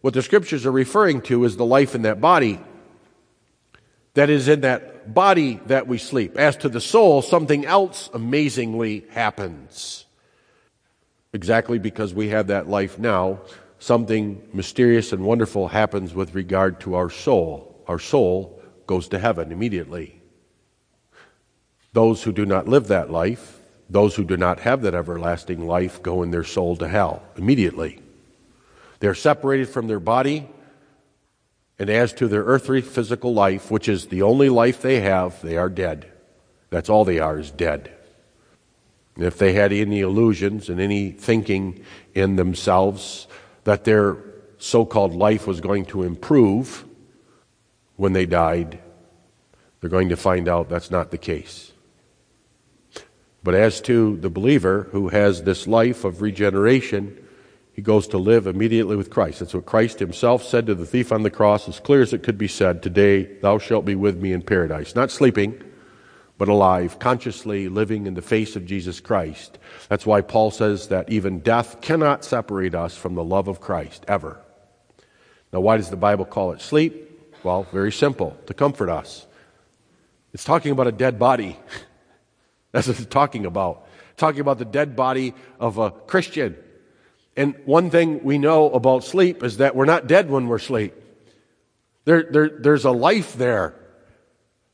What 0.00 0.14
the 0.14 0.22
scriptures 0.22 0.66
are 0.66 0.72
referring 0.72 1.22
to 1.22 1.44
is 1.44 1.56
the 1.56 1.64
life 1.64 1.94
in 1.94 2.02
that 2.02 2.20
body 2.20 2.58
that 4.14 4.28
is 4.28 4.48
in 4.48 4.62
that 4.62 4.97
body 5.14 5.60
that 5.66 5.86
we 5.86 5.98
sleep. 5.98 6.36
As 6.36 6.56
to 6.58 6.68
the 6.68 6.80
soul, 6.80 7.22
something 7.22 7.64
else 7.64 8.10
amazingly 8.12 9.06
happens. 9.10 10.06
Exactly 11.32 11.78
because 11.78 12.14
we 12.14 12.28
have 12.28 12.46
that 12.48 12.68
life 12.68 12.98
now, 12.98 13.40
something 13.78 14.42
mysterious 14.52 15.12
and 15.12 15.24
wonderful 15.24 15.68
happens 15.68 16.14
with 16.14 16.34
regard 16.34 16.80
to 16.80 16.94
our 16.94 17.10
soul. 17.10 17.82
Our 17.86 17.98
soul 17.98 18.62
goes 18.86 19.08
to 19.08 19.18
heaven 19.18 19.52
immediately. 19.52 20.20
Those 21.92 22.22
who 22.22 22.32
do 22.32 22.46
not 22.46 22.68
live 22.68 22.88
that 22.88 23.10
life, 23.10 23.60
those 23.90 24.14
who 24.16 24.24
do 24.24 24.36
not 24.36 24.60
have 24.60 24.82
that 24.82 24.94
everlasting 24.94 25.66
life, 25.66 26.02
go 26.02 26.22
in 26.22 26.30
their 26.30 26.44
soul 26.44 26.76
to 26.76 26.88
hell 26.88 27.22
immediately. 27.36 28.00
They're 29.00 29.14
separated 29.14 29.68
from 29.68 29.86
their 29.86 30.00
body 30.00 30.48
and 31.78 31.88
as 31.90 32.12
to 32.14 32.26
their 32.26 32.42
earthly 32.42 32.80
physical 32.80 33.32
life, 33.32 33.70
which 33.70 33.88
is 33.88 34.06
the 34.06 34.22
only 34.22 34.48
life 34.48 34.82
they 34.82 35.00
have, 35.00 35.40
they 35.42 35.56
are 35.56 35.68
dead. 35.68 36.10
That's 36.70 36.88
all 36.88 37.04
they 37.04 37.18
are, 37.18 37.38
is 37.38 37.50
dead. 37.50 37.92
And 39.14 39.24
if 39.24 39.38
they 39.38 39.52
had 39.52 39.72
any 39.72 40.00
illusions 40.00 40.68
and 40.68 40.80
any 40.80 41.10
thinking 41.10 41.84
in 42.14 42.36
themselves 42.36 43.26
that 43.64 43.84
their 43.84 44.16
so 44.58 44.84
called 44.84 45.14
life 45.14 45.46
was 45.46 45.60
going 45.60 45.86
to 45.86 46.02
improve 46.02 46.84
when 47.96 48.12
they 48.12 48.26
died, 48.26 48.80
they're 49.80 49.90
going 49.90 50.08
to 50.08 50.16
find 50.16 50.48
out 50.48 50.68
that's 50.68 50.90
not 50.90 51.10
the 51.10 51.18
case. 51.18 51.72
But 53.42 53.54
as 53.54 53.80
to 53.82 54.16
the 54.16 54.30
believer 54.30 54.88
who 54.90 55.08
has 55.08 55.42
this 55.44 55.66
life 55.66 56.04
of 56.04 56.22
regeneration, 56.22 57.24
he 57.78 57.82
goes 57.82 58.08
to 58.08 58.18
live 58.18 58.48
immediately 58.48 58.96
with 58.96 59.08
Christ. 59.08 59.38
That's 59.38 59.54
what 59.54 59.64
Christ 59.64 60.00
himself 60.00 60.42
said 60.42 60.66
to 60.66 60.74
the 60.74 60.84
thief 60.84 61.12
on 61.12 61.22
the 61.22 61.30
cross, 61.30 61.68
as 61.68 61.78
clear 61.78 62.02
as 62.02 62.12
it 62.12 62.24
could 62.24 62.36
be 62.36 62.48
said 62.48 62.82
Today 62.82 63.22
thou 63.22 63.58
shalt 63.58 63.84
be 63.84 63.94
with 63.94 64.20
me 64.20 64.32
in 64.32 64.42
paradise. 64.42 64.96
Not 64.96 65.12
sleeping, 65.12 65.62
but 66.38 66.48
alive, 66.48 66.98
consciously 66.98 67.68
living 67.68 68.08
in 68.08 68.14
the 68.14 68.20
face 68.20 68.56
of 68.56 68.66
Jesus 68.66 68.98
Christ. 68.98 69.60
That's 69.88 70.04
why 70.04 70.22
Paul 70.22 70.50
says 70.50 70.88
that 70.88 71.08
even 71.08 71.38
death 71.38 71.80
cannot 71.80 72.24
separate 72.24 72.74
us 72.74 72.96
from 72.96 73.14
the 73.14 73.22
love 73.22 73.46
of 73.46 73.60
Christ, 73.60 74.04
ever. 74.08 74.40
Now, 75.52 75.60
why 75.60 75.76
does 75.76 75.88
the 75.88 75.96
Bible 75.96 76.24
call 76.24 76.50
it 76.50 76.60
sleep? 76.60 77.32
Well, 77.44 77.62
very 77.70 77.92
simple 77.92 78.36
to 78.46 78.54
comfort 78.54 78.90
us. 78.90 79.24
It's 80.32 80.42
talking 80.42 80.72
about 80.72 80.88
a 80.88 80.92
dead 80.92 81.16
body. 81.16 81.56
That's 82.72 82.88
what 82.88 82.98
it's 82.98 83.06
talking 83.06 83.46
about. 83.46 83.86
talking 84.16 84.40
about 84.40 84.58
the 84.58 84.64
dead 84.64 84.96
body 84.96 85.32
of 85.60 85.78
a 85.78 85.92
Christian 85.92 86.56
and 87.38 87.54
one 87.64 87.88
thing 87.88 88.24
we 88.24 88.36
know 88.36 88.68
about 88.68 89.04
sleep 89.04 89.44
is 89.44 89.58
that 89.58 89.76
we're 89.76 89.84
not 89.84 90.08
dead 90.08 90.28
when 90.28 90.48
we're 90.48 90.56
asleep. 90.56 90.92
There, 92.04 92.24
there, 92.24 92.48
there's 92.48 92.84
a 92.84 92.90
life 92.90 93.34
there. 93.34 93.76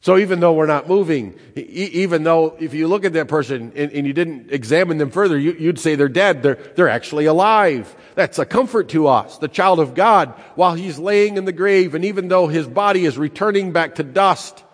So 0.00 0.16
even 0.16 0.40
though 0.40 0.54
we're 0.54 0.64
not 0.64 0.88
moving, 0.88 1.38
even 1.56 2.24
though 2.24 2.56
if 2.58 2.72
you 2.72 2.88
look 2.88 3.04
at 3.04 3.12
that 3.12 3.28
person 3.28 3.72
and, 3.76 3.92
and 3.92 4.06
you 4.06 4.14
didn't 4.14 4.50
examine 4.50 4.96
them 4.96 5.10
further, 5.10 5.38
you, 5.38 5.52
you'd 5.52 5.78
say 5.78 5.94
they're 5.94 6.08
dead. 6.08 6.42
They're, 6.42 6.54
they're 6.54 6.88
actually 6.88 7.26
alive. 7.26 7.94
That's 8.14 8.38
a 8.38 8.46
comfort 8.46 8.88
to 8.90 9.08
us, 9.08 9.36
the 9.36 9.48
child 9.48 9.78
of 9.78 9.94
God, 9.94 10.30
while 10.54 10.72
he's 10.74 10.98
laying 10.98 11.36
in 11.36 11.44
the 11.44 11.52
grave. 11.52 11.94
And 11.94 12.04
even 12.06 12.28
though 12.28 12.46
his 12.46 12.66
body 12.66 13.04
is 13.04 13.18
returning 13.18 13.72
back 13.72 13.96
to 13.96 14.02
dust, 14.02 14.64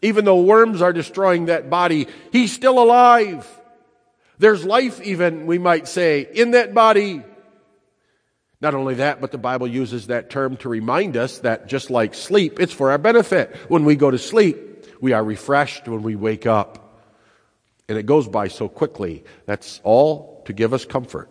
even 0.00 0.24
though 0.24 0.40
worms 0.40 0.80
are 0.80 0.94
destroying 0.94 1.46
that 1.46 1.68
body, 1.68 2.06
he's 2.32 2.50
still 2.50 2.82
alive. 2.82 3.46
There's 4.40 4.64
life, 4.64 5.02
even, 5.02 5.44
we 5.44 5.58
might 5.58 5.86
say, 5.86 6.26
in 6.32 6.52
that 6.52 6.72
body. 6.72 7.22
Not 8.62 8.74
only 8.74 8.94
that, 8.94 9.20
but 9.20 9.32
the 9.32 9.38
Bible 9.38 9.66
uses 9.66 10.06
that 10.06 10.30
term 10.30 10.56
to 10.58 10.68
remind 10.70 11.18
us 11.18 11.40
that 11.40 11.66
just 11.66 11.90
like 11.90 12.14
sleep, 12.14 12.58
it's 12.58 12.72
for 12.72 12.90
our 12.90 12.96
benefit. 12.96 13.54
When 13.68 13.84
we 13.84 13.96
go 13.96 14.10
to 14.10 14.16
sleep, 14.16 14.86
we 14.98 15.12
are 15.12 15.22
refreshed 15.22 15.86
when 15.86 16.02
we 16.02 16.16
wake 16.16 16.46
up. 16.46 17.04
And 17.86 17.98
it 17.98 18.06
goes 18.06 18.28
by 18.28 18.48
so 18.48 18.66
quickly. 18.66 19.24
That's 19.44 19.78
all 19.84 20.42
to 20.46 20.54
give 20.54 20.72
us 20.72 20.86
comfort 20.86 21.28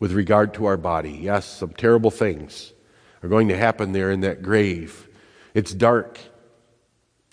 with 0.00 0.12
regard 0.12 0.54
to 0.54 0.64
our 0.64 0.78
body. 0.78 1.18
Yes, 1.20 1.44
some 1.44 1.74
terrible 1.74 2.10
things 2.10 2.72
are 3.22 3.28
going 3.28 3.48
to 3.48 3.56
happen 3.56 3.92
there 3.92 4.10
in 4.10 4.20
that 4.20 4.40
grave. 4.40 5.08
It's 5.52 5.74
dark, 5.74 6.18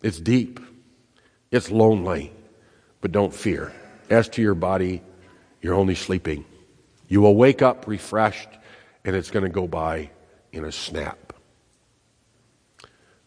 it's 0.03 0.19
deep, 0.19 0.59
it's 1.49 1.71
lonely, 1.71 2.33
but 2.99 3.13
don't 3.13 3.33
fear. 3.33 3.71
As 4.11 4.27
to 4.29 4.41
your 4.41 4.55
body, 4.55 5.01
you're 5.61 5.73
only 5.73 5.95
sleeping. 5.95 6.43
You 7.07 7.21
will 7.21 7.35
wake 7.35 7.61
up 7.61 7.87
refreshed, 7.87 8.49
and 9.05 9.15
it's 9.15 9.31
going 9.31 9.45
to 9.45 9.49
go 9.49 9.67
by 9.67 10.11
in 10.51 10.65
a 10.65 10.71
snap. 10.71 11.31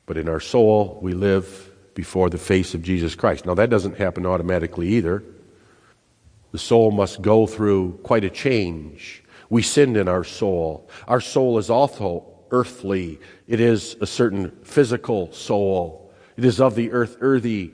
But 0.04 0.18
in 0.18 0.28
our 0.28 0.40
soul, 0.40 0.98
we 1.00 1.14
live 1.14 1.70
before 1.94 2.28
the 2.28 2.36
face 2.36 2.74
of 2.74 2.82
Jesus 2.82 3.14
Christ. 3.14 3.46
Now, 3.46 3.54
that 3.54 3.70
doesn't 3.70 3.96
happen 3.96 4.26
automatically 4.26 4.88
either. 4.88 5.24
The 6.52 6.58
soul 6.58 6.90
must 6.90 7.22
go 7.22 7.46
through 7.46 8.00
quite 8.02 8.24
a 8.24 8.30
change. 8.30 9.24
We 9.48 9.62
sinned 9.62 9.96
in 9.96 10.06
our 10.06 10.22
soul. 10.22 10.90
Our 11.08 11.22
soul 11.22 11.56
is 11.56 11.70
also 11.70 12.26
earthly, 12.50 13.18
it 13.48 13.58
is 13.58 13.96
a 14.02 14.06
certain 14.06 14.50
physical 14.62 15.32
soul. 15.32 16.12
It 16.36 16.44
is 16.44 16.60
of 16.60 16.74
the 16.74 16.92
earth, 16.92 17.16
earthy 17.20 17.72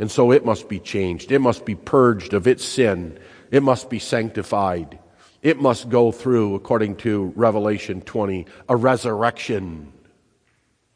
and 0.00 0.10
so 0.10 0.32
it 0.32 0.46
must 0.46 0.66
be 0.66 0.80
changed. 0.80 1.30
It 1.30 1.40
must 1.40 1.66
be 1.66 1.74
purged 1.74 2.32
of 2.32 2.46
its 2.46 2.64
sin. 2.64 3.18
It 3.50 3.62
must 3.62 3.90
be 3.90 3.98
sanctified. 3.98 4.98
It 5.42 5.60
must 5.60 5.90
go 5.90 6.10
through, 6.10 6.54
according 6.54 6.96
to 6.96 7.34
Revelation 7.36 8.00
20, 8.00 8.46
a 8.70 8.76
resurrection. 8.76 9.92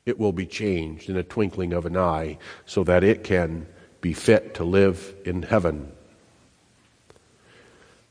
It 0.07 0.19
will 0.19 0.33
be 0.33 0.47
changed 0.47 1.11
in 1.11 1.19
a 1.19 1.23
twinkling 1.23 1.75
of 1.75 1.85
an 1.85 1.99
eye 1.99 2.39
so 2.65 2.83
that 2.85 3.05
it 3.05 3.25
can 3.25 3.67
be 4.01 4.15
fit 4.15 4.55
to 4.55 4.65
live 4.65 5.15
in 5.27 5.43
heaven. 5.43 5.93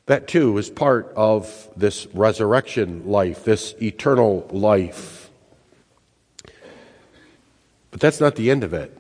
That 0.06 0.28
too 0.28 0.60
is 0.60 0.70
part 0.70 1.12
of 1.16 1.70
this 1.76 2.06
resurrection 2.14 3.08
life, 3.08 3.46
this 3.46 3.74
eternal 3.82 4.48
life. 4.52 5.32
But 7.89 8.00
that's 8.00 8.20
not 8.20 8.36
the 8.36 8.52
end 8.52 8.64
of 8.64 8.76
it. 8.76 8.96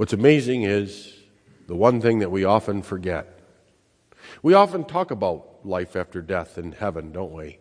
What's 0.00 0.14
amazing 0.14 0.62
is 0.62 1.12
the 1.66 1.74
one 1.74 2.00
thing 2.00 2.20
that 2.20 2.30
we 2.30 2.42
often 2.42 2.80
forget. 2.80 3.38
We 4.42 4.54
often 4.54 4.84
talk 4.84 5.10
about 5.10 5.58
life 5.62 5.94
after 5.94 6.22
death 6.22 6.56
and 6.56 6.74
heaven, 6.74 7.12
don't 7.12 7.34
we? 7.34 7.58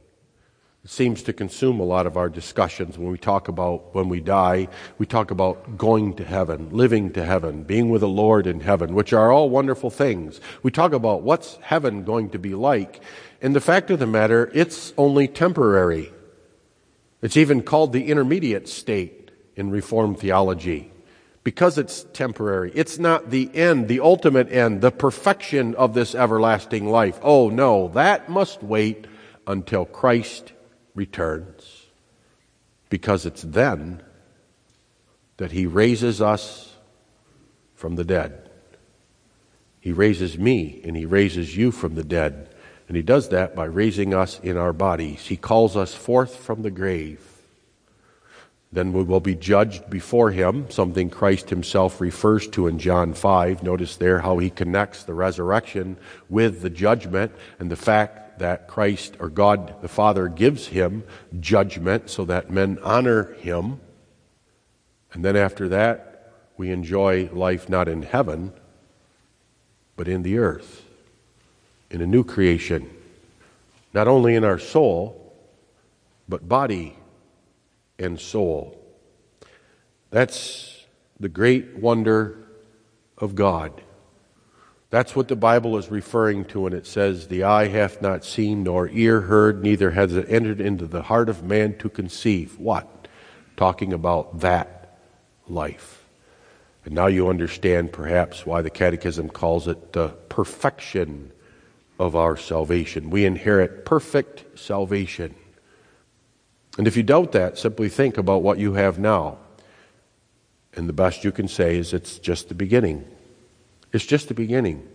It 0.86 0.90
seems 0.90 1.22
to 1.24 1.34
consume 1.34 1.82
a 1.82 1.84
lot 1.84 2.08
of 2.08 2.16
our 2.16 2.30
discussions 2.30 2.98
when 2.98 3.12
we 3.12 3.18
talk 3.18 3.50
about 3.50 3.94
when 3.94 4.08
we 4.08 4.22
die. 4.22 4.70
We 4.98 5.06
talk 5.06 5.32
about 5.32 5.78
going 5.78 6.14
to 6.14 6.24
heaven, 6.24 6.70
living 6.70 7.12
to 7.12 7.26
heaven, 7.26 7.64
being 7.64 7.90
with 7.90 8.00
the 8.00 8.08
Lord 8.08 8.48
in 8.48 8.62
heaven, 8.62 8.94
which 8.94 9.12
are 9.12 9.34
all 9.34 9.50
wonderful 9.50 9.90
things. 9.90 10.40
We 10.64 10.72
talk 10.72 10.94
about 10.94 11.24
what's 11.24 11.58
heaven 11.58 12.06
going 12.06 12.30
to 12.30 12.40
be 12.40 12.54
like. 12.56 13.02
And 13.42 13.54
the 13.54 13.60
fact 13.60 13.92
of 13.92 14.00
the 14.00 14.08
matter, 14.08 14.50
it's 14.54 14.94
only 14.98 15.28
temporary. 15.28 16.14
It's 17.22 17.36
even 17.36 17.64
called 17.64 17.92
the 17.92 18.08
intermediate 18.08 18.70
state 18.70 19.32
in 19.58 19.72
Reformed 19.72 20.20
theology 20.20 20.94
because 21.44 21.78
it's 21.78 22.06
temporary. 22.14 22.72
It's 22.76 23.00
not 23.00 23.30
the 23.30 23.50
end, 23.56 23.88
the 23.88 24.02
ultimate 24.02 24.52
end, 24.52 24.82
the 24.82 24.92
perfection 24.92 25.76
of 25.76 25.94
this 25.94 26.14
everlasting 26.16 26.90
life. 26.90 27.20
Oh 27.22 27.50
no, 27.50 27.90
that 27.90 28.30
must 28.30 28.62
wait 28.62 29.08
until 29.48 29.86
Christ 29.86 30.54
returns 30.96 31.88
because 32.90 33.26
it's 33.26 33.44
then 33.44 34.04
that 35.38 35.52
he 35.52 35.66
raises 35.66 36.22
us 36.22 36.76
from 37.74 37.96
the 37.96 38.04
dead. 38.04 38.50
He 39.80 39.94
raises 39.94 40.38
me 40.38 40.82
and 40.84 40.98
he 40.98 41.06
raises 41.06 41.56
you 41.56 41.72
from 41.72 41.96
the 41.96 42.04
dead. 42.04 42.54
And 42.88 42.98
he 42.98 43.04
does 43.04 43.30
that 43.30 43.56
by 43.56 43.66
raising 43.66 44.14
us 44.14 44.40
in 44.40 44.58
our 44.58 44.74
bodies. 44.74 45.28
He 45.28 45.38
calls 45.38 45.78
us 45.78 45.94
forth 45.94 46.36
from 46.36 46.64
the 46.64 46.72
grave. 46.72 47.29
Then 48.72 48.94
we 48.94 49.04
will 49.04 49.20
be 49.20 49.34
judged 49.34 49.90
before 49.90 50.30
him, 50.30 50.70
something 50.70 51.10
Christ 51.10 51.50
himself 51.50 52.00
refers 52.00 52.48
to 52.50 52.68
in 52.68 52.78
John 52.78 53.14
5. 53.14 53.64
Notice 53.64 53.96
there 53.96 54.20
how 54.20 54.38
he 54.38 54.52
connects 54.52 55.04
the 55.04 55.16
resurrection 55.16 55.98
with 56.30 56.62
the 56.62 56.70
judgment 56.70 57.32
and 57.58 57.72
the 57.72 57.76
fact 57.76 58.38
that 58.40 58.68
Christ 58.68 59.16
or 59.20 59.30
God 59.30 59.82
the 59.82 59.88
Father 59.88 60.28
gives 60.28 60.68
him 60.68 61.04
judgment 61.40 62.12
so 62.12 62.26
that 62.26 62.52
men 62.52 62.78
honor 62.84 63.34
him. 63.34 63.80
And 65.14 65.26
then 65.26 65.36
after 65.36 65.68
that, 65.70 66.32
we 66.56 66.70
enjoy 66.70 67.28
life 67.34 67.70
not 67.70 67.88
in 67.88 68.04
heaven, 68.04 68.54
but 69.96 70.08
in 70.08 70.22
the 70.22 70.38
earth, 70.38 70.86
in 71.90 72.02
a 72.02 72.08
new 72.08 72.24
creation, 72.24 72.88
not 73.94 74.08
only 74.08 74.36
in 74.36 74.44
our 74.44 74.60
soul, 74.60 75.34
but 76.28 76.48
body 76.48 76.99
and 78.00 78.20
soul. 78.20 78.78
That's 80.10 80.86
the 81.20 81.30
great 81.30 81.78
wonder 81.78 82.48
of 83.18 83.36
God. 83.36 83.82
That's 84.90 85.16
what 85.16 85.28
the 85.28 85.36
Bible 85.36 85.78
is 85.78 85.92
referring 85.92 86.46
to 86.46 86.62
when 86.62 86.74
it 86.74 86.88
says, 86.88 87.28
The 87.28 87.44
eye 87.44 87.68
hath 87.68 88.02
not 88.02 88.26
seen, 88.26 88.64
nor 88.64 88.90
ear 88.90 89.22
heard, 89.22 89.62
neither 89.62 89.92
has 89.92 90.16
it 90.16 90.26
entered 90.30 90.60
into 90.60 90.88
the 90.88 91.04
heart 91.04 91.30
of 91.30 91.44
man 91.44 91.78
to 91.78 91.90
conceive. 91.90 92.58
What? 92.58 93.08
Talking 93.56 93.94
about 93.94 94.40
that 94.40 94.98
life. 95.48 96.06
And 96.86 96.96
now 96.96 97.06
you 97.06 97.30
understand 97.30 97.92
perhaps 97.92 98.48
why 98.48 98.64
the 98.64 98.72
Catechism 98.72 99.30
calls 99.30 99.68
it 99.68 99.94
the 99.94 100.10
perfection 100.30 101.34
of 102.00 102.16
our 102.16 102.36
salvation. 102.36 103.12
We 103.12 103.26
inherit 103.26 103.86
perfect 103.86 104.58
salvation. 104.58 105.36
And 106.78 106.88
if 106.88 106.96
you 106.96 107.04
doubt 107.04 107.34
that, 107.34 107.58
simply 107.58 107.90
think 107.90 108.18
about 108.18 108.44
what 108.44 108.58
you 108.58 108.74
have 108.74 109.00
now. 109.00 109.38
And 110.74 110.88
the 110.88 110.94
best 110.94 111.24
you 111.24 111.32
can 111.32 111.48
say 111.48 111.78
is 111.78 111.94
it's 111.94 112.20
just 112.20 112.48
the 112.48 112.56
beginning. 112.56 113.06
It's 113.92 114.06
just 114.06 114.28
the 114.28 114.34
beginning. 114.34 114.88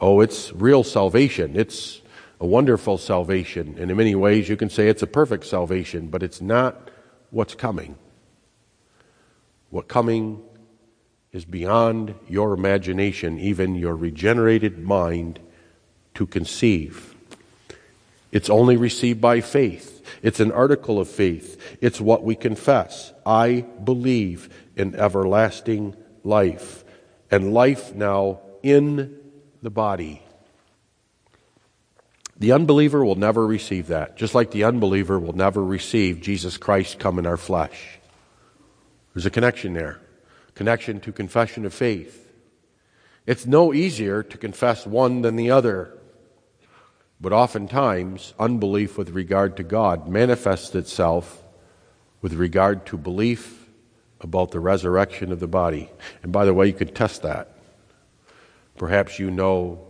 Oh, 0.00 0.20
it's 0.20 0.52
real 0.52 0.84
salvation. 0.84 1.56
It's 1.56 2.02
a 2.40 2.46
wonderful 2.46 2.98
salvation. 2.98 3.76
And 3.78 3.90
in 3.90 3.96
many 3.96 4.14
ways, 4.14 4.48
you 4.48 4.56
can 4.56 4.68
say 4.68 4.88
it's 4.88 5.02
a 5.02 5.06
perfect 5.06 5.46
salvation, 5.46 6.08
but 6.08 6.22
it's 6.22 6.40
not 6.40 6.90
what's 7.30 7.54
coming. 7.54 7.96
What 9.70 9.88
coming 9.88 10.42
is 11.32 11.44
beyond 11.44 12.14
your 12.28 12.52
imagination, 12.52 13.38
even 13.38 13.74
your 13.74 13.96
regenerated 13.96 14.78
mind, 14.78 15.40
to 16.14 16.26
conceive. 16.26 17.15
It's 18.32 18.50
only 18.50 18.76
received 18.76 19.20
by 19.20 19.40
faith. 19.40 20.04
It's 20.22 20.40
an 20.40 20.52
article 20.52 21.00
of 21.00 21.08
faith. 21.08 21.78
It's 21.80 22.00
what 22.00 22.24
we 22.24 22.34
confess. 22.34 23.12
I 23.24 23.62
believe 23.82 24.48
in 24.76 24.94
everlasting 24.94 25.96
life, 26.24 26.84
and 27.30 27.54
life 27.54 27.94
now 27.94 28.40
in 28.62 29.18
the 29.62 29.70
body. 29.70 30.22
The 32.38 32.52
unbeliever 32.52 33.04
will 33.04 33.14
never 33.14 33.46
receive 33.46 33.86
that, 33.86 34.16
just 34.16 34.34
like 34.34 34.50
the 34.50 34.64
unbeliever 34.64 35.18
will 35.18 35.32
never 35.32 35.64
receive 35.64 36.20
Jesus 36.20 36.58
Christ 36.58 36.98
come 36.98 37.18
in 37.18 37.26
our 37.26 37.38
flesh. 37.38 37.98
There's 39.14 39.26
a 39.26 39.30
connection 39.30 39.72
there 39.72 40.00
connection 40.54 41.00
to 41.00 41.12
confession 41.12 41.66
of 41.66 41.74
faith. 41.74 42.32
It's 43.26 43.44
no 43.44 43.74
easier 43.74 44.22
to 44.22 44.38
confess 44.38 44.86
one 44.86 45.20
than 45.20 45.36
the 45.36 45.50
other. 45.50 45.95
But 47.20 47.32
oftentimes, 47.32 48.34
unbelief 48.38 48.98
with 48.98 49.10
regard 49.10 49.56
to 49.56 49.62
God 49.62 50.08
manifests 50.08 50.74
itself 50.74 51.42
with 52.20 52.34
regard 52.34 52.84
to 52.86 52.98
belief 52.98 53.68
about 54.20 54.50
the 54.50 54.60
resurrection 54.60 55.32
of 55.32 55.40
the 55.40 55.46
body. 55.46 55.90
And 56.22 56.32
by 56.32 56.44
the 56.44 56.54
way, 56.54 56.66
you 56.66 56.72
can 56.72 56.92
test 56.92 57.22
that. 57.22 57.56
Perhaps 58.76 59.18
you 59.18 59.30
know 59.30 59.86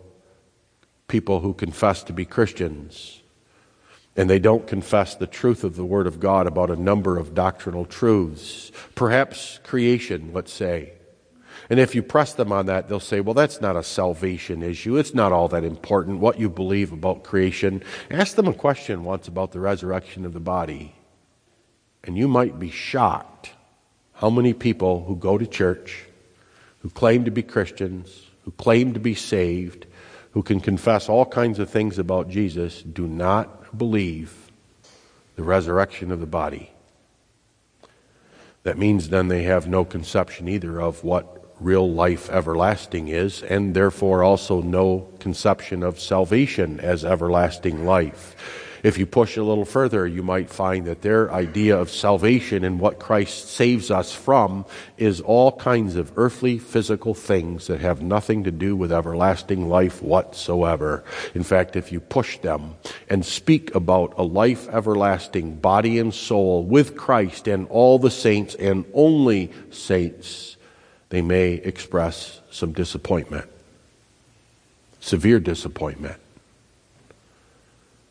people 1.08 1.40
who 1.40 1.54
confess 1.54 2.02
to 2.04 2.12
be 2.12 2.24
Christians 2.24 3.22
and 4.16 4.30
they 4.30 4.38
don't 4.38 4.66
confess 4.66 5.14
the 5.14 5.26
truth 5.26 5.62
of 5.62 5.76
the 5.76 5.84
Word 5.84 6.06
of 6.06 6.20
God 6.20 6.46
about 6.46 6.70
a 6.70 6.76
number 6.76 7.18
of 7.18 7.34
doctrinal 7.34 7.84
truths, 7.84 8.72
perhaps 8.94 9.60
creation, 9.62 10.30
let's 10.32 10.52
say. 10.52 10.95
And 11.68 11.80
if 11.80 11.94
you 11.94 12.02
press 12.02 12.32
them 12.32 12.52
on 12.52 12.66
that, 12.66 12.88
they'll 12.88 13.00
say, 13.00 13.20
well, 13.20 13.34
that's 13.34 13.60
not 13.60 13.76
a 13.76 13.82
salvation 13.82 14.62
issue. 14.62 14.96
It's 14.96 15.14
not 15.14 15.32
all 15.32 15.48
that 15.48 15.64
important 15.64 16.20
what 16.20 16.38
you 16.38 16.48
believe 16.48 16.92
about 16.92 17.24
creation. 17.24 17.82
Ask 18.10 18.36
them 18.36 18.46
a 18.46 18.54
question 18.54 19.04
once 19.04 19.26
about 19.26 19.52
the 19.52 19.60
resurrection 19.60 20.24
of 20.24 20.32
the 20.32 20.40
body, 20.40 20.94
and 22.04 22.16
you 22.16 22.28
might 22.28 22.58
be 22.58 22.70
shocked 22.70 23.50
how 24.14 24.30
many 24.30 24.54
people 24.54 25.04
who 25.04 25.16
go 25.16 25.36
to 25.36 25.46
church, 25.46 26.04
who 26.80 26.90
claim 26.90 27.24
to 27.24 27.30
be 27.30 27.42
Christians, 27.42 28.26
who 28.44 28.52
claim 28.52 28.94
to 28.94 29.00
be 29.00 29.14
saved, 29.14 29.86
who 30.30 30.42
can 30.42 30.60
confess 30.60 31.08
all 31.08 31.26
kinds 31.26 31.58
of 31.58 31.68
things 31.68 31.98
about 31.98 32.28
Jesus, 32.28 32.82
do 32.82 33.06
not 33.06 33.76
believe 33.76 34.50
the 35.34 35.42
resurrection 35.42 36.12
of 36.12 36.20
the 36.20 36.26
body. 36.26 36.70
That 38.62 38.78
means 38.78 39.08
then 39.08 39.28
they 39.28 39.42
have 39.42 39.68
no 39.68 39.84
conception 39.84 40.48
either 40.48 40.80
of 40.80 41.04
what 41.04 41.45
real 41.60 41.90
life 41.90 42.28
everlasting 42.30 43.08
is, 43.08 43.42
and 43.42 43.74
therefore 43.74 44.22
also 44.22 44.60
no 44.60 45.08
conception 45.20 45.82
of 45.82 45.98
salvation 45.98 46.80
as 46.80 47.04
everlasting 47.04 47.86
life. 47.86 48.36
If 48.82 48.98
you 48.98 49.06
push 49.06 49.36
a 49.36 49.42
little 49.42 49.64
further, 49.64 50.06
you 50.06 50.22
might 50.22 50.48
find 50.48 50.86
that 50.86 51.02
their 51.02 51.32
idea 51.32 51.76
of 51.76 51.90
salvation 51.90 52.62
and 52.62 52.78
what 52.78 53.00
Christ 53.00 53.48
saves 53.48 53.90
us 53.90 54.14
from 54.14 54.64
is 54.96 55.20
all 55.20 55.50
kinds 55.52 55.96
of 55.96 56.12
earthly 56.16 56.58
physical 56.58 57.12
things 57.12 57.66
that 57.66 57.80
have 57.80 58.00
nothing 58.00 58.44
to 58.44 58.52
do 58.52 58.76
with 58.76 58.92
everlasting 58.92 59.68
life 59.68 60.02
whatsoever. 60.02 61.02
In 61.34 61.42
fact, 61.42 61.74
if 61.74 61.90
you 61.90 61.98
push 61.98 62.38
them 62.38 62.76
and 63.08 63.26
speak 63.26 63.74
about 63.74 64.14
a 64.18 64.22
life 64.22 64.68
everlasting, 64.68 65.56
body 65.56 65.98
and 65.98 66.14
soul, 66.14 66.62
with 66.62 66.96
Christ 66.96 67.48
and 67.48 67.66
all 67.68 67.98
the 67.98 68.10
saints 68.10 68.54
and 68.54 68.84
only 68.94 69.50
saints, 69.70 70.55
they 71.08 71.22
may 71.22 71.54
express 71.54 72.40
some 72.50 72.72
disappointment, 72.72 73.48
severe 75.00 75.40
disappointment. 75.40 76.20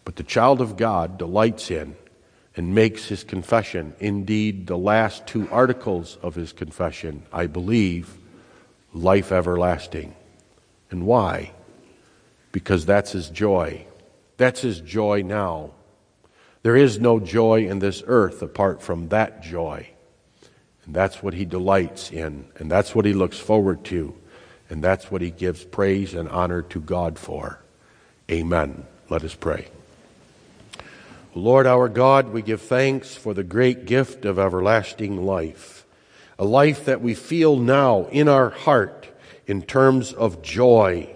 But 0.06 0.16
the 0.16 0.24
child 0.24 0.62
of 0.62 0.78
God 0.78 1.18
delights 1.18 1.72
in 1.72 1.96
and 2.56 2.74
makes 2.74 3.08
his 3.08 3.24
confession. 3.24 3.94
Indeed, 4.00 4.68
the 4.68 4.78
last 4.78 5.28
two 5.28 5.50
articles 5.52 6.18
of 6.22 6.36
his 6.36 6.54
confession, 6.54 7.24
I 7.34 7.48
believe, 7.48 8.18
life 8.94 9.32
everlasting. 9.32 10.16
And 10.90 11.06
why? 11.06 11.52
Because 12.52 12.86
that's 12.86 13.12
his 13.12 13.30
joy. 13.30 13.86
That's 14.38 14.62
his 14.62 14.80
joy 14.80 15.24
now. 15.24 15.72
There 16.64 16.76
is 16.76 17.00
no 17.00 17.20
joy 17.20 17.68
in 17.68 17.80
this 17.80 18.02
earth 18.08 18.42
apart 18.42 18.82
from 18.82 19.10
that 19.10 19.44
joy. 19.44 19.90
And 20.86 20.94
that's 20.94 21.24
what 21.24 21.34
he 21.34 21.46
delights 21.46 22.12
in, 22.12 22.46
and 22.58 22.70
that's 22.70 22.94
what 22.94 23.06
he 23.06 23.14
looks 23.14 23.40
forward 23.40 23.84
to, 23.86 24.16
and 24.70 24.84
that's 24.84 25.10
what 25.10 25.22
he 25.22 25.32
gives 25.32 25.64
praise 25.64 26.14
and 26.14 26.30
honor 26.30 26.62
to 26.62 26.80
God 26.80 27.18
for. 27.18 27.60
Amen. 28.30 28.86
Let 29.10 29.24
us 29.24 29.36
pray. 29.36 29.68
Lord 31.34 31.68
our 31.68 31.90
God, 31.90 32.30
we 32.30 32.42
give 32.42 32.62
thanks 32.62 33.16
for 33.16 33.34
the 33.34 33.44
great 33.44 33.86
gift 33.86 34.26
of 34.26 34.40
everlasting 34.40 35.26
life, 35.26 35.86
a 36.40 36.46
life 36.46 36.86
that 36.86 37.02
we 37.02 37.14
feel 37.14 37.58
now 37.58 38.06
in 38.06 38.30
our 38.30 38.52
heart 38.52 39.10
in 39.48 39.62
terms 39.62 40.14
of 40.14 40.42
joy. 40.42 41.14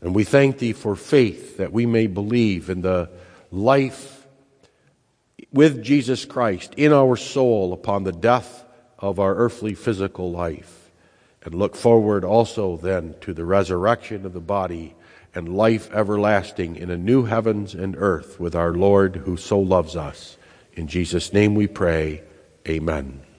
And 0.00 0.14
we 0.14 0.24
thank 0.24 0.58
Thee 0.58 0.72
for 0.72 0.96
faith 0.96 1.58
that 1.58 1.72
we 1.72 1.86
may 1.86 2.06
believe 2.06 2.70
in 2.70 2.80
the 2.80 3.10
life 3.50 4.26
with 5.52 5.82
Jesus 5.82 6.24
Christ 6.24 6.74
in 6.76 6.92
our 6.92 7.16
soul 7.16 7.72
upon 7.72 8.04
the 8.04 8.12
death 8.12 8.64
of 9.00 9.18
our 9.18 9.34
earthly 9.34 9.74
physical 9.74 10.30
life. 10.30 10.90
And 11.42 11.54
look 11.54 11.74
forward 11.74 12.24
also 12.24 12.76
then 12.76 13.14
to 13.22 13.32
the 13.32 13.44
resurrection 13.44 14.26
of 14.26 14.32
the 14.32 14.40
body 14.40 14.94
and 15.34 15.56
life 15.56 15.90
everlasting 15.92 16.76
in 16.76 16.90
a 16.90 16.96
new 16.96 17.24
heavens 17.24 17.74
and 17.74 17.96
earth 17.96 18.38
with 18.38 18.54
our 18.54 18.72
Lord 18.72 19.16
who 19.16 19.36
so 19.36 19.58
loves 19.58 19.96
us. 19.96 20.36
In 20.74 20.86
Jesus' 20.86 21.32
name 21.32 21.54
we 21.54 21.66
pray. 21.66 22.22
Amen. 22.68 23.29